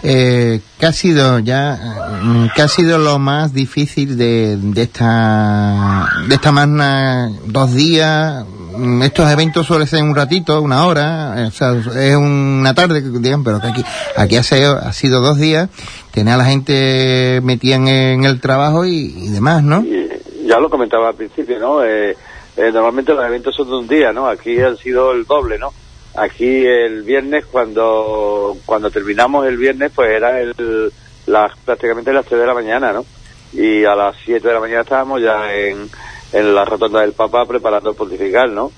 Eh, 0.04 0.60
¿Qué 0.80 0.86
ha 0.86 0.94
sido 0.94 1.40
ya, 1.40 2.20
mm, 2.22 2.48
qué 2.56 2.62
ha 2.62 2.68
sido 2.68 3.00
lo 3.00 3.18
más 3.18 3.54
difícil 3.54 4.16
de, 4.16 4.58
de 4.58 4.84
esta, 4.84 6.08
de 6.28 6.36
esta 6.36 6.52
magna 6.52 7.32
dos 7.46 7.74
días? 7.74 8.46
Mm, 8.78 9.02
Estos 9.04 9.32
eventos 9.32 9.66
suelen 9.66 9.88
ser 9.88 10.04
un 10.04 10.16
ratito, 10.16 10.62
una 10.62 10.86
hora, 10.86 11.36
eh, 11.38 11.48
o 11.48 11.52
sea, 11.52 11.74
es 11.74 12.16
una 12.16 12.74
tarde, 12.74 13.02
digan, 13.02 13.44
pero 13.44 13.60
que 13.60 13.68
aquí, 13.68 13.84
aquí 14.16 14.36
ha 14.36 14.44
sido, 14.44 14.78
ha 14.78 14.94
sido 14.94 15.22
dos 15.22 15.38
días, 15.38 15.70
tener 16.12 16.36
a 16.36 16.38
la 16.38 16.46
gente 16.46 17.40
metida 17.44 17.76
en, 17.76 18.24
el 18.24 18.40
trabajo 18.40 18.86
y, 18.86 19.14
y 19.18 19.30
demás, 19.30 19.64
¿no? 19.64 19.84
Y 19.84 20.08
ya 20.46 20.60
lo 20.60 20.70
comentaba 20.70 21.10
al 21.10 21.16
principio, 21.16 21.60
¿no? 21.60 21.84
Eh, 21.84 22.16
eh, 22.58 22.72
normalmente 22.72 23.14
los 23.14 23.26
eventos 23.26 23.56
son 23.56 23.70
de 23.70 23.76
un 23.76 23.88
día, 23.88 24.12
¿no? 24.14 24.28
Aquí 24.28 24.60
han 24.60 24.78
sido 24.78 25.12
el 25.12 25.26
doble, 25.26 25.58
¿no? 25.60 25.74
Aquí 26.16 26.66
el 26.66 27.04
viernes, 27.04 27.46
cuando 27.46 28.58
cuando 28.66 28.90
terminamos 28.90 29.46
el 29.46 29.58
viernes, 29.58 29.92
pues 29.94 30.10
era 30.10 30.42
el, 30.42 30.92
las, 31.28 31.56
prácticamente 31.60 32.12
las 32.12 32.26
3 32.26 32.42
de 32.42 32.48
la 32.48 32.54
mañana, 32.54 32.94
¿no? 32.94 33.06
Y 33.54 33.86
a 33.86 33.96
las 33.96 34.16
7 34.26 34.48
de 34.48 34.54
la 34.54 34.60
mañana 34.60 34.82
estábamos 34.82 35.22
ya 35.22 35.54
en, 35.54 35.90
en 36.34 36.54
la 36.56 36.66
rotonda 36.66 37.02
del 37.02 37.14
Papa 37.14 37.46
preparando 37.46 37.90
el 37.92 37.96
pontifical, 37.96 38.54
¿no? 38.54 38.72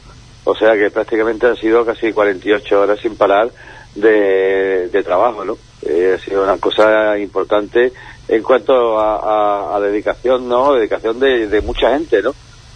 O 0.46 0.56
sea 0.56 0.74
que 0.74 0.90
prácticamente 0.90 1.48
han 1.48 1.56
sido 1.58 1.86
casi 1.86 2.12
48 2.14 2.82
horas 2.82 3.00
sin 3.00 3.16
parar 3.16 3.50
de, 3.96 4.88
de 4.90 5.04
trabajo, 5.04 5.44
¿no? 5.46 5.58
Eh, 5.82 6.16
ha 6.16 6.24
sido 6.24 6.44
una 6.44 6.58
cosa 6.58 7.18
importante 7.18 7.92
en 8.28 8.44
cuanto 8.44 9.00
a, 9.00 9.76
a- 9.76 9.80
dedicación, 9.80 10.48
¿no? 10.48 10.74
Dedicación 10.74 11.20
de, 11.20 11.48
de 11.48 11.62
mucha 11.62 11.90
gente, 11.92 12.22
¿no? 12.22 12.34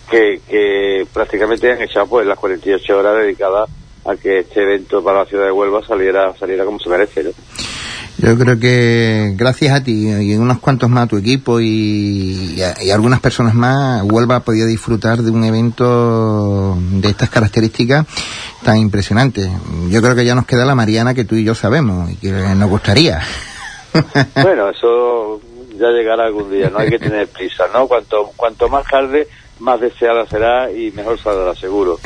Que, 0.10 0.42
que 0.48 1.06
prácticamente 1.14 1.72
han 1.72 1.82
echado 1.82 2.08
pues 2.08 2.26
las 2.28 2.38
48 2.40 2.98
horas 2.98 3.18
dedicadas 3.18 3.70
a 4.06 4.16
que 4.16 4.40
este 4.40 4.62
evento 4.64 5.02
para 5.04 5.20
la 5.20 5.26
ciudad 5.26 5.46
de 5.46 5.52
Huelva 5.52 5.82
saliera 5.86 6.34
saliera 6.38 6.66
como 6.66 6.80
se 6.80 6.90
merece, 6.90 7.24
¿no? 7.24 7.32
Yo 8.20 8.38
creo 8.38 8.60
que 8.60 9.34
gracias 9.36 9.74
a 9.76 9.84
ti 9.84 10.08
y 10.10 10.36
unos 10.36 10.60
cuantos 10.60 10.90
más 10.90 11.06
a 11.06 11.08
tu 11.08 11.18
equipo 11.18 11.60
y, 11.60 12.54
y 12.56 12.62
a- 12.62 12.94
algunas 12.94 13.20
personas 13.20 13.54
más, 13.56 14.04
Huelva 14.04 14.42
podido 14.42 14.68
disfrutar 14.68 15.22
de 15.24 15.32
un 15.32 15.44
evento 15.44 16.78
de 16.80 17.10
estas 17.10 17.30
características 17.30 18.06
tan 18.64 18.78
impresionante. 18.78 19.50
Yo 19.90 20.02
creo 20.02 20.16
que 20.16 20.26
ya 20.26 20.36
nos 20.36 20.46
queda 20.46 20.64
la 20.64 20.76
Mariana 20.76 21.14
que 21.14 21.26
tú 21.26 21.36
y 21.36 21.44
yo 21.44 21.56
sabemos 21.56 22.12
y 22.12 22.16
que 22.16 22.32
nos 22.32 22.70
gustaría. 22.70 23.22
Bueno, 24.42 24.70
eso 24.70 25.40
ya 25.80 25.88
llegará 25.90 26.26
algún 26.26 26.50
día, 26.52 26.70
no 26.70 26.80
hay 26.80 26.90
que 26.90 26.98
tener 27.00 27.28
prisa, 27.28 27.66
¿no? 27.74 27.88
Cuanto 27.88 28.32
cuanto 28.36 28.68
más 28.70 28.86
tarde, 28.88 29.28
más 29.60 29.80
deseada 29.80 30.26
será 30.28 30.72
y 30.72 30.92
mejor 30.92 31.20
saldrá, 31.20 31.54
seguro. 31.56 32.00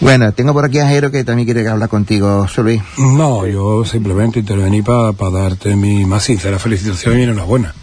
Bueno, 0.00 0.32
tengo 0.32 0.52
por 0.52 0.64
aquí 0.64 0.78
a 0.78 0.86
Jero 0.86 1.10
que 1.10 1.24
también 1.24 1.46
quiere 1.46 1.68
hablar 1.68 1.88
contigo, 1.88 2.42
José 2.42 2.62
Luis. 2.62 2.82
No, 2.98 3.46
yo 3.48 3.84
simplemente 3.84 4.38
intervení 4.38 4.80
para 4.80 5.12
darte 5.30 5.74
mi 5.74 6.04
más 6.04 6.22
sincera 6.22 6.60
felicitación 6.60 7.18
y 7.18 7.24
enhorabuena. 7.24 7.74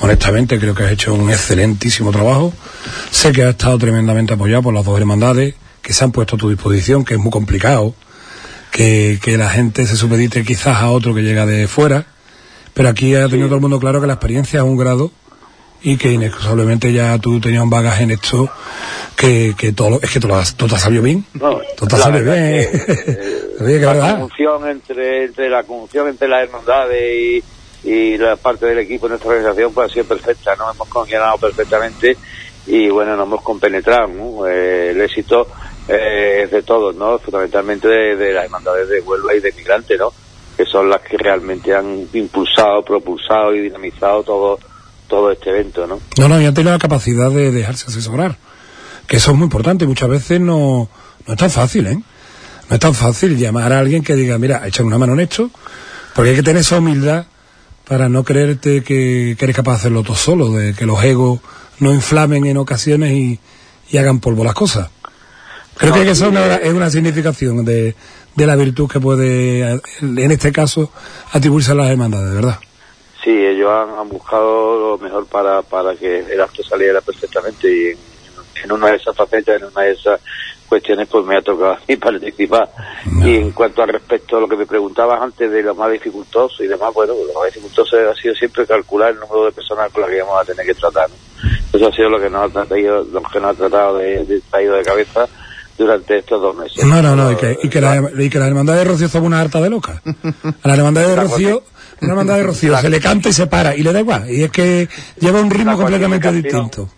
Honestamente, 0.00 0.60
creo 0.60 0.72
que 0.72 0.84
has 0.84 0.92
hecho 0.92 1.14
un 1.14 1.30
excelentísimo 1.30 2.12
trabajo. 2.12 2.52
Sé 3.10 3.32
que 3.32 3.42
has 3.42 3.50
estado 3.50 3.76
tremendamente 3.76 4.34
apoyado 4.34 4.62
por 4.62 4.74
las 4.74 4.84
dos 4.84 4.98
hermandades 5.00 5.56
que 5.82 5.92
se 5.92 6.04
han 6.04 6.12
puesto 6.12 6.36
a 6.36 6.38
tu 6.38 6.48
disposición, 6.48 7.04
que 7.04 7.14
es 7.14 7.20
muy 7.20 7.32
complicado, 7.32 7.92
que, 8.70 9.18
que 9.20 9.36
la 9.36 9.50
gente 9.50 9.84
se 9.86 9.96
supedite 9.96 10.44
quizás 10.44 10.76
a 10.76 10.90
otro 10.90 11.12
que 11.12 11.22
llega 11.22 11.44
de 11.44 11.66
fuera, 11.66 12.06
pero 12.72 12.88
aquí 12.88 13.16
ha 13.16 13.28
tenido 13.28 13.48
todo 13.48 13.56
el 13.56 13.62
mundo 13.62 13.80
claro 13.80 14.00
que 14.00 14.06
la 14.06 14.12
experiencia 14.12 14.58
es 14.58 14.64
un 14.64 14.76
grado 14.76 15.10
y 15.82 15.96
que 15.96 16.10
inexcusablemente 16.12 16.92
ya 16.92 17.18
tú 17.18 17.40
tenías 17.40 17.62
un 17.62 17.70
bagaje 17.70 18.02
en 18.04 18.10
esto 18.12 18.50
que, 19.16 19.54
que 19.56 19.72
todo 19.72 20.00
es 20.02 20.10
que 20.10 20.20
todo, 20.20 20.32
lo 20.32 20.36
has- 20.38 20.54
todo 20.56 20.68
te 20.68 20.74
ha 20.74 20.78
salido 20.78 21.02
bien. 21.02 21.24
No, 21.34 21.60
Todo 21.76 21.88
te 21.88 21.94
ha 21.94 21.98
la 21.98 22.04
salido 22.04 22.24
verdad 22.24 22.48
bien. 22.50 22.70
que, 22.70 23.12
eh, 23.76 23.80
la 23.80 24.10
conjunción 24.12 24.68
entre, 24.68 25.24
entre 25.24 25.48
la 25.50 25.62
conjunción 25.64 26.08
entre 26.08 26.28
las 26.28 26.42
hermandades 26.44 27.42
y, 27.84 27.88
y 27.90 28.18
la 28.18 28.36
parte 28.36 28.66
del 28.66 28.78
equipo 28.78 29.06
de 29.06 29.10
nuestra 29.10 29.30
organización 29.30 29.72
pues 29.72 29.90
ha 29.90 29.94
sido 29.94 30.04
perfecta, 30.06 30.54
¿no? 30.56 30.70
Hemos 30.70 30.88
congeniado 30.88 31.38
perfectamente 31.38 32.16
y 32.66 32.88
bueno, 32.90 33.16
nos 33.16 33.26
hemos 33.26 33.42
compenetrado, 33.42 34.08
¿no? 34.08 34.46
Eh, 34.46 34.90
el 34.90 35.00
éxito 35.00 35.46
eh, 35.88 36.42
es 36.44 36.50
de 36.50 36.62
todos, 36.62 36.94
¿no? 36.96 37.18
Fundamentalmente 37.18 37.88
de, 37.88 38.16
de 38.16 38.32
las 38.32 38.44
hermandades 38.44 38.88
de 38.88 39.00
Huelva 39.00 39.34
y 39.34 39.40
de 39.40 39.52
Migrante, 39.52 39.96
¿no? 39.96 40.12
Que 40.56 40.64
son 40.66 40.90
las 40.90 41.00
que 41.02 41.16
realmente 41.16 41.72
han 41.74 42.06
impulsado, 42.12 42.82
propulsado 42.82 43.54
y 43.54 43.60
dinamizado 43.60 44.22
todo 44.24 44.58
todo 45.08 45.30
este 45.32 45.50
evento, 45.50 45.86
¿no? 45.86 45.98
No, 46.18 46.28
no, 46.28 46.40
y 46.40 46.46
han 46.46 46.54
tenido 46.54 46.72
la 46.72 46.78
capacidad 46.78 47.30
de 47.30 47.50
dejarse 47.50 47.86
asesorar. 47.88 48.36
Que 49.06 49.16
eso 49.16 49.30
es 49.30 49.36
muy 49.36 49.44
importante. 49.44 49.86
Muchas 49.86 50.08
veces 50.08 50.40
no, 50.40 50.88
no 51.26 51.32
es 51.32 51.38
tan 51.38 51.50
fácil, 51.50 51.86
¿eh? 51.86 51.94
No 52.68 52.74
es 52.74 52.80
tan 52.80 52.94
fácil 52.94 53.36
llamar 53.38 53.72
a 53.72 53.78
alguien 53.78 54.02
que 54.04 54.14
diga, 54.14 54.36
mira, 54.38 54.66
echar 54.66 54.84
una 54.84 54.98
mano 54.98 55.14
en 55.14 55.20
esto. 55.20 55.50
Porque 56.14 56.30
hay 56.30 56.36
que 56.36 56.42
tener 56.42 56.60
esa 56.60 56.78
humildad 56.78 57.26
para 57.86 58.08
no 58.10 58.22
creerte 58.22 58.82
que, 58.82 59.34
que 59.38 59.44
eres 59.44 59.56
capaz 59.56 59.72
de 59.72 59.76
hacerlo 59.78 60.02
todo 60.02 60.16
solo, 60.16 60.52
de 60.52 60.74
que 60.74 60.84
los 60.84 61.02
egos 61.02 61.40
no 61.78 61.94
inflamen 61.94 62.44
en 62.44 62.58
ocasiones 62.58 63.12
y, 63.12 63.40
y 63.90 63.96
hagan 63.96 64.20
polvo 64.20 64.44
las 64.44 64.54
cosas. 64.54 64.90
Creo 65.76 65.94
No, 65.96 66.02
que 66.02 66.10
esa 66.10 66.28
una, 66.28 66.56
eh. 66.56 66.60
es 66.64 66.74
una 66.74 66.90
significación 66.90 67.64
de, 67.64 67.94
de 68.34 68.46
la 68.46 68.56
virtud 68.56 68.90
que 68.90 69.00
puede, 69.00 69.80
en 70.02 70.30
este 70.30 70.52
caso, 70.52 70.92
atribuirse 71.32 71.70
a 71.70 71.76
las 71.76 71.88
hermandades, 71.88 72.28
de 72.30 72.34
verdad. 72.34 72.58
Sí, 73.22 73.30
ellos 73.30 73.70
han, 73.70 73.90
han 73.98 74.08
buscado 74.08 74.90
lo 74.90 74.98
mejor 74.98 75.26
para, 75.26 75.62
para 75.62 75.94
que 75.96 76.20
el 76.20 76.40
acto 76.40 76.62
saliera 76.62 77.00
perfectamente 77.00 77.68
y 77.68 77.86
en, 77.88 77.98
en 78.64 78.72
una 78.72 78.88
de 78.88 78.96
esas 78.96 79.16
facetas, 79.16 79.60
en 79.60 79.68
una 79.68 79.82
de 79.82 79.92
esas 79.92 80.20
cuestiones, 80.68 81.08
pues 81.08 81.24
me 81.24 81.36
ha 81.36 81.42
tocado 81.42 81.72
a 81.72 81.80
mí 81.88 81.96
participar. 81.96 82.70
Y 83.24 83.36
en 83.36 83.52
cuanto 83.52 83.82
al 83.82 83.88
respecto 83.88 84.36
a 84.36 84.40
lo 84.40 84.48
que 84.48 84.56
me 84.56 84.66
preguntabas 84.66 85.20
antes 85.20 85.50
de 85.50 85.62
lo 85.62 85.74
más 85.74 85.90
dificultoso 85.90 86.62
y 86.62 86.68
demás, 86.68 86.92
bueno, 86.94 87.14
lo 87.14 87.40
más 87.40 87.46
dificultoso 87.46 87.96
ha 87.96 88.14
sido 88.14 88.34
siempre 88.34 88.66
calcular 88.66 89.10
el 89.10 89.20
número 89.20 89.46
de 89.46 89.52
personas 89.52 89.90
con 89.90 90.02
las 90.02 90.10
que 90.10 90.16
íbamos 90.16 90.40
a 90.40 90.44
tener 90.44 90.66
que 90.66 90.74
tratar. 90.74 91.08
¿no? 91.08 91.16
Eso 91.72 91.88
ha 91.88 91.92
sido 91.92 92.08
lo 92.10 92.20
que 92.20 92.30
nos 92.30 92.44
ha 92.44 92.52
tratado, 92.52 93.04
lo 93.04 93.22
que 93.22 93.40
nos 93.40 93.50
ha 93.50 93.54
tratado 93.54 93.98
de, 93.98 94.24
de 94.24 94.40
traído 94.42 94.74
de 94.76 94.82
cabeza 94.82 95.28
durante 95.78 96.18
estos 96.18 96.42
dos 96.42 96.56
meses. 96.56 96.84
No, 96.84 97.00
no, 97.00 97.14
no, 97.16 97.32
y 97.32 97.36
que, 97.36 97.56
y 97.62 97.68
que, 97.68 97.80
la, 97.80 98.10
y 98.18 98.28
que 98.28 98.38
la 98.38 98.48
hermandad 98.48 98.74
de 98.76 98.84
Rocío 98.84 99.08
somos 99.08 99.28
una 99.28 99.40
harta 99.40 99.60
de 99.60 99.70
loca. 99.70 100.02
A 100.62 100.68
la 100.68 100.74
hermandad 100.74 101.06
de 101.06 101.16
Rocío, 101.16 101.62
una 102.02 102.10
hermandad 102.12 102.36
de 102.36 102.42
Rocío 102.42 102.76
se 102.78 102.90
le 102.90 103.00
canta 103.00 103.28
y 103.28 103.32
se 103.32 103.46
para, 103.46 103.74
y 103.76 103.82
le 103.82 103.92
da 103.92 104.00
igual. 104.00 104.28
Y 104.30 104.42
es 104.42 104.50
que 104.50 104.88
lleva 105.20 105.40
un 105.40 105.50
ritmo 105.50 105.76
completamente 105.76 106.30
distinto. 106.32 106.88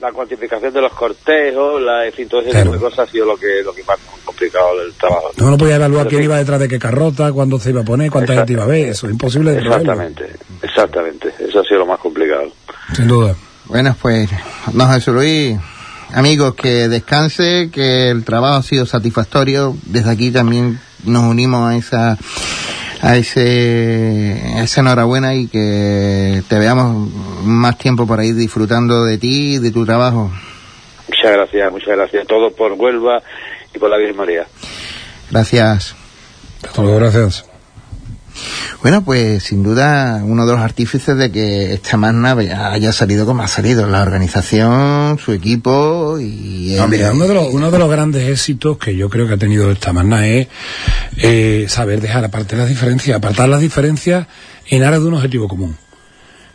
La 0.00 0.12
cuantificación 0.12 0.70
de 0.72 0.82
los 0.82 0.92
cortejos, 0.92 1.80
la, 1.80 2.04
en 2.06 2.12
fin, 2.12 2.28
todo 2.28 2.42
ese 2.42 2.50
Claro. 2.50 2.72
tipo 2.72 2.74
de 2.84 2.90
cosas 2.90 3.08
ha 3.08 3.10
sido 3.10 3.24
lo 3.24 3.36
que, 3.38 3.62
lo 3.64 3.74
que 3.74 3.82
más 3.84 3.96
complicado 4.24 4.82
el 4.86 4.92
trabajo. 4.94 5.30
No 5.38 5.50
lo 5.50 5.56
podía 5.56 5.76
evaluar 5.76 6.06
quién 6.08 6.22
iba 6.24 6.36
detrás 6.36 6.60
de 6.60 6.68
qué 6.68 6.78
carrota, 6.78 7.32
cuándo 7.32 7.58
se 7.58 7.70
iba 7.70 7.80
a 7.80 7.84
poner, 7.84 8.10
cuánta 8.10 8.34
gente 8.34 8.52
iba 8.52 8.64
a 8.64 8.66
ver, 8.66 8.88
eso 8.88 9.06
es 9.06 9.12
imposible 9.12 9.52
de. 9.52 9.60
Exactamente, 9.62 10.26
exactamente. 10.60 11.32
Eso 11.38 11.60
ha 11.60 11.64
sido 11.64 11.78
lo 11.80 11.86
más 11.86 11.98
complicado. 12.00 12.42
Sin 12.94 13.08
duda. 13.08 13.34
Bueno, 13.64 13.96
pues, 14.02 14.28
don 14.72 14.92
Jesús 14.92 15.14
Luis, 15.14 15.56
amigos, 16.12 16.54
que 16.54 16.88
descanse, 16.88 17.70
que 17.72 18.10
el 18.10 18.24
trabajo 18.24 18.56
ha 18.56 18.62
sido 18.62 18.86
satisfactorio. 18.86 19.76
Desde 19.86 20.10
aquí 20.10 20.30
también 20.30 20.80
nos 21.04 21.24
unimos 21.24 21.68
a 21.68 21.76
esa, 21.76 22.18
a 23.00 23.16
ese, 23.16 24.40
a 24.56 24.62
esa 24.62 24.80
enhorabuena 24.80 25.34
y 25.34 25.48
que 25.48 26.42
te 26.48 26.58
veamos 26.58 27.10
más 27.42 27.78
tiempo 27.78 28.06
por 28.06 28.20
ahí 28.20 28.32
disfrutando 28.32 29.04
de 29.04 29.18
ti 29.18 29.54
y 29.54 29.58
de 29.58 29.70
tu 29.70 29.84
trabajo. 29.84 30.30
Muchas 31.08 31.32
gracias, 31.32 31.72
muchas 31.72 31.96
gracias. 31.96 32.26
Todo 32.26 32.50
por 32.50 32.72
Huelva 32.72 33.22
y 33.74 33.78
por 33.78 33.90
la 33.90 33.96
Virgen 33.96 34.16
María. 34.16 34.46
Gracias. 35.30 35.94
Hasta 36.62 36.82
luego, 36.82 36.98
gracias. 36.98 37.53
Bueno, 38.82 39.04
pues 39.04 39.44
sin 39.44 39.62
duda 39.62 40.22
uno 40.24 40.44
de 40.46 40.52
los 40.52 40.60
artífices 40.60 41.16
de 41.16 41.30
que 41.30 41.72
esta 41.74 41.96
magna 41.96 42.32
haya 42.70 42.92
salido 42.92 43.26
como 43.26 43.42
ha 43.42 43.48
salido, 43.48 43.86
la 43.86 44.02
organización, 44.02 45.18
su 45.18 45.32
equipo 45.32 46.18
y... 46.18 46.76
Uno 46.78 46.88
de, 47.26 47.34
los, 47.34 47.52
uno 47.52 47.70
de 47.70 47.78
los 47.78 47.90
grandes 47.90 48.28
éxitos 48.28 48.78
que 48.78 48.96
yo 48.96 49.08
creo 49.08 49.26
que 49.26 49.34
ha 49.34 49.38
tenido 49.38 49.70
esta 49.70 49.92
magna 49.92 50.26
es 50.26 50.48
eh, 51.16 51.66
saber 51.68 52.00
dejar 52.00 52.24
aparte 52.24 52.56
las 52.56 52.68
diferencias, 52.68 53.16
apartar 53.16 53.48
las 53.48 53.60
diferencias 53.60 54.26
en 54.68 54.82
aras 54.82 55.00
de 55.00 55.06
un 55.06 55.14
objetivo 55.14 55.48
común. 55.48 55.76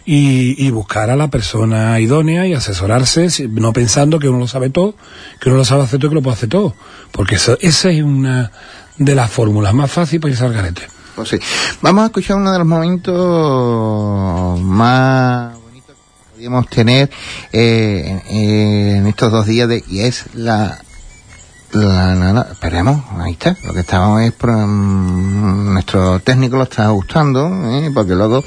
Y, 0.05 0.55
y 0.65 0.71
buscar 0.71 1.11
a 1.11 1.15
la 1.15 1.27
persona 1.27 1.99
idónea 1.99 2.47
y 2.47 2.53
asesorarse, 2.53 3.47
no 3.47 3.73
pensando 3.73 4.17
que 4.17 4.27
uno 4.27 4.39
lo 4.39 4.47
sabe 4.47 4.71
todo, 4.71 4.95
que 5.39 5.49
uno 5.49 5.57
lo 5.57 5.65
sabe 5.65 5.83
hacer 5.83 5.99
todo 5.99 6.07
y 6.07 6.09
que 6.09 6.15
lo 6.15 6.21
puede 6.23 6.35
hacer 6.35 6.49
todo. 6.49 6.75
Porque 7.11 7.35
eso, 7.35 7.57
esa 7.61 7.91
es 7.91 8.01
una 8.01 8.51
de 8.97 9.15
las 9.15 9.29
fórmulas 9.29 9.73
más 9.73 9.91
fáciles 9.91 10.21
para 10.21 10.31
irse 10.31 10.45
al 10.45 10.53
garete. 10.53 10.98
Pues 11.19 11.29
sí. 11.29 11.39
Vamos 11.81 12.03
a 12.03 12.05
escuchar 12.05 12.37
uno 12.37 12.51
de 12.53 12.59
los 12.59 12.67
momentos 12.67 14.59
más 14.61 15.53
bonitos 15.61 15.95
que 15.95 16.33
podíamos 16.35 16.67
tener 16.69 17.09
eh, 17.51 18.21
en- 18.29 18.97
en 18.99 19.07
estos 19.07 19.29
dos 19.31 19.45
días 19.45 19.67
de, 19.67 19.83
y 19.87 19.99
es 20.01 20.25
la 20.33 20.79
la, 21.71 22.15
la- 22.15 22.33
la- 22.33 22.47
esperemos, 22.51 23.03
ahí 23.19 23.33
está, 23.33 23.55
lo 23.65 23.73
que 23.73 23.81
estábamos 23.81 24.21
es, 24.23 24.31
pro- 24.31 24.53
mm, 24.57 25.73
nuestro 25.73 26.19
técnico 26.21 26.55
lo 26.57 26.63
está 26.63 26.87
gustando, 26.89 27.47
¿eh? 27.69 27.91
porque 27.93 28.15
luego 28.15 28.43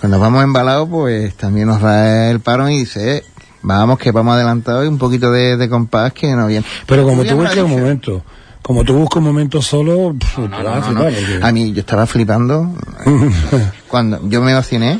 cuando 0.00 0.18
vamos 0.18 0.42
embalados 0.42 0.88
pues 0.88 1.36
también 1.36 1.68
nos 1.68 1.80
da 1.80 2.28
el 2.30 2.40
paro 2.40 2.68
y 2.68 2.78
dice, 2.78 3.18
eh, 3.18 3.24
vamos 3.62 3.98
que 4.00 4.10
vamos 4.10 4.34
adelantados 4.34 4.84
y 4.84 4.88
un 4.88 4.98
poquito 4.98 5.30
de, 5.30 5.56
de 5.56 5.68
compás 5.68 6.12
que 6.12 6.34
no 6.34 6.46
viene. 6.48 6.66
Pero 6.86 7.04
como 7.04 7.24
tú 7.24 7.36
un 7.36 7.48
dicho. 7.48 7.68
momento, 7.68 8.22
como 8.66 8.82
tú 8.82 8.94
buscas 8.94 9.18
un 9.18 9.24
momento 9.24 9.62
solo, 9.62 10.12
te 10.18 10.42
vas 10.48 10.78
a 10.78 10.82
flipar, 10.82 11.12
porque- 11.14 11.38
A 11.40 11.52
mí 11.52 11.72
yo 11.72 11.80
estaba 11.80 12.04
flipando 12.04 12.74
cuando 13.88 14.18
yo 14.28 14.42
me 14.42 14.52
vaciné. 14.54 14.98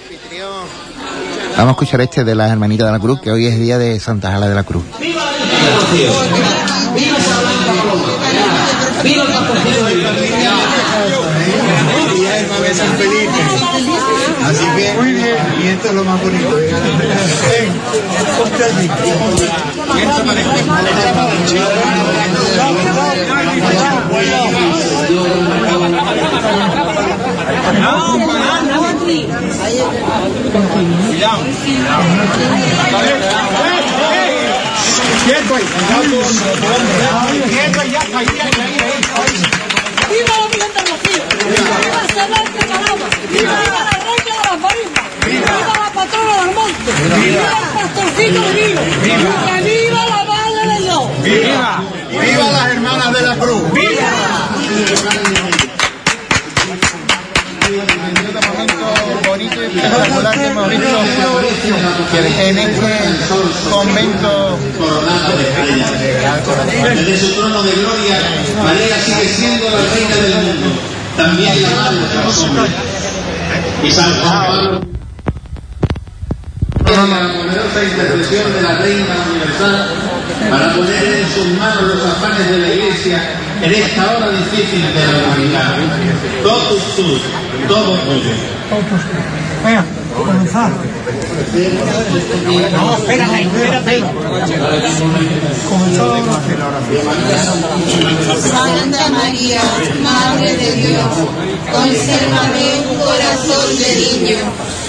Vamos 1.56 1.70
a 1.70 1.72
escuchar 1.72 2.00
este 2.02 2.22
de 2.22 2.34
las 2.36 2.52
hermanitas 2.52 2.86
de 2.86 2.92
la 2.92 3.00
Cruz, 3.00 3.20
que 3.20 3.30
hoy 3.32 3.46
es 3.46 3.58
día 3.58 3.76
de 3.78 3.98
Santa 3.98 4.30
Jala 4.30 4.48
de 4.48 4.54
la 4.54 4.62
Cruz. 4.62 4.84
Así 14.44 14.64
que 14.76 14.94
muy 14.94 15.12
bien, 15.12 15.25
y 15.25 15.25
esto 15.76 15.88
es 15.88 15.94
lo 15.94 16.04
más 16.04 16.22
bonito. 16.22 16.56
¡Viva 40.08 40.34
la 40.38 40.46
Virgen 40.48 40.72
de 40.72 40.80
Rocío! 40.80 41.22
¡Viva 41.48 42.00
Celeste 42.14 42.66
Calama! 42.66 43.06
¡Viva 43.32 43.52
la 43.52 43.90
Reina 43.90 44.32
de 44.36 44.44
las 44.44 44.60
Marismas! 44.60 45.15
¡Viva 45.26 45.56
la 45.74 45.90
Patrona 45.92 46.34
del 46.42 46.54
Monte! 46.54 46.90
¡Viva 47.20 47.48
el 47.58 47.68
Pastorcito 47.74 48.40
Divino! 48.48 48.80
¡Que 49.02 49.56
viva 49.62 50.02
la 50.06 50.24
Madre 50.24 50.62
de 50.72 50.78
Dios! 50.84 51.04
¡Viva! 51.22 51.82
¡Viva 52.10 52.52
las 52.52 52.66
hermanas 52.72 53.12
de 53.12 53.20
la 53.22 53.36
cruz! 53.36 53.62
bonito 59.26 59.62
y 59.62 59.66
espectacular 59.66 60.38
que 60.38 60.46
hemos 60.46 60.68
visto 60.70 60.86
que 62.12 62.48
en 62.48 62.58
este 62.58 62.90
convento 63.70 64.58
Desde 66.82 67.18
su 67.18 67.32
trono 67.34 67.62
de 67.62 67.72
gloria, 67.72 68.18
María 68.62 69.00
sigue 69.04 69.28
siendo 69.28 69.64
la 69.70 69.78
reina 69.94 70.16
del 70.16 70.34
mundo, 70.44 70.68
también 71.16 71.62
la 71.62 71.70
madre 71.70 71.98
de 71.98 72.24
los 72.24 72.38
hombres. 72.44 72.70
Y 73.82 73.90
San 73.90 74.20
Juan 74.20 74.95
La 76.86 77.32
poderosa 77.32 77.82
intercesión 77.82 78.52
de 78.52 78.62
la 78.62 78.78
Reina 78.78 79.16
Universal 79.28 79.88
para 80.48 80.72
poner 80.74 81.04
en 81.04 81.28
sus 81.34 81.46
manos 81.58 81.82
los 81.82 82.06
afanes 82.06 82.48
de 82.48 82.58
la 82.58 82.68
Iglesia 82.74 83.22
en 83.60 83.72
esta 83.74 84.16
hora 84.16 84.30
difícil 84.30 84.82
de 84.94 85.06
la 85.06 85.18
humanidad. 85.26 85.74
Todos 86.42 86.82
sus, 86.94 87.20
todo 87.66 87.98
tuyo. 87.98 88.30
Venga, 89.64 89.84
comenzar. 90.16 90.70
No, 92.72 92.96
espérate, 92.96 93.42
espérate. 93.42 94.04
Santa 98.40 99.08
María, 99.10 99.60
Madre 100.02 100.56
de 100.56 100.72
Dios, 100.72 101.04
consérvame 101.72 102.66
un 102.90 102.98
corazón 102.98 103.76
de 103.78 103.90
niño, 103.96 104.38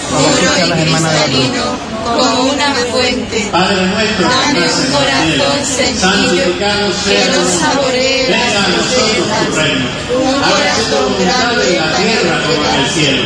puro 0.10 0.52
y 0.66 0.72
cristalino, 0.72 1.64
como 2.04 2.44
una 2.54 2.70
fuente. 2.92 3.38
Padre 3.52 3.86
nuestro, 3.88 4.30
Dame 4.30 4.60
un 4.62 4.92
corazón 4.92 5.60
sencillo, 5.66 6.00
santificado 6.00 6.88
que 6.88 7.12
sea 7.12 7.28
no 7.28 7.42
saboree 7.60 8.26
Venga 8.28 8.38
a 8.38 8.42
las 8.48 8.70
nosotros 8.70 8.88
tu 8.88 9.02
tristezas. 9.04 9.56
reino. 9.56 9.86
Un 10.18 10.34
corazón 10.42 11.08
grande 11.20 11.64
en 11.68 11.76
la 11.76 11.84
para 11.84 11.98
tierra 11.98 12.36
como 12.48 12.64
en 12.68 12.76
el 12.80 12.88
cielo. 12.96 13.24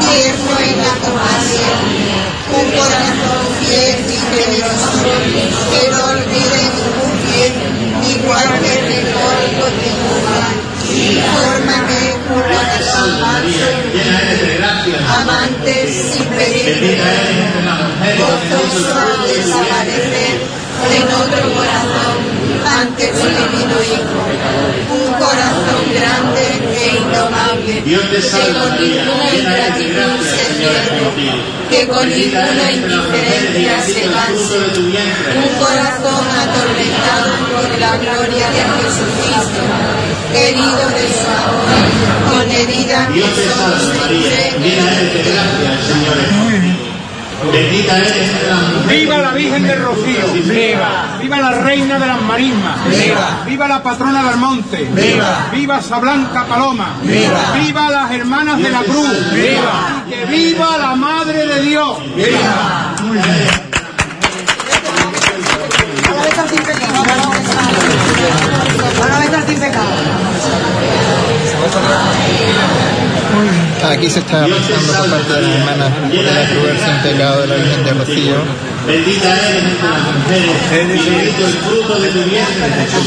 tierno 0.00 0.52
en 0.66 0.76
la 0.86 0.94
compasión, 1.04 1.80
un 2.46 2.66
corazón 2.76 3.42
fiel 3.60 3.98
y 4.06 4.18
generoso, 4.34 5.08
que 5.70 5.82
no 5.90 6.00
olvide 6.14 6.60
ningún 6.76 7.14
bien, 7.26 7.54
igual 8.16 8.48
que 8.60 8.70
el 8.78 8.84
mejor 8.86 9.36
continúa. 9.60 10.46
Fórmame 10.86 12.00
un 12.14 12.20
corazón 12.28 13.10
manso, 13.20 13.70
Llena 14.86 14.98
eres 14.98 15.02
de 15.02 15.04
gracia. 15.04 15.22
amante 15.22 15.92
sin 15.92 16.24
pedir 16.26 16.64
Bendita 16.66 17.12
eres 17.12 17.36
entre 17.46 17.62
las 17.64 17.78
mujeres. 17.88 18.20
gozoso 18.20 19.22
de 19.22 19.34
desaparecer 19.36 20.34
en 20.94 21.02
otro 21.02 21.54
corazón 21.54 22.16
ante 22.66 23.06
tu 23.08 23.22
divino 23.22 23.76
Hijo. 23.86 24.20
Un 24.90 25.12
corazón 25.14 25.82
grande 25.94 26.44
e 26.74 26.96
indomable, 26.96 27.82
Dios 27.84 28.02
te 28.10 28.16
que 28.16 28.22
salve 28.22 28.58
con 28.58 28.68
María, 28.70 29.04
ninguna 29.04 29.30
llena 29.30 29.54
eres 29.54 29.78
de 29.78 29.84
ingratitud 29.84 29.94
gracia, 29.94 30.30
se 30.30 30.40
el 30.40 30.54
Señor 30.56 30.72
es 30.76 30.88
pierde, 30.88 31.04
contigo. 31.04 31.36
que 31.70 31.80
con 31.88 32.08
ninguna 32.08 32.64
indiferencia 32.72 33.74
se 33.82 34.02
canse. 34.02 34.58
Un 35.36 35.52
corazón 35.58 36.24
atormentado 36.42 37.30
por 37.52 37.66
la 37.78 37.92
gloria 37.96 38.46
de 38.50 38.62
Jesucristo, 38.76 39.62
herido 40.34 40.84
de 40.96 41.06
su 41.16 41.26
amor, 41.26 41.80
con 42.30 42.46
herida 42.50 42.98
que 43.06 43.12
Dios 43.14 43.30
te 43.34 43.48
salve 43.48 43.80
se 43.80 43.94
María, 43.98 44.30
llena 44.58 44.86
eres 44.92 45.14
de 45.14 45.22
gracia, 45.30 45.68
el 45.72 45.82
Señor 45.84 46.16
es 46.18 46.28
contigo. 46.28 46.75
Bendita 47.52 47.98
eres 47.98 48.12
entre 48.12 48.48
las 48.48 48.62
mujeres. 48.62 49.00
¡Viva 49.00 49.18
la 49.18 49.30
Virgen 49.32 49.62
de 49.66 49.74
Rocío! 49.76 50.26
¡Viva! 50.32 51.18
¡Viva 51.20 51.36
la 51.38 51.50
Reina 51.50 51.98
de 51.98 52.06
las 52.06 52.22
Marismas! 52.22 52.76
¡Viva! 52.88 53.44
¡Viva 53.46 53.68
la 53.68 53.82
Patrona 53.82 54.22
del 54.22 54.36
Monte! 54.36 54.88
¡Viva! 54.92 55.48
¡Viva 55.52 55.82
Sa 55.82 55.98
Blanca 55.98 56.44
Paloma! 56.46 56.96
¡Viva! 57.02 57.52
¡Viva 57.54 57.90
las 57.90 58.10
Hermanas 58.10 58.58
de 58.58 58.70
la 58.70 58.80
Cruz! 58.80 59.32
¡Viva! 59.32 60.04
¡Que 60.08 60.24
viva 60.26 60.78
la 60.78 60.96
Madre 60.96 61.46
de 61.46 61.62
Dios! 61.62 61.98
¡Viva! 62.16 62.86
sin 69.46 69.62
a 69.62 69.66
pecado. 69.66 69.86
Aquí 73.84 74.10
se 74.10 74.20
está 74.20 74.46
pasando 74.46 74.92
por 74.92 75.10
parte 75.10 75.32
de 75.34 75.42
las 75.42 75.50
hermanas 75.56 76.10
de 76.10 76.22
la 76.22 76.48
Cruz 76.48 76.70
sin 76.84 76.96
pecado 77.02 77.40
de 77.42 77.46
la 77.46 77.54
Virgen 77.56 77.84
de 77.84 77.92
Rocío. 77.92 78.36
Bendita 78.86 79.28
eres 79.48 79.64
entre 79.64 79.88
las 79.88 80.02
mujeres 80.02 81.06
y 81.06 81.10
bendito 81.10 81.46
el 81.46 81.52
fruto 81.54 82.00
de 82.00 82.08
tu 82.08 82.22
vientre, 82.24 82.68
Jesús. 82.90 83.06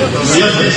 Dios 0.00 0.58
te 0.58 0.70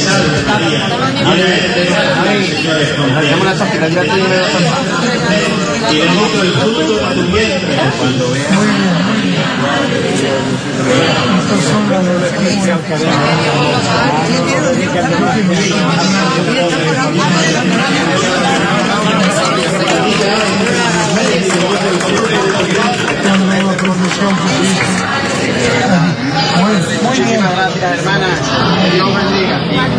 gracias, 27.55 27.99
hermana. 27.99 29.12
Bendiga. 29.13 29.93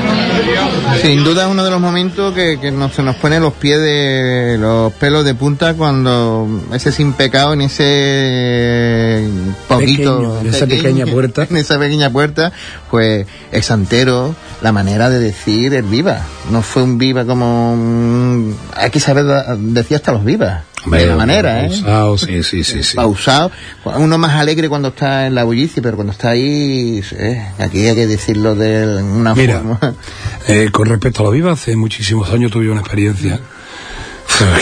Sin 1.02 1.24
duda 1.24 1.44
es 1.44 1.50
uno 1.50 1.64
de 1.64 1.70
los 1.70 1.80
momentos 1.80 2.34
que, 2.34 2.58
que 2.60 2.70
nos, 2.70 2.92
se 2.94 3.02
nos 3.02 3.16
pone 3.16 3.40
los 3.40 3.52
pies 3.54 3.80
de 3.80 4.56
los 4.58 4.92
pelos 4.94 5.24
de 5.24 5.34
punta 5.34 5.74
cuando 5.74 6.48
ese 6.72 6.92
sin 6.92 7.12
pecado 7.12 7.52
en 7.52 7.62
ese 7.62 9.28
poquito 9.68 10.18
Pequeño, 10.18 10.40
en 10.40 10.46
esa 10.46 10.66
pequeña 10.66 11.06
puerta. 11.06 11.46
en 11.50 11.56
esa 11.56 11.78
pequeña 11.78 12.10
puerta 12.10 12.52
pues 12.90 13.26
el 13.50 13.62
santero 13.62 14.34
la 14.62 14.72
manera 14.72 15.10
de 15.10 15.18
decir 15.18 15.74
el 15.74 15.84
viva 15.84 16.22
no 16.50 16.62
fue 16.62 16.82
un 16.82 16.96
viva 16.96 17.24
como 17.24 17.74
mm, 17.76 18.52
aquí 18.76 19.00
sabes 19.00 19.24
decía 19.58 19.98
hasta 19.98 20.12
los 20.12 20.24
vivas 20.24 20.62
de 20.86 21.06
la 21.06 21.16
manera, 21.16 21.64
¿eh? 21.64 21.68
Pausado, 21.68 22.18
sí, 22.18 22.42
sí, 22.42 22.64
sí, 22.64 22.82
sí. 22.82 22.96
Pausado. 22.96 23.50
Uno 23.96 24.18
más 24.18 24.32
alegre 24.36 24.68
cuando 24.68 24.88
está 24.88 25.26
en 25.26 25.34
la 25.34 25.44
bullicia, 25.44 25.82
pero 25.82 25.96
cuando 25.96 26.12
está 26.12 26.30
ahí, 26.30 27.02
eh, 27.18 27.46
aquí 27.58 27.86
hay 27.86 27.94
que 27.94 28.06
decirlo 28.06 28.54
de 28.54 29.02
una 29.02 29.34
Mira, 29.34 29.58
forma. 29.60 29.94
eh, 30.48 30.68
con 30.72 30.86
respecto 30.88 31.22
a 31.22 31.24
lo 31.24 31.30
viva, 31.30 31.52
hace 31.52 31.76
muchísimos 31.76 32.30
años 32.30 32.50
tuve 32.52 32.68
una 32.70 32.80
experiencia. 32.80 33.40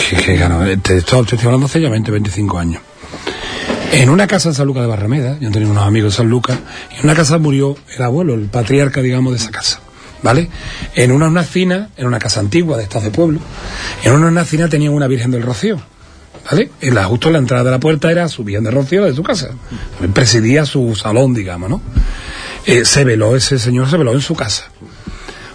que- 0.09 0.15
que, 0.17 0.35
claro, 0.35 0.65
eh, 0.65 0.77
te, 0.77 0.97
estoy, 0.97 1.25
te 1.25 1.35
estoy 1.35 1.47
hablando 1.47 1.65
hace 1.65 1.81
ya 1.81 1.89
20, 1.89 2.11
25 2.11 2.59
años. 2.59 2.81
En 3.91 4.09
una 4.09 4.25
casa 4.27 4.49
en 4.49 4.55
San 4.55 4.65
Lucas 4.65 4.81
de 4.83 4.87
Barrameda, 4.87 5.37
yo 5.39 5.51
tenía 5.51 5.67
unos 5.69 5.85
amigos 5.85 6.13
en 6.13 6.17
San 6.17 6.29
Lucas, 6.29 6.57
en 6.97 7.03
una 7.03 7.13
casa 7.15 7.37
murió 7.37 7.75
el 7.95 8.01
abuelo, 8.03 8.33
el 8.33 8.45
patriarca, 8.47 9.01
digamos, 9.01 9.33
de 9.33 9.39
esa 9.39 9.51
casa. 9.51 9.79
¿Vale? 10.23 10.49
En 10.95 11.11
una 11.11 11.25
hornacina, 11.25 11.89
en 11.97 12.07
una 12.07 12.17
casa 12.17 12.39
antigua 12.39 12.77
de 12.77 12.83
estas 12.83 13.03
de 13.03 13.11
pueblo, 13.11 13.39
en 14.03 14.13
una 14.13 14.27
hornacina 14.27 14.69
tenían 14.69 14.93
una 14.93 15.05
Virgen 15.07 15.31
del 15.31 15.43
Rocío. 15.43 15.81
¿Vale? 16.49 16.71
En 16.81 16.95
la, 16.95 17.05
justo 17.05 17.29
la 17.29 17.37
entrada 17.37 17.63
de 17.63 17.71
la 17.71 17.79
puerta 17.79 18.11
era 18.11 18.27
su 18.27 18.43
Virgen 18.43 18.65
del 18.65 18.73
Rocío 18.73 19.05
de 19.05 19.13
su 19.13 19.23
casa. 19.23 19.51
Presidía 20.13 20.65
su 20.65 20.95
salón, 20.95 21.33
digamos, 21.33 21.69
¿no? 21.69 21.81
Eh, 22.65 22.85
se 22.85 23.03
veló, 23.03 23.35
ese 23.35 23.59
señor 23.59 23.89
se 23.89 23.97
veló 23.97 24.13
en 24.13 24.21
su 24.21 24.35
casa. 24.35 24.65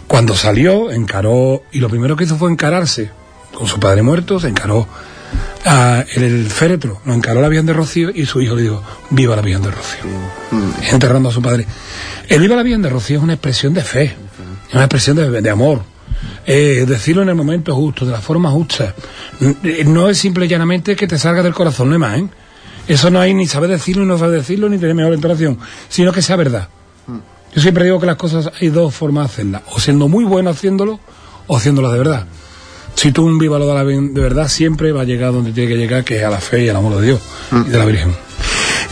Cuando 0.07 0.35
salió, 0.35 0.91
encaró, 0.91 1.63
y 1.73 1.81
lo 1.81 1.89
primero 1.89 2.17
que 2.17 2.25
hizo 2.25 2.37
fue 2.37 2.51
encararse 2.51 3.11
con 3.55 3.67
su 3.67 3.79
padre 3.79 4.03
muerto, 4.03 4.41
se 4.41 4.49
encaró 4.49 4.89
a 5.65 6.05
el, 6.15 6.23
el 6.23 6.51
féretro, 6.51 7.01
lo 7.05 7.13
encaró 7.13 7.43
la 7.43 7.49
Virgen 7.49 7.67
de 7.67 7.75
Rocío 7.75 8.11
y 8.15 8.25
su 8.25 8.41
hijo 8.41 8.55
le 8.55 8.63
dijo, 8.63 8.83
viva 9.11 9.37
la 9.37 9.43
Virgen 9.43 9.63
de 9.63 9.71
Rocío, 9.71 10.01
enterrando 10.91 11.29
a 11.29 11.33
su 11.33 11.43
padre. 11.43 11.67
El 12.29 12.41
viva 12.41 12.57
la 12.57 12.63
Virgen 12.63 12.83
de 12.83 12.89
Rocío 12.89 13.19
es 13.19 13.23
una 13.23 13.35
expresión 13.35 13.75
de 13.75 13.83
fe, 13.83 14.17
es 14.69 14.75
una 14.75 14.85
expresión 14.85 15.17
de, 15.17 15.43
de 15.43 15.51
amor. 15.51 15.83
Eh, 16.47 16.85
decirlo 16.87 17.23
en 17.23 17.29
el 17.29 17.35
momento 17.35 17.75
justo, 17.75 18.07
de 18.07 18.13
la 18.13 18.21
forma 18.21 18.51
justa. 18.51 18.95
Eh, 19.63 19.85
No 19.87 20.09
es 20.09 20.19
simple 20.19 20.47
y 20.47 20.49
llanamente 20.49 20.97
que 20.97 21.07
te 21.07 21.19
salga 21.19 21.43
del 21.43 21.55
corazón, 21.55 21.89
no 21.89 21.95
es 21.95 22.01
más, 22.01 22.19
¿eh? 22.19 22.27
Eso 22.89 23.11
no 23.11 23.21
hay 23.21 23.35
ni 23.35 23.47
saber 23.47 23.69
decirlo, 23.69 24.03
ni 24.03 24.09
no 24.09 24.19
saber 24.19 24.39
decirlo, 24.41 24.69
ni 24.69 24.79
tener 24.79 24.95
mejor 24.95 25.13
entonación, 25.13 25.59
sino 25.89 26.11
que 26.11 26.23
sea 26.23 26.37
verdad. 26.37 26.69
Yo 27.55 27.63
siempre 27.63 27.85
digo 27.85 28.01
que 28.01 28.07
las 28.07 28.17
cosas 28.17 28.51
hay 28.61 28.69
dos 28.69 28.95
formas 28.95 29.29
de 29.29 29.33
hacerlas, 29.33 29.63
o 29.71 29.81
siendo 29.81 30.09
muy 30.09 30.25
bueno 30.25 30.51
haciéndolo, 30.51 31.01
o 31.47 31.57
haciéndolas 31.57 31.93
de 31.93 31.99
verdad. 31.99 32.27
Si 32.95 33.13
tú 33.13 33.25
un 33.27 33.39
viva 33.39 33.59
lo 33.59 33.67
da 33.67 33.85
de 33.85 34.21
verdad, 34.21 34.49
siempre 34.49 34.93
va 34.93 35.03
a 35.03 35.05
llegar 35.05 35.33
donde 35.33 35.53
tiene 35.53 35.69
que 35.69 35.77
llegar, 35.77 36.05
que 36.05 36.19
es 36.19 36.25
a 36.25 36.31
la 36.31 36.41
fe 36.41 36.65
y 36.65 36.69
al 36.69 36.77
amor 36.77 36.97
de 36.97 37.07
Dios 37.07 37.21
y 37.53 37.71
de 37.71 37.79
la 37.79 37.85
Virgen. 37.85 38.28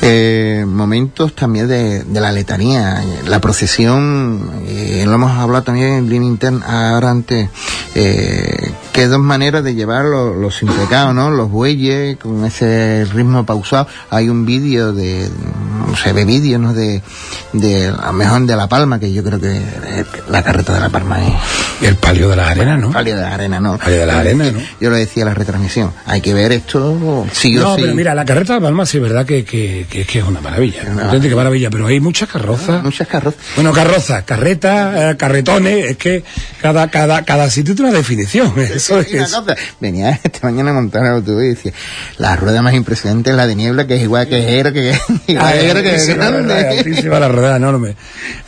Eh, 0.02 0.64
momentos 0.66 1.34
también 1.34 1.68
de, 1.68 2.04
de 2.04 2.20
la 2.20 2.30
letanía, 2.30 3.02
la 3.26 3.40
procesión, 3.40 4.50
eh, 4.66 5.04
lo 5.06 5.14
hemos 5.14 5.32
hablado 5.32 5.64
también 5.64 5.94
en 5.94 6.08
línea 6.08 6.28
interna 6.28 6.92
ahora 6.92 7.10
antes, 7.10 7.48
eh, 7.94 8.72
que 8.96 9.06
dos 9.06 9.20
maneras 9.20 9.62
de 9.62 9.74
llevar 9.74 10.06
los, 10.06 10.34
los 10.36 10.62
¿no? 10.62 11.30
Los 11.30 11.50
bueyes, 11.50 12.16
con 12.16 12.44
ese 12.44 13.06
ritmo 13.12 13.44
pausado. 13.44 13.86
Hay 14.10 14.28
un 14.28 14.46
vídeo 14.46 14.92
de, 14.92 15.28
se 16.02 16.12
ve 16.12 16.24
vídeo, 16.24 16.58
¿no? 16.58 16.72
De, 16.72 17.02
de, 17.52 17.88
a 17.88 18.06
lo 18.06 18.12
mejor 18.14 18.46
de 18.46 18.56
La 18.56 18.68
Palma, 18.68 18.98
que 18.98 19.12
yo 19.12 19.22
creo 19.22 19.38
que 19.38 19.56
eh, 19.56 20.04
la 20.30 20.42
carreta 20.42 20.72
de 20.72 20.80
La 20.80 20.88
Palma 20.88 21.22
es... 21.22 21.34
El 21.82 21.96
palio 21.96 22.30
de 22.30 22.36
las 22.36 22.50
arenas, 22.50 22.80
¿no? 22.80 22.90
Palio 22.90 23.16
de 23.16 23.22
la 23.22 23.34
arena, 23.34 23.60
¿no? 23.60 23.76
Palio 23.76 24.00
de 24.00 24.06
las 24.06 24.16
arenas, 24.16 24.52
¿no? 24.54 24.60
Yo 24.80 24.88
lo 24.88 24.96
decía 24.96 25.24
en 25.24 25.28
la 25.28 25.34
retransmisión, 25.34 25.92
hay 26.06 26.22
que 26.22 26.32
ver 26.32 26.52
esto 26.52 27.26
sí 27.32 27.58
o 27.58 27.62
No, 27.62 27.76
sí. 27.76 27.82
pero 27.82 27.94
mira, 27.94 28.14
la 28.14 28.24
carreta 28.24 28.54
de 28.54 28.60
Palma 28.62 28.86
sí 28.86 28.96
es 28.96 29.02
verdad 29.02 29.26
que, 29.26 29.44
que, 29.44 29.86
que, 29.90 30.04
que 30.04 30.18
es 30.20 30.24
una 30.24 30.40
maravilla, 30.40 30.84
una 30.90 31.04
auténtica 31.04 31.36
maravilla, 31.36 31.68
pero 31.68 31.86
hay 31.86 32.00
muchas 32.00 32.30
carrozas. 32.30 32.82
Muchas 32.82 33.06
carrozas. 33.06 33.40
Bueno, 33.56 33.72
carrozas, 33.72 34.22
carretas, 34.22 35.12
eh, 35.12 35.16
carretones, 35.18 35.90
es 35.90 35.96
que 35.98 36.24
cada, 36.62 36.88
cada, 36.88 37.22
cada 37.24 37.50
sitio 37.50 37.74
tiene 37.74 37.90
una 37.90 37.98
definición. 37.98 38.54
Es. 38.58 38.85
Y 39.10 39.16
una 39.16 39.24
cosa, 39.24 39.44
venía 39.80 40.10
esta 40.24 40.40
mañana 40.42 40.70
a 40.70 40.74
montar 40.74 41.04
el 41.06 41.12
autobús 41.12 41.44
y 41.44 41.48
decía, 41.48 41.72
la 42.18 42.36
rueda 42.36 42.62
más 42.62 42.74
impresionante 42.74 43.30
es 43.30 43.36
la 43.36 43.46
de 43.46 43.54
niebla, 43.54 43.86
que 43.86 43.96
es 43.96 44.02
igual 44.02 44.28
que 44.28 44.40
Jero, 44.42 44.72
que 44.72 44.80
igual 45.28 45.46
Ah, 45.46 45.52
que 45.52 45.58
Jero, 45.60 45.82
que 45.82 45.94
es 45.94 46.06
grande. 46.16 46.54
verdad, 46.54 47.20
la 47.20 47.28
rueda, 47.28 47.56
enorme, 47.56 47.96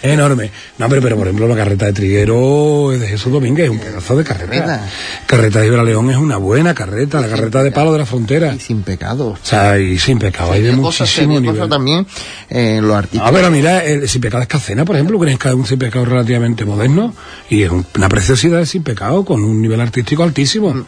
enorme. 0.02 0.50
No, 0.78 0.88
pero, 0.88 1.02
pero 1.02 1.16
por 1.16 1.26
ejemplo 1.26 1.48
la 1.48 1.56
carreta 1.56 1.86
de 1.86 1.92
Triguero 1.92 2.92
es 2.92 3.00
de 3.00 3.08
Jesús 3.08 3.32
Domínguez 3.32 3.66
es 3.66 3.70
un 3.70 3.78
pedazo 3.78 4.16
de 4.16 4.24
carreta. 4.24 4.48
Carreta. 4.48 4.88
Carreta 5.26 5.60
de 5.60 5.66
Ibra 5.66 5.82
León 5.82 6.10
es 6.10 6.16
una 6.16 6.36
buena 6.36 6.74
carreta, 6.74 7.20
la 7.20 7.28
carreta 7.28 7.62
de 7.62 7.70
Palo 7.72 7.92
de 7.92 7.98
la 7.98 8.06
Frontera. 8.06 8.54
Y 8.54 8.60
sin 8.60 8.82
pecado. 8.82 9.28
O 9.28 9.38
sea, 9.42 9.78
y 9.78 9.98
sin 9.98 10.18
pecado, 10.18 10.52
hay 10.52 10.62
de 10.62 10.72
muchísimo 10.72 11.40
nivel. 11.40 11.68
también 11.68 12.06
eh, 12.48 12.80
los 12.82 12.94
artistas. 12.96 13.28
Ah, 13.28 13.32
pero 13.34 13.50
mira, 13.50 13.84
el 13.84 14.08
sin 14.08 14.20
pecado 14.20 14.42
es 14.42 14.48
Cacena, 14.48 14.84
por 14.84 14.96
ejemplo, 14.96 15.18
que 15.20 15.30
es 15.32 15.44
un 15.54 15.66
sin 15.66 15.78
pecado 15.78 16.04
relativamente 16.04 16.64
moderno 16.64 17.14
y 17.50 17.62
es 17.62 17.70
un- 17.70 17.84
una 17.96 18.08
preciosidad 18.08 18.58
de 18.58 18.66
sin 18.66 18.82
pecado 18.82 19.24
con 19.24 19.42
un 19.42 19.60
nivel 19.60 19.80
artístico 19.80 20.22
altísimo. 20.28 20.86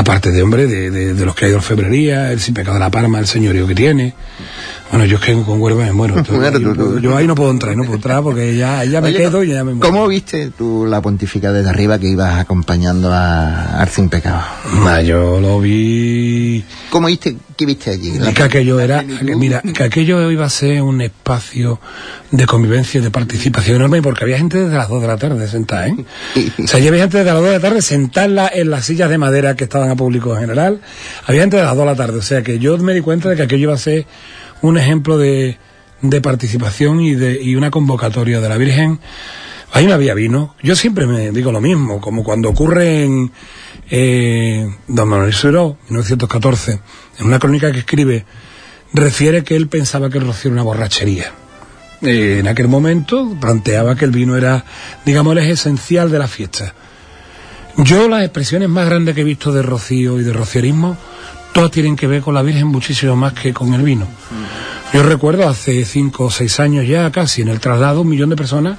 Aparte 0.00 0.30
de, 0.32 0.42
hombre, 0.42 0.66
de, 0.66 0.90
de, 0.90 1.14
de 1.14 1.24
los 1.26 1.34
que 1.34 1.44
hay 1.44 1.50
de 1.50 1.56
orfebrería, 1.58 2.32
el 2.32 2.40
sin 2.40 2.54
pecado 2.54 2.74
de 2.74 2.80
la 2.80 2.90
Parma, 2.90 3.18
el 3.18 3.26
señorío 3.26 3.66
que 3.66 3.74
tiene. 3.74 4.14
Bueno, 4.90 5.04
yo 5.04 5.18
es 5.18 5.22
que 5.22 5.32
con 5.34 5.60
Huerva 5.60 5.84
me 5.84 5.92
muero. 5.92 6.18
Entonces, 6.18 6.52
yo, 6.60 6.72
tú, 6.72 6.74
tú. 6.74 6.98
yo 7.00 7.16
ahí 7.16 7.26
no 7.26 7.34
puedo 7.34 7.50
entrar, 7.50 7.76
no 7.76 7.82
puedo 7.84 7.96
entrar 7.96 8.22
porque 8.22 8.56
ya, 8.56 8.84
ya 8.84 9.00
me 9.00 9.08
Oye, 9.08 9.18
quedo 9.18 9.44
y 9.44 9.48
ya 9.48 9.62
me 9.62 9.74
muero. 9.74 9.80
¿Cómo 9.92 10.08
viste 10.08 10.50
tú 10.56 10.86
la 10.88 11.00
pontifica 11.00 11.52
desde 11.52 11.68
arriba 11.70 11.98
que 11.98 12.08
ibas 12.08 12.40
acompañando 12.40 13.12
a, 13.12 13.80
al 13.80 13.88
sin 13.90 14.08
pecado? 14.08 14.42
Yo 15.04 15.38
lo 15.40 15.60
vi... 15.60 16.64
¿Cómo 16.90 17.06
viste, 17.06 17.36
qué 17.56 17.66
viste 17.66 17.90
allí? 17.90 18.18
La- 18.18 18.32
que 18.32 18.42
aquello 18.42 18.80
era, 18.80 19.04
que 19.04 19.36
mira, 19.36 19.60
que 19.62 19.84
aquello 19.84 20.28
iba 20.30 20.46
a 20.46 20.50
ser 20.50 20.82
un 20.82 21.00
espacio 21.02 21.78
de 22.32 22.46
convivencia 22.46 23.00
y 23.00 23.02
de 23.04 23.10
participación 23.10 23.76
enorme 23.76 24.02
porque 24.02 24.24
había 24.24 24.38
gente 24.38 24.58
desde 24.58 24.76
las 24.76 24.88
2 24.88 25.02
de 25.02 25.08
la 25.08 25.16
tarde 25.16 25.46
sentada, 25.48 25.86
¿eh? 25.88 25.94
O 26.64 26.66
sea, 26.66 26.78
había 26.78 27.02
gente 27.02 27.18
desde 27.18 27.24
las 27.32 27.34
2 27.40 27.44
de 27.44 27.52
la 27.52 27.60
tarde 27.60 27.82
sentada 27.82 28.26
en, 28.26 28.34
la- 28.34 28.50
en 28.52 28.70
las 28.70 28.84
sillas 28.86 29.08
de 29.10 29.18
madera 29.18 29.54
que 29.54 29.64
estaban 29.64 29.89
a 29.90 29.96
público 29.96 30.34
en 30.34 30.40
general. 30.40 30.80
Había 31.26 31.42
gente 31.42 31.56
de 31.56 31.62
las 31.62 31.76
2 31.76 31.80
de 31.80 31.86
la 31.86 31.96
tarde. 31.96 32.18
O 32.18 32.22
sea, 32.22 32.42
que 32.42 32.58
yo 32.58 32.76
me 32.78 32.94
di 32.94 33.00
cuenta 33.00 33.28
de 33.28 33.36
que 33.36 33.42
aquello 33.42 33.64
iba 33.64 33.74
a 33.74 33.78
ser 33.78 34.06
un 34.62 34.78
ejemplo 34.78 35.18
de, 35.18 35.58
de 36.02 36.20
participación 36.20 37.00
y, 37.00 37.14
de, 37.14 37.42
y 37.42 37.56
una 37.56 37.70
convocatoria 37.70 38.40
de 38.40 38.48
la 38.48 38.56
Virgen. 38.56 39.00
Ahí 39.72 39.86
no 39.86 39.94
había 39.94 40.14
vino. 40.14 40.54
Yo 40.62 40.74
siempre 40.74 41.06
me 41.06 41.30
digo 41.30 41.52
lo 41.52 41.60
mismo, 41.60 42.00
como 42.00 42.24
cuando 42.24 42.48
ocurre 42.48 43.04
en 43.04 43.30
eh, 43.90 44.68
Don 44.88 45.08
Manuel 45.08 45.32
Seró, 45.32 45.76
1914, 45.88 46.80
en 47.18 47.26
una 47.26 47.38
crónica 47.38 47.70
que 47.70 47.80
escribe, 47.80 48.24
refiere 48.92 49.44
que 49.44 49.56
él 49.56 49.68
pensaba 49.68 50.10
que 50.10 50.18
el 50.18 50.26
rocío 50.26 50.50
era 50.50 50.54
una 50.54 50.62
borrachería. 50.62 51.32
Eh, 52.02 52.38
en 52.40 52.48
aquel 52.48 52.66
momento 52.66 53.36
planteaba 53.40 53.94
que 53.94 54.06
el 54.06 54.10
vino 54.10 54.36
era, 54.36 54.64
digamos, 55.04 55.36
el 55.36 55.50
esencial 55.50 56.10
de 56.10 56.18
la 56.18 56.28
fiesta. 56.28 56.74
Yo 57.84 58.08
las 58.08 58.22
expresiones 58.22 58.68
más 58.68 58.86
grandes 58.86 59.14
que 59.14 59.22
he 59.22 59.24
visto 59.24 59.52
de 59.52 59.62
rocío 59.62 60.20
y 60.20 60.22
de 60.22 60.34
rocierismo, 60.34 60.98
todas 61.54 61.70
tienen 61.70 61.96
que 61.96 62.06
ver 62.06 62.20
con 62.20 62.34
la 62.34 62.42
Virgen 62.42 62.66
muchísimo 62.66 63.16
más 63.16 63.32
que 63.32 63.54
con 63.54 63.72
el 63.72 63.82
vino. 63.82 64.06
Yo 64.92 65.02
recuerdo 65.02 65.48
hace 65.48 65.84
cinco 65.86 66.24
o 66.26 66.30
seis 66.30 66.60
años 66.60 66.86
ya 66.86 67.10
casi 67.10 67.40
en 67.40 67.48
el 67.48 67.58
traslado 67.58 68.02
un 68.02 68.08
millón 68.08 68.28
de 68.28 68.36
personas 68.36 68.78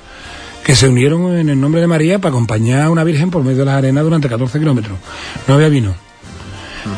que 0.64 0.76
se 0.76 0.88
unieron 0.88 1.36
en 1.36 1.50
el 1.50 1.60
nombre 1.60 1.82
de 1.82 1.88
María 1.88 2.20
para 2.20 2.30
acompañar 2.30 2.84
a 2.84 2.90
una 2.92 3.04
Virgen 3.04 3.32
por 3.32 3.44
medio 3.44 3.60
de 3.60 3.66
las 3.66 3.76
arenas 3.76 4.04
durante 4.04 4.30
14 4.30 4.60
kilómetros. 4.60 4.98
No 5.48 5.56
había 5.56 5.70
vino. 5.70 5.96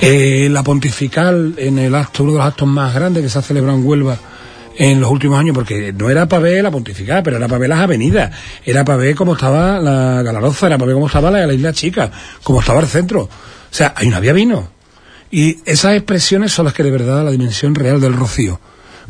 Eh, 0.01 0.49
la 0.51 0.61
pontifical, 0.61 1.53
en 1.57 1.79
el 1.79 1.95
acto, 1.95 2.23
uno 2.23 2.33
de 2.33 2.37
los 2.39 2.47
actos 2.47 2.67
más 2.67 2.93
grandes 2.93 3.23
que 3.23 3.29
se 3.29 3.39
ha 3.39 3.41
celebrado 3.41 3.77
en 3.77 3.85
Huelva 3.85 4.17
en 4.77 4.99
los 4.99 5.11
últimos 5.11 5.39
años, 5.39 5.55
porque 5.55 5.93
no 5.93 6.09
era 6.09 6.27
para 6.27 6.43
ver 6.43 6.63
la 6.63 6.71
pontifical, 6.71 7.21
pero 7.23 7.37
era 7.37 7.47
para 7.47 7.59
ver 7.59 7.69
las 7.69 7.79
avenidas, 7.79 8.31
era 8.65 8.83
para 8.83 8.97
ver 8.97 9.15
cómo 9.15 9.33
estaba 9.33 9.79
la 9.79 10.21
Galaroza, 10.23 10.67
era 10.67 10.77
para 10.77 10.87
ver 10.87 10.95
cómo 10.95 11.07
estaba 11.07 11.31
la, 11.31 11.45
la 11.45 11.53
isla 11.53 11.73
chica, 11.73 12.11
cómo 12.43 12.59
estaba 12.59 12.79
el 12.79 12.87
centro. 12.87 13.21
O 13.21 13.29
sea, 13.69 13.93
ahí 13.95 14.09
no 14.09 14.17
había 14.17 14.33
vino. 14.33 14.69
Y 15.31 15.57
esas 15.65 15.95
expresiones 15.95 16.51
son 16.51 16.65
las 16.65 16.73
que 16.73 16.83
de 16.83 16.91
verdad 16.91 17.25
la 17.25 17.31
dimensión 17.31 17.73
real 17.73 17.99
del 17.99 18.13
rocío. 18.13 18.59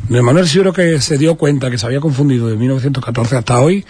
De 0.08 0.22
Manuel 0.22 0.48
Siguro 0.48 0.72
que 0.72 1.00
se 1.00 1.18
dio 1.18 1.36
cuenta 1.36 1.70
que 1.70 1.78
se 1.78 1.86
había 1.86 2.00
confundido 2.00 2.48
de 2.48 2.56
1914 2.56 3.36
hasta 3.36 3.60
hoy, 3.60 3.84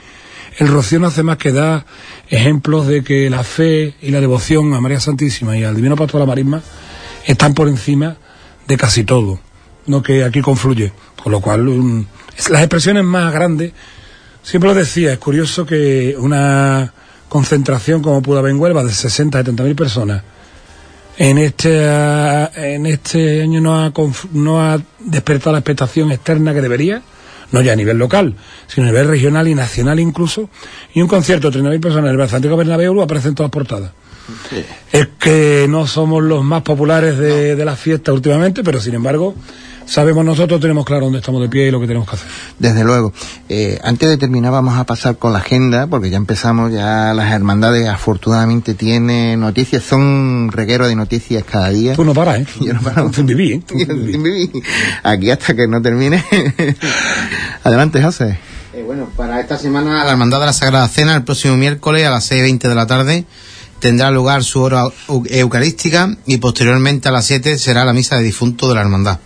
el 0.58 0.68
rocío 0.68 1.00
no 1.00 1.08
hace 1.08 1.22
más 1.22 1.36
que 1.36 1.52
dar 1.52 1.84
ejemplos 2.28 2.86
de 2.86 3.02
que 3.02 3.28
la 3.30 3.42
fe 3.42 3.94
y 4.00 4.10
la 4.10 4.20
devoción 4.20 4.72
a 4.74 4.80
María 4.80 5.00
Santísima 5.00 5.56
y 5.56 5.64
al 5.64 5.74
Divino 5.74 5.96
Pastor 5.96 6.20
de 6.20 6.26
la 6.26 6.30
Marisma 6.30 6.62
están 7.26 7.54
por 7.54 7.68
encima 7.68 8.16
de 8.68 8.76
casi 8.76 9.04
todo, 9.04 9.40
no 9.86 10.02
que 10.02 10.24
aquí 10.24 10.40
confluye. 10.40 10.92
Con 11.22 11.32
lo 11.32 11.40
cual, 11.40 12.06
las 12.50 12.62
expresiones 12.62 13.04
más 13.04 13.32
grandes, 13.32 13.72
siempre 14.42 14.68
lo 14.68 14.74
decía, 14.74 15.12
es 15.12 15.18
curioso 15.18 15.64
que 15.64 16.14
una 16.18 16.92
concentración 17.28 18.02
como 18.02 18.22
pudo 18.22 18.38
haber 18.38 18.52
en 18.52 18.60
Huelva 18.60 18.84
de 18.84 18.92
60, 18.92 19.38
70 19.38 19.62
mil 19.62 19.74
personas, 19.74 20.22
en 21.16 21.38
este, 21.38 21.84
en 22.74 22.86
este 22.86 23.42
año 23.42 23.60
no 23.60 23.80
ha, 23.80 23.92
no 24.32 24.60
ha 24.60 24.80
despertado 24.98 25.52
la 25.52 25.58
expectación 25.58 26.10
externa 26.10 26.52
que 26.52 26.60
debería, 26.60 27.02
no 27.52 27.62
ya 27.62 27.72
a 27.72 27.76
nivel 27.76 27.98
local, 27.98 28.34
sino 28.66 28.86
a 28.86 28.90
nivel 28.90 29.06
regional 29.08 29.46
y 29.48 29.54
nacional 29.54 30.00
incluso, 30.00 30.50
y 30.92 31.00
un 31.00 31.08
concierto 31.08 31.50
de 31.50 31.60
30.000 31.60 31.80
personas 31.80 32.12
en 32.12 32.20
el 32.20 32.28
Santiago 32.28 32.56
Bernabéu 32.56 33.00
aparece 33.00 33.28
en 33.28 33.34
todas 33.34 33.50
portadas. 33.50 33.92
Es 34.90 35.08
que 35.18 35.66
no 35.68 35.86
somos 35.86 36.22
los 36.22 36.42
más 36.42 36.62
populares 36.62 37.18
de, 37.18 37.56
de 37.56 37.64
la 37.64 37.76
fiesta 37.76 38.12
últimamente, 38.12 38.64
pero 38.64 38.80
sin 38.80 38.94
embargo, 38.94 39.34
sabemos 39.86 40.24
nosotros, 40.24 40.60
tenemos 40.60 40.84
claro 40.84 41.04
dónde 41.04 41.18
estamos 41.18 41.40
de 41.40 41.48
pie 41.48 41.68
y 41.68 41.70
lo 41.70 41.80
que 41.80 41.86
tenemos 41.86 42.08
que 42.08 42.16
hacer. 42.16 42.28
Desde 42.58 42.84
luego. 42.84 43.12
Eh, 43.48 43.78
antes 43.82 44.08
de 44.08 44.16
terminar 44.16 44.52
vamos 44.52 44.78
a 44.78 44.84
pasar 44.84 45.16
con 45.18 45.32
la 45.32 45.38
agenda, 45.40 45.86
porque 45.86 46.10
ya 46.10 46.16
empezamos, 46.16 46.72
ya 46.72 47.12
las 47.14 47.32
hermandades 47.32 47.88
afortunadamente 47.88 48.74
tienen 48.74 49.40
noticias, 49.40 49.82
son 49.82 50.50
reguero 50.52 50.86
de 50.88 50.96
noticias 50.96 51.44
cada 51.44 51.68
día. 51.70 51.94
Tú 51.94 52.04
no 52.04 52.14
paras, 52.14 52.40
¿eh? 52.40 52.46
Yo 52.60 52.72
no 52.74 52.80
paro. 52.80 53.10
Tú 53.10 53.22
viví, 53.24 53.52
¿eh? 53.52 53.62
Tú 53.66 53.74
Yo 53.78 53.86
viví. 53.94 54.12
sin 54.12 54.22
vivir. 54.22 54.50
Aquí 55.02 55.30
hasta 55.30 55.54
que 55.54 55.66
no 55.68 55.80
termine. 55.82 56.24
Adelante, 57.64 58.02
José. 58.02 58.38
Eh, 58.72 58.82
bueno, 58.84 59.08
para 59.16 59.40
esta 59.40 59.56
semana 59.58 60.04
la 60.04 60.10
Hermandad 60.10 60.40
de 60.40 60.46
la 60.46 60.52
Sagrada 60.52 60.88
Cena, 60.88 61.14
el 61.14 61.22
próximo 61.24 61.56
miércoles 61.56 62.06
a 62.06 62.10
las 62.10 62.30
6.20 62.30 62.68
de 62.68 62.74
la 62.74 62.86
tarde, 62.86 63.24
tendrá 63.78 64.10
lugar 64.10 64.42
su 64.44 64.60
hora 64.62 64.82
eu- 65.08 65.26
eucarística 65.30 66.16
y 66.26 66.38
posteriormente 66.38 67.08
a 67.08 67.12
las 67.12 67.26
7 67.26 67.58
será 67.58 67.84
la 67.84 67.92
misa 67.92 68.16
de 68.16 68.22
difunto 68.24 68.68
de 68.68 68.74
la 68.74 68.80
Hermandad. 68.80 69.18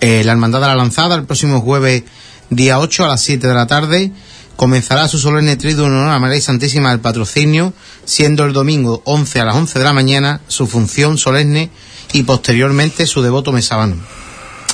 Eh, 0.00 0.22
la 0.24 0.32
Hermandad 0.32 0.60
de 0.60 0.66
la 0.68 0.76
Lanzada, 0.76 1.16
el 1.16 1.24
próximo 1.24 1.60
jueves, 1.60 2.04
día 2.50 2.78
8 2.78 3.04
a 3.04 3.08
las 3.08 3.20
7 3.20 3.48
de 3.48 3.54
la 3.54 3.66
tarde, 3.66 4.12
comenzará 4.54 5.08
su 5.08 5.18
solemne 5.18 5.56
triduo 5.56 5.86
en 5.86 5.92
honor 5.92 6.10
a 6.10 6.20
María 6.20 6.40
Santísima 6.40 6.90
del 6.90 7.00
Patrocinio, 7.00 7.72
siendo 8.04 8.44
el 8.44 8.52
domingo 8.52 9.02
11 9.04 9.40
a 9.40 9.44
las 9.44 9.56
11 9.56 9.78
de 9.78 9.84
la 9.84 9.92
mañana 9.92 10.40
su 10.46 10.68
función 10.68 11.18
solemne 11.18 11.70
y 12.12 12.22
posteriormente 12.22 13.06
su 13.06 13.22
devoto 13.22 13.52
mesabano. 13.52 13.96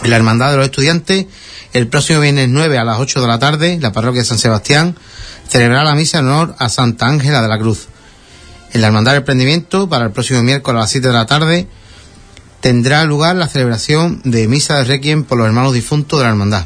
En 0.02 0.10
la 0.10 0.16
Hermandad 0.16 0.50
de 0.50 0.58
los 0.58 0.66
Estudiantes, 0.66 1.26
el 1.72 1.88
próximo 1.88 2.20
viernes 2.20 2.50
9 2.50 2.76
a 2.76 2.84
las 2.84 2.98
8 2.98 3.22
de 3.22 3.26
la 3.26 3.38
tarde, 3.38 3.78
la 3.80 3.92
parroquia 3.92 4.20
de 4.20 4.26
San 4.26 4.38
Sebastián 4.38 4.94
celebrará 5.48 5.84
la 5.84 5.94
misa 5.94 6.18
en 6.18 6.26
honor 6.26 6.54
a 6.58 6.68
Santa 6.68 7.06
Ángela 7.06 7.40
de 7.40 7.48
la 7.48 7.58
Cruz. 7.58 7.88
En 8.74 8.82
la 8.82 8.88
Hermandad 8.88 9.12
del 9.12 9.20
Emprendimiento, 9.20 9.88
para 9.88 10.04
el 10.04 10.12
próximo 10.12 10.42
miércoles 10.42 10.78
a 10.78 10.80
las 10.82 10.90
7 10.90 11.08
de 11.08 11.14
la 11.14 11.26
tarde, 11.26 11.68
tendrá 12.64 13.04
lugar 13.04 13.36
la 13.36 13.46
celebración 13.46 14.22
de 14.24 14.48
misa 14.48 14.78
de 14.78 14.84
requiem 14.84 15.22
por 15.22 15.36
los 15.36 15.46
hermanos 15.46 15.74
difuntos 15.74 16.18
de 16.18 16.24
la 16.24 16.30
Hermandad. 16.30 16.64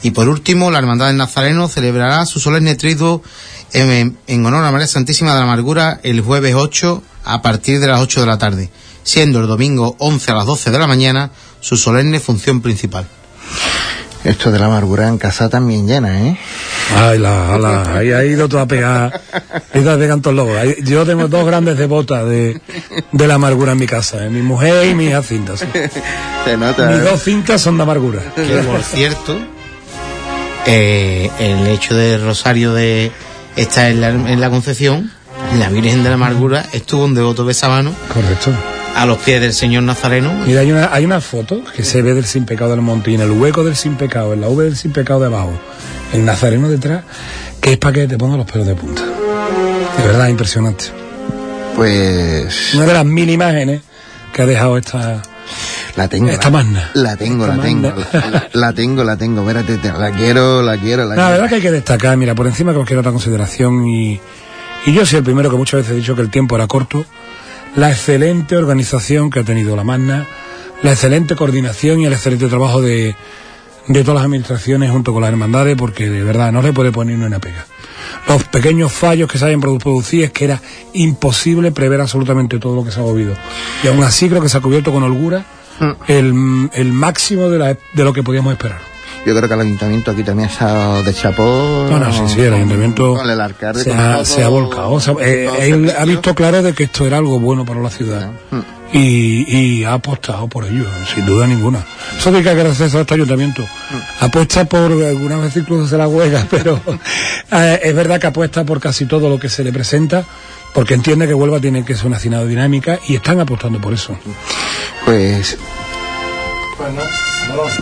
Y 0.00 0.12
por 0.12 0.28
último, 0.28 0.70
la 0.70 0.78
Hermandad 0.78 1.08
del 1.08 1.16
Nazareno 1.16 1.66
celebrará 1.66 2.24
su 2.26 2.38
solemne 2.38 2.76
triduo 2.76 3.24
en, 3.72 4.16
en 4.28 4.46
honor 4.46 4.64
a 4.64 4.70
María 4.70 4.86
Santísima 4.86 5.32
de 5.32 5.38
la 5.38 5.42
Amargura 5.42 5.98
el 6.04 6.20
jueves 6.20 6.54
8 6.54 7.02
a 7.24 7.42
partir 7.42 7.80
de 7.80 7.88
las 7.88 8.00
8 8.02 8.20
de 8.20 8.26
la 8.26 8.38
tarde, 8.38 8.70
siendo 9.02 9.40
el 9.40 9.48
domingo 9.48 9.96
11 9.98 10.30
a 10.30 10.34
las 10.36 10.46
12 10.46 10.70
de 10.70 10.78
la 10.78 10.86
mañana 10.86 11.32
su 11.58 11.76
solemne 11.76 12.20
función 12.20 12.60
principal. 12.60 13.08
Esto 14.26 14.50
de 14.50 14.58
la 14.58 14.66
amargura 14.66 15.06
en 15.08 15.18
casa 15.18 15.48
también 15.48 15.86
llena, 15.86 16.20
¿eh? 16.26 16.36
Ay, 16.96 17.18
la, 17.18 17.54
ala, 17.54 17.96
ahí 17.96 18.10
ha 18.12 18.24
ido 18.24 18.48
toda 18.48 18.62
a 18.62 18.66
pegar, 18.66 19.20
ha 19.72 19.78
ido 19.78 19.92
a 19.92 19.96
pegar 19.96 20.16
en 20.16 20.22
todos 20.22 20.36
lados. 20.36 20.56
Ahí- 20.56 20.76
Yo 20.82 21.06
tengo 21.06 21.28
dos 21.28 21.46
grandes 21.46 21.78
devotas 21.78 22.24
de, 22.28 22.60
de 23.12 23.26
la 23.28 23.34
amargura 23.34 23.72
en 23.72 23.78
mi 23.78 23.86
casa, 23.86 24.24
¿eh? 24.24 24.30
mi 24.30 24.42
mujer 24.42 24.88
y 24.88 24.94
mi 24.94 25.06
hija 25.06 25.22
cinta. 25.22 25.56
sí. 25.56 25.66
Se 26.44 26.56
nota. 26.56 26.90
Mis 26.90 27.02
dos 27.04 27.22
cintas 27.22 27.60
son 27.60 27.76
de 27.76 27.82
amargura. 27.84 28.20
Que 28.34 28.58
por 28.58 28.82
cierto, 28.82 29.38
eh, 30.66 31.30
el 31.38 31.66
hecho 31.68 31.94
de 31.94 32.18
Rosario 32.18 32.72
de 32.74 33.12
estar 33.56 33.90
en 33.90 34.00
la, 34.00 34.08
en 34.08 34.40
la 34.40 34.50
Concepción, 34.50 35.12
la 35.58 35.68
Virgen 35.68 36.02
de 36.02 36.08
la 36.08 36.16
Amargura 36.16 36.64
estuvo 36.72 37.04
un 37.04 37.14
devoto 37.14 37.44
besabano 37.44 37.92
Correcto. 38.12 38.50
A 38.96 39.06
los 39.06 39.18
pies 39.18 39.40
del 39.40 39.52
Señor 39.52 39.82
Nazareno. 39.84 40.32
Mira, 40.46 40.60
hay 40.62 40.72
una, 40.72 40.92
hay 40.92 41.04
una 41.04 41.20
foto 41.20 41.62
que 41.74 41.84
se 41.84 42.02
ve 42.02 42.14
del 42.14 42.24
sin 42.24 42.44
pecado 42.46 42.70
del 42.70 42.80
monte 42.80 43.10
y 43.10 43.14
en 43.14 43.20
el 43.20 43.30
hueco 43.30 43.62
del 43.62 43.76
sin 43.76 43.94
pecado, 43.96 44.32
en 44.32 44.40
la 44.40 44.48
V 44.48 44.64
del 44.64 44.76
sin 44.76 44.92
pecado 44.92 45.20
de 45.20 45.26
abajo, 45.26 45.52
el 46.12 46.24
nazareno 46.24 46.68
detrás, 46.68 47.04
que 47.60 47.72
es 47.72 47.78
para 47.78 47.92
que 47.92 48.06
te 48.08 48.16
ponga 48.18 48.36
los 48.36 48.46
pelos 48.50 48.66
de 48.66 48.74
punta. 48.74 49.02
De 49.02 50.06
verdad, 50.06 50.28
impresionante. 50.28 50.86
Pues 51.74 52.74
Una 52.74 52.86
de 52.86 52.92
las 52.94 53.04
mil 53.04 53.28
imágenes 53.30 53.82
que 54.32 54.42
ha 54.42 54.46
dejado 54.46 54.78
esta, 54.78 55.20
la 55.96 56.08
tengo. 56.08 56.28
esta 56.30 56.44
la, 56.50 56.50
magna. 56.50 56.90
la 56.94 57.16
tengo, 57.16 57.44
Esta 57.44 57.56
la 57.56 57.62
tengo. 57.62 57.92
La, 58.12 58.48
la 58.52 58.72
tengo, 58.72 59.04
la 59.04 59.16
tengo. 59.16 59.40
Espérate, 59.42 59.76
te- 59.78 59.92
la 59.92 60.10
quiero, 60.12 60.62
la 60.62 60.76
quiero, 60.78 61.04
la 61.04 61.14
No, 61.14 61.22
la 61.22 61.26
quiero. 61.28 61.30
verdad 61.32 61.48
que 61.50 61.54
hay 61.56 61.60
que 61.62 61.72
destacar, 61.72 62.16
mira, 62.16 62.34
por 62.34 62.46
encima 62.46 62.70
de 62.72 62.76
cualquier 62.76 62.98
otra 63.00 63.12
consideración, 63.12 63.86
y, 63.86 64.20
y 64.86 64.92
yo 64.94 65.04
soy 65.04 65.18
el 65.18 65.24
primero 65.24 65.50
que 65.50 65.56
muchas 65.56 65.80
veces 65.80 65.92
he 65.92 65.96
dicho 65.96 66.14
que 66.14 66.22
el 66.22 66.30
tiempo 66.30 66.56
era 66.56 66.66
corto, 66.66 67.04
la 67.76 67.90
excelente 67.90 68.56
organización 68.56 69.30
que 69.30 69.40
ha 69.40 69.44
tenido 69.44 69.76
la 69.76 69.84
Magna, 69.84 70.26
la 70.82 70.92
excelente 70.92 71.36
coordinación 71.36 72.00
y 72.00 72.06
el 72.06 72.12
excelente 72.12 72.48
trabajo 72.48 72.80
de, 72.82 73.14
de 73.88 74.00
todas 74.02 74.16
las 74.16 74.24
administraciones 74.24 74.90
junto 74.90 75.12
con 75.12 75.22
las 75.22 75.30
hermandades, 75.30 75.76
porque 75.76 76.08
de 76.08 76.22
verdad 76.22 76.52
no 76.52 76.62
le 76.62 76.72
puede 76.72 76.92
poner 76.92 77.18
ni 77.18 77.24
una 77.24 77.38
pega. 77.38 77.66
Los 78.28 78.44
pequeños 78.44 78.92
fallos 78.92 79.30
que 79.30 79.38
se 79.38 79.44
hayan 79.46 79.60
produ- 79.60 79.78
producido 79.82 80.24
es 80.24 80.32
que 80.32 80.44
era 80.44 80.60
imposible 80.94 81.70
prever 81.72 82.00
absolutamente 82.00 82.58
todo 82.58 82.74
lo 82.76 82.84
que 82.84 82.90
se 82.90 83.00
ha 83.00 83.02
movido. 83.02 83.34
Y 83.84 83.88
aún 83.88 84.02
así 84.02 84.28
creo 84.28 84.40
que 84.42 84.48
se 84.48 84.56
ha 84.58 84.60
cubierto 84.60 84.92
con 84.92 85.02
holgura 85.02 85.44
el, 86.08 86.70
el 86.72 86.92
máximo 86.92 87.48
de, 87.50 87.58
la- 87.58 87.76
de 87.92 88.04
lo 88.04 88.12
que 88.12 88.22
podíamos 88.22 88.52
esperar. 88.52 88.80
Yo 89.26 89.34
creo 89.36 89.48
que 89.48 89.54
el 89.54 89.60
ayuntamiento 89.60 90.12
aquí 90.12 90.22
también 90.22 90.48
se 90.48 90.62
ha 90.64 91.02
de 91.02 91.12
chapó. 91.12 91.88
No, 91.90 91.98
no, 91.98 92.12
sí, 92.12 92.20
sí, 92.32 92.40
el 92.42 92.54
ayuntamiento 92.54 93.16
Con 93.16 93.28
el 93.28 93.40
alcalde, 93.40 93.82
se 93.82 93.90
con 93.90 93.98
ha, 93.98 94.14
todo- 94.14 94.24
se 94.24 94.44
ha 94.44 94.48
volcado. 94.48 95.00
Sea, 95.00 95.14
eh, 95.20 95.50
él 95.62 95.92
ha 95.98 96.04
visto 96.04 96.32
claro 96.34 96.62
de 96.62 96.72
que 96.74 96.84
esto 96.84 97.04
era 97.06 97.18
algo 97.18 97.40
bueno 97.40 97.64
para 97.64 97.80
la 97.80 97.90
ciudad 97.90 98.30
y, 98.92 99.44
y 99.80 99.84
ha 99.84 99.94
apostado 99.94 100.46
por 100.46 100.64
ello, 100.64 100.86
sin 101.12 101.26
duda 101.26 101.46
ninguna. 101.46 101.84
Eso 102.16 102.30
tiene 102.30 102.44
que 102.44 102.50
agradecer 102.50 102.96
a 102.96 103.00
este 103.00 103.14
ayuntamiento. 103.14 103.66
Apuesta 104.20 104.64
por, 104.64 104.92
algunas 104.92 105.40
veces 105.40 105.56
incluso 105.64 105.88
se 105.88 105.98
la 105.98 106.06
huelga, 106.06 106.46
pero 106.50 106.80
eh, 107.50 107.80
es 107.82 107.94
verdad 107.96 108.20
que 108.20 108.28
apuesta 108.28 108.62
por 108.64 108.78
casi 108.80 109.06
todo 109.06 109.28
lo 109.28 109.40
que 109.40 109.48
se 109.48 109.64
le 109.64 109.72
presenta, 109.72 110.24
porque 110.72 110.94
entiende 110.94 111.26
que 111.26 111.34
Huelva 111.34 111.58
tiene 111.58 111.84
que 111.84 111.96
ser 111.96 112.06
una 112.06 112.18
ciudad 112.20 112.44
dinámica 112.46 113.00
y 113.08 113.16
están 113.16 113.40
apostando 113.40 113.80
por 113.80 113.92
eso. 113.92 114.16
Pues. 115.04 115.58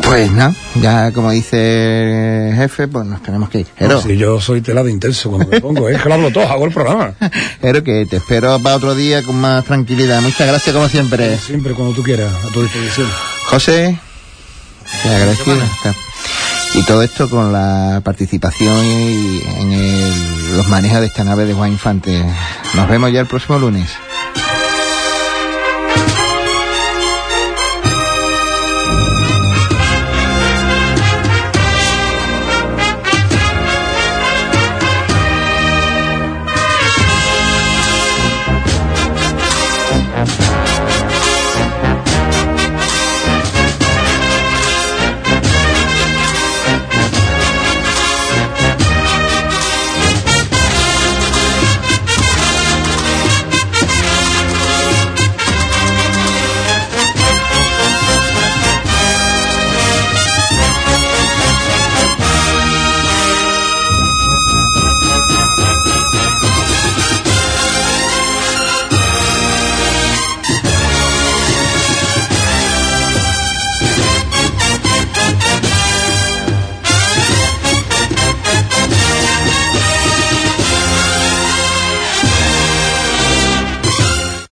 Pues 0.03 0.31
no, 0.31 0.55
ya 0.81 1.13
como 1.13 1.31
dice 1.31 2.49
el 2.51 2.57
jefe, 2.57 2.89
pues 2.89 3.07
nos 3.07 3.23
tenemos 3.23 3.49
que 3.49 3.61
ir. 3.61 3.67
Pero, 3.79 3.95
No, 3.97 4.01
si 4.03 4.17
yo 4.17 4.41
soy 4.41 4.61
tela 4.61 4.83
de 4.83 4.91
intenso 4.91 5.31
cuando 5.31 5.49
me 5.49 5.61
pongo, 5.61 5.89
es 5.89 6.01
que 6.01 6.09
lo 6.09 6.15
hablo 6.15 6.31
todo, 6.33 6.49
hago 6.49 6.67
el 6.67 6.73
programa. 6.73 7.15
pero 7.61 7.83
que 7.83 8.07
te 8.07 8.17
espero 8.17 8.59
para 8.61 8.77
otro 8.77 8.95
día 8.95 9.23
con 9.23 9.37
más 9.41 9.65
tranquilidad. 9.65 10.21
Muchas 10.21 10.47
gracias 10.47 10.75
como 10.75 10.89
siempre. 10.89 11.39
Siempre 11.39 11.75
cuando 11.75 11.95
tú 11.95 12.03
quieras, 12.03 12.33
a 12.33 12.53
tu 12.53 12.63
disposición. 12.63 13.09
José, 13.47 13.99
te 15.03 15.09
agradezco. 15.09 15.53
Y 16.75 16.83
todo 16.85 17.03
esto 17.03 17.31
con 17.31 17.53
la 17.53 18.01
participación 18.05 18.85
y 18.85 19.43
en 19.61 19.73
el- 19.73 20.57
los 20.57 20.69
manejos 20.69 21.01
de 21.01 21.07
esta 21.07 21.25
nave 21.25 21.47
de 21.47 21.55
Juan 21.55 21.73
Infante. 21.73 22.23
Nos 22.75 22.89
vemos 22.89 23.13
ya 23.13 23.21
el 23.21 23.27
próximo 23.27 23.59
lunes. 23.59 23.89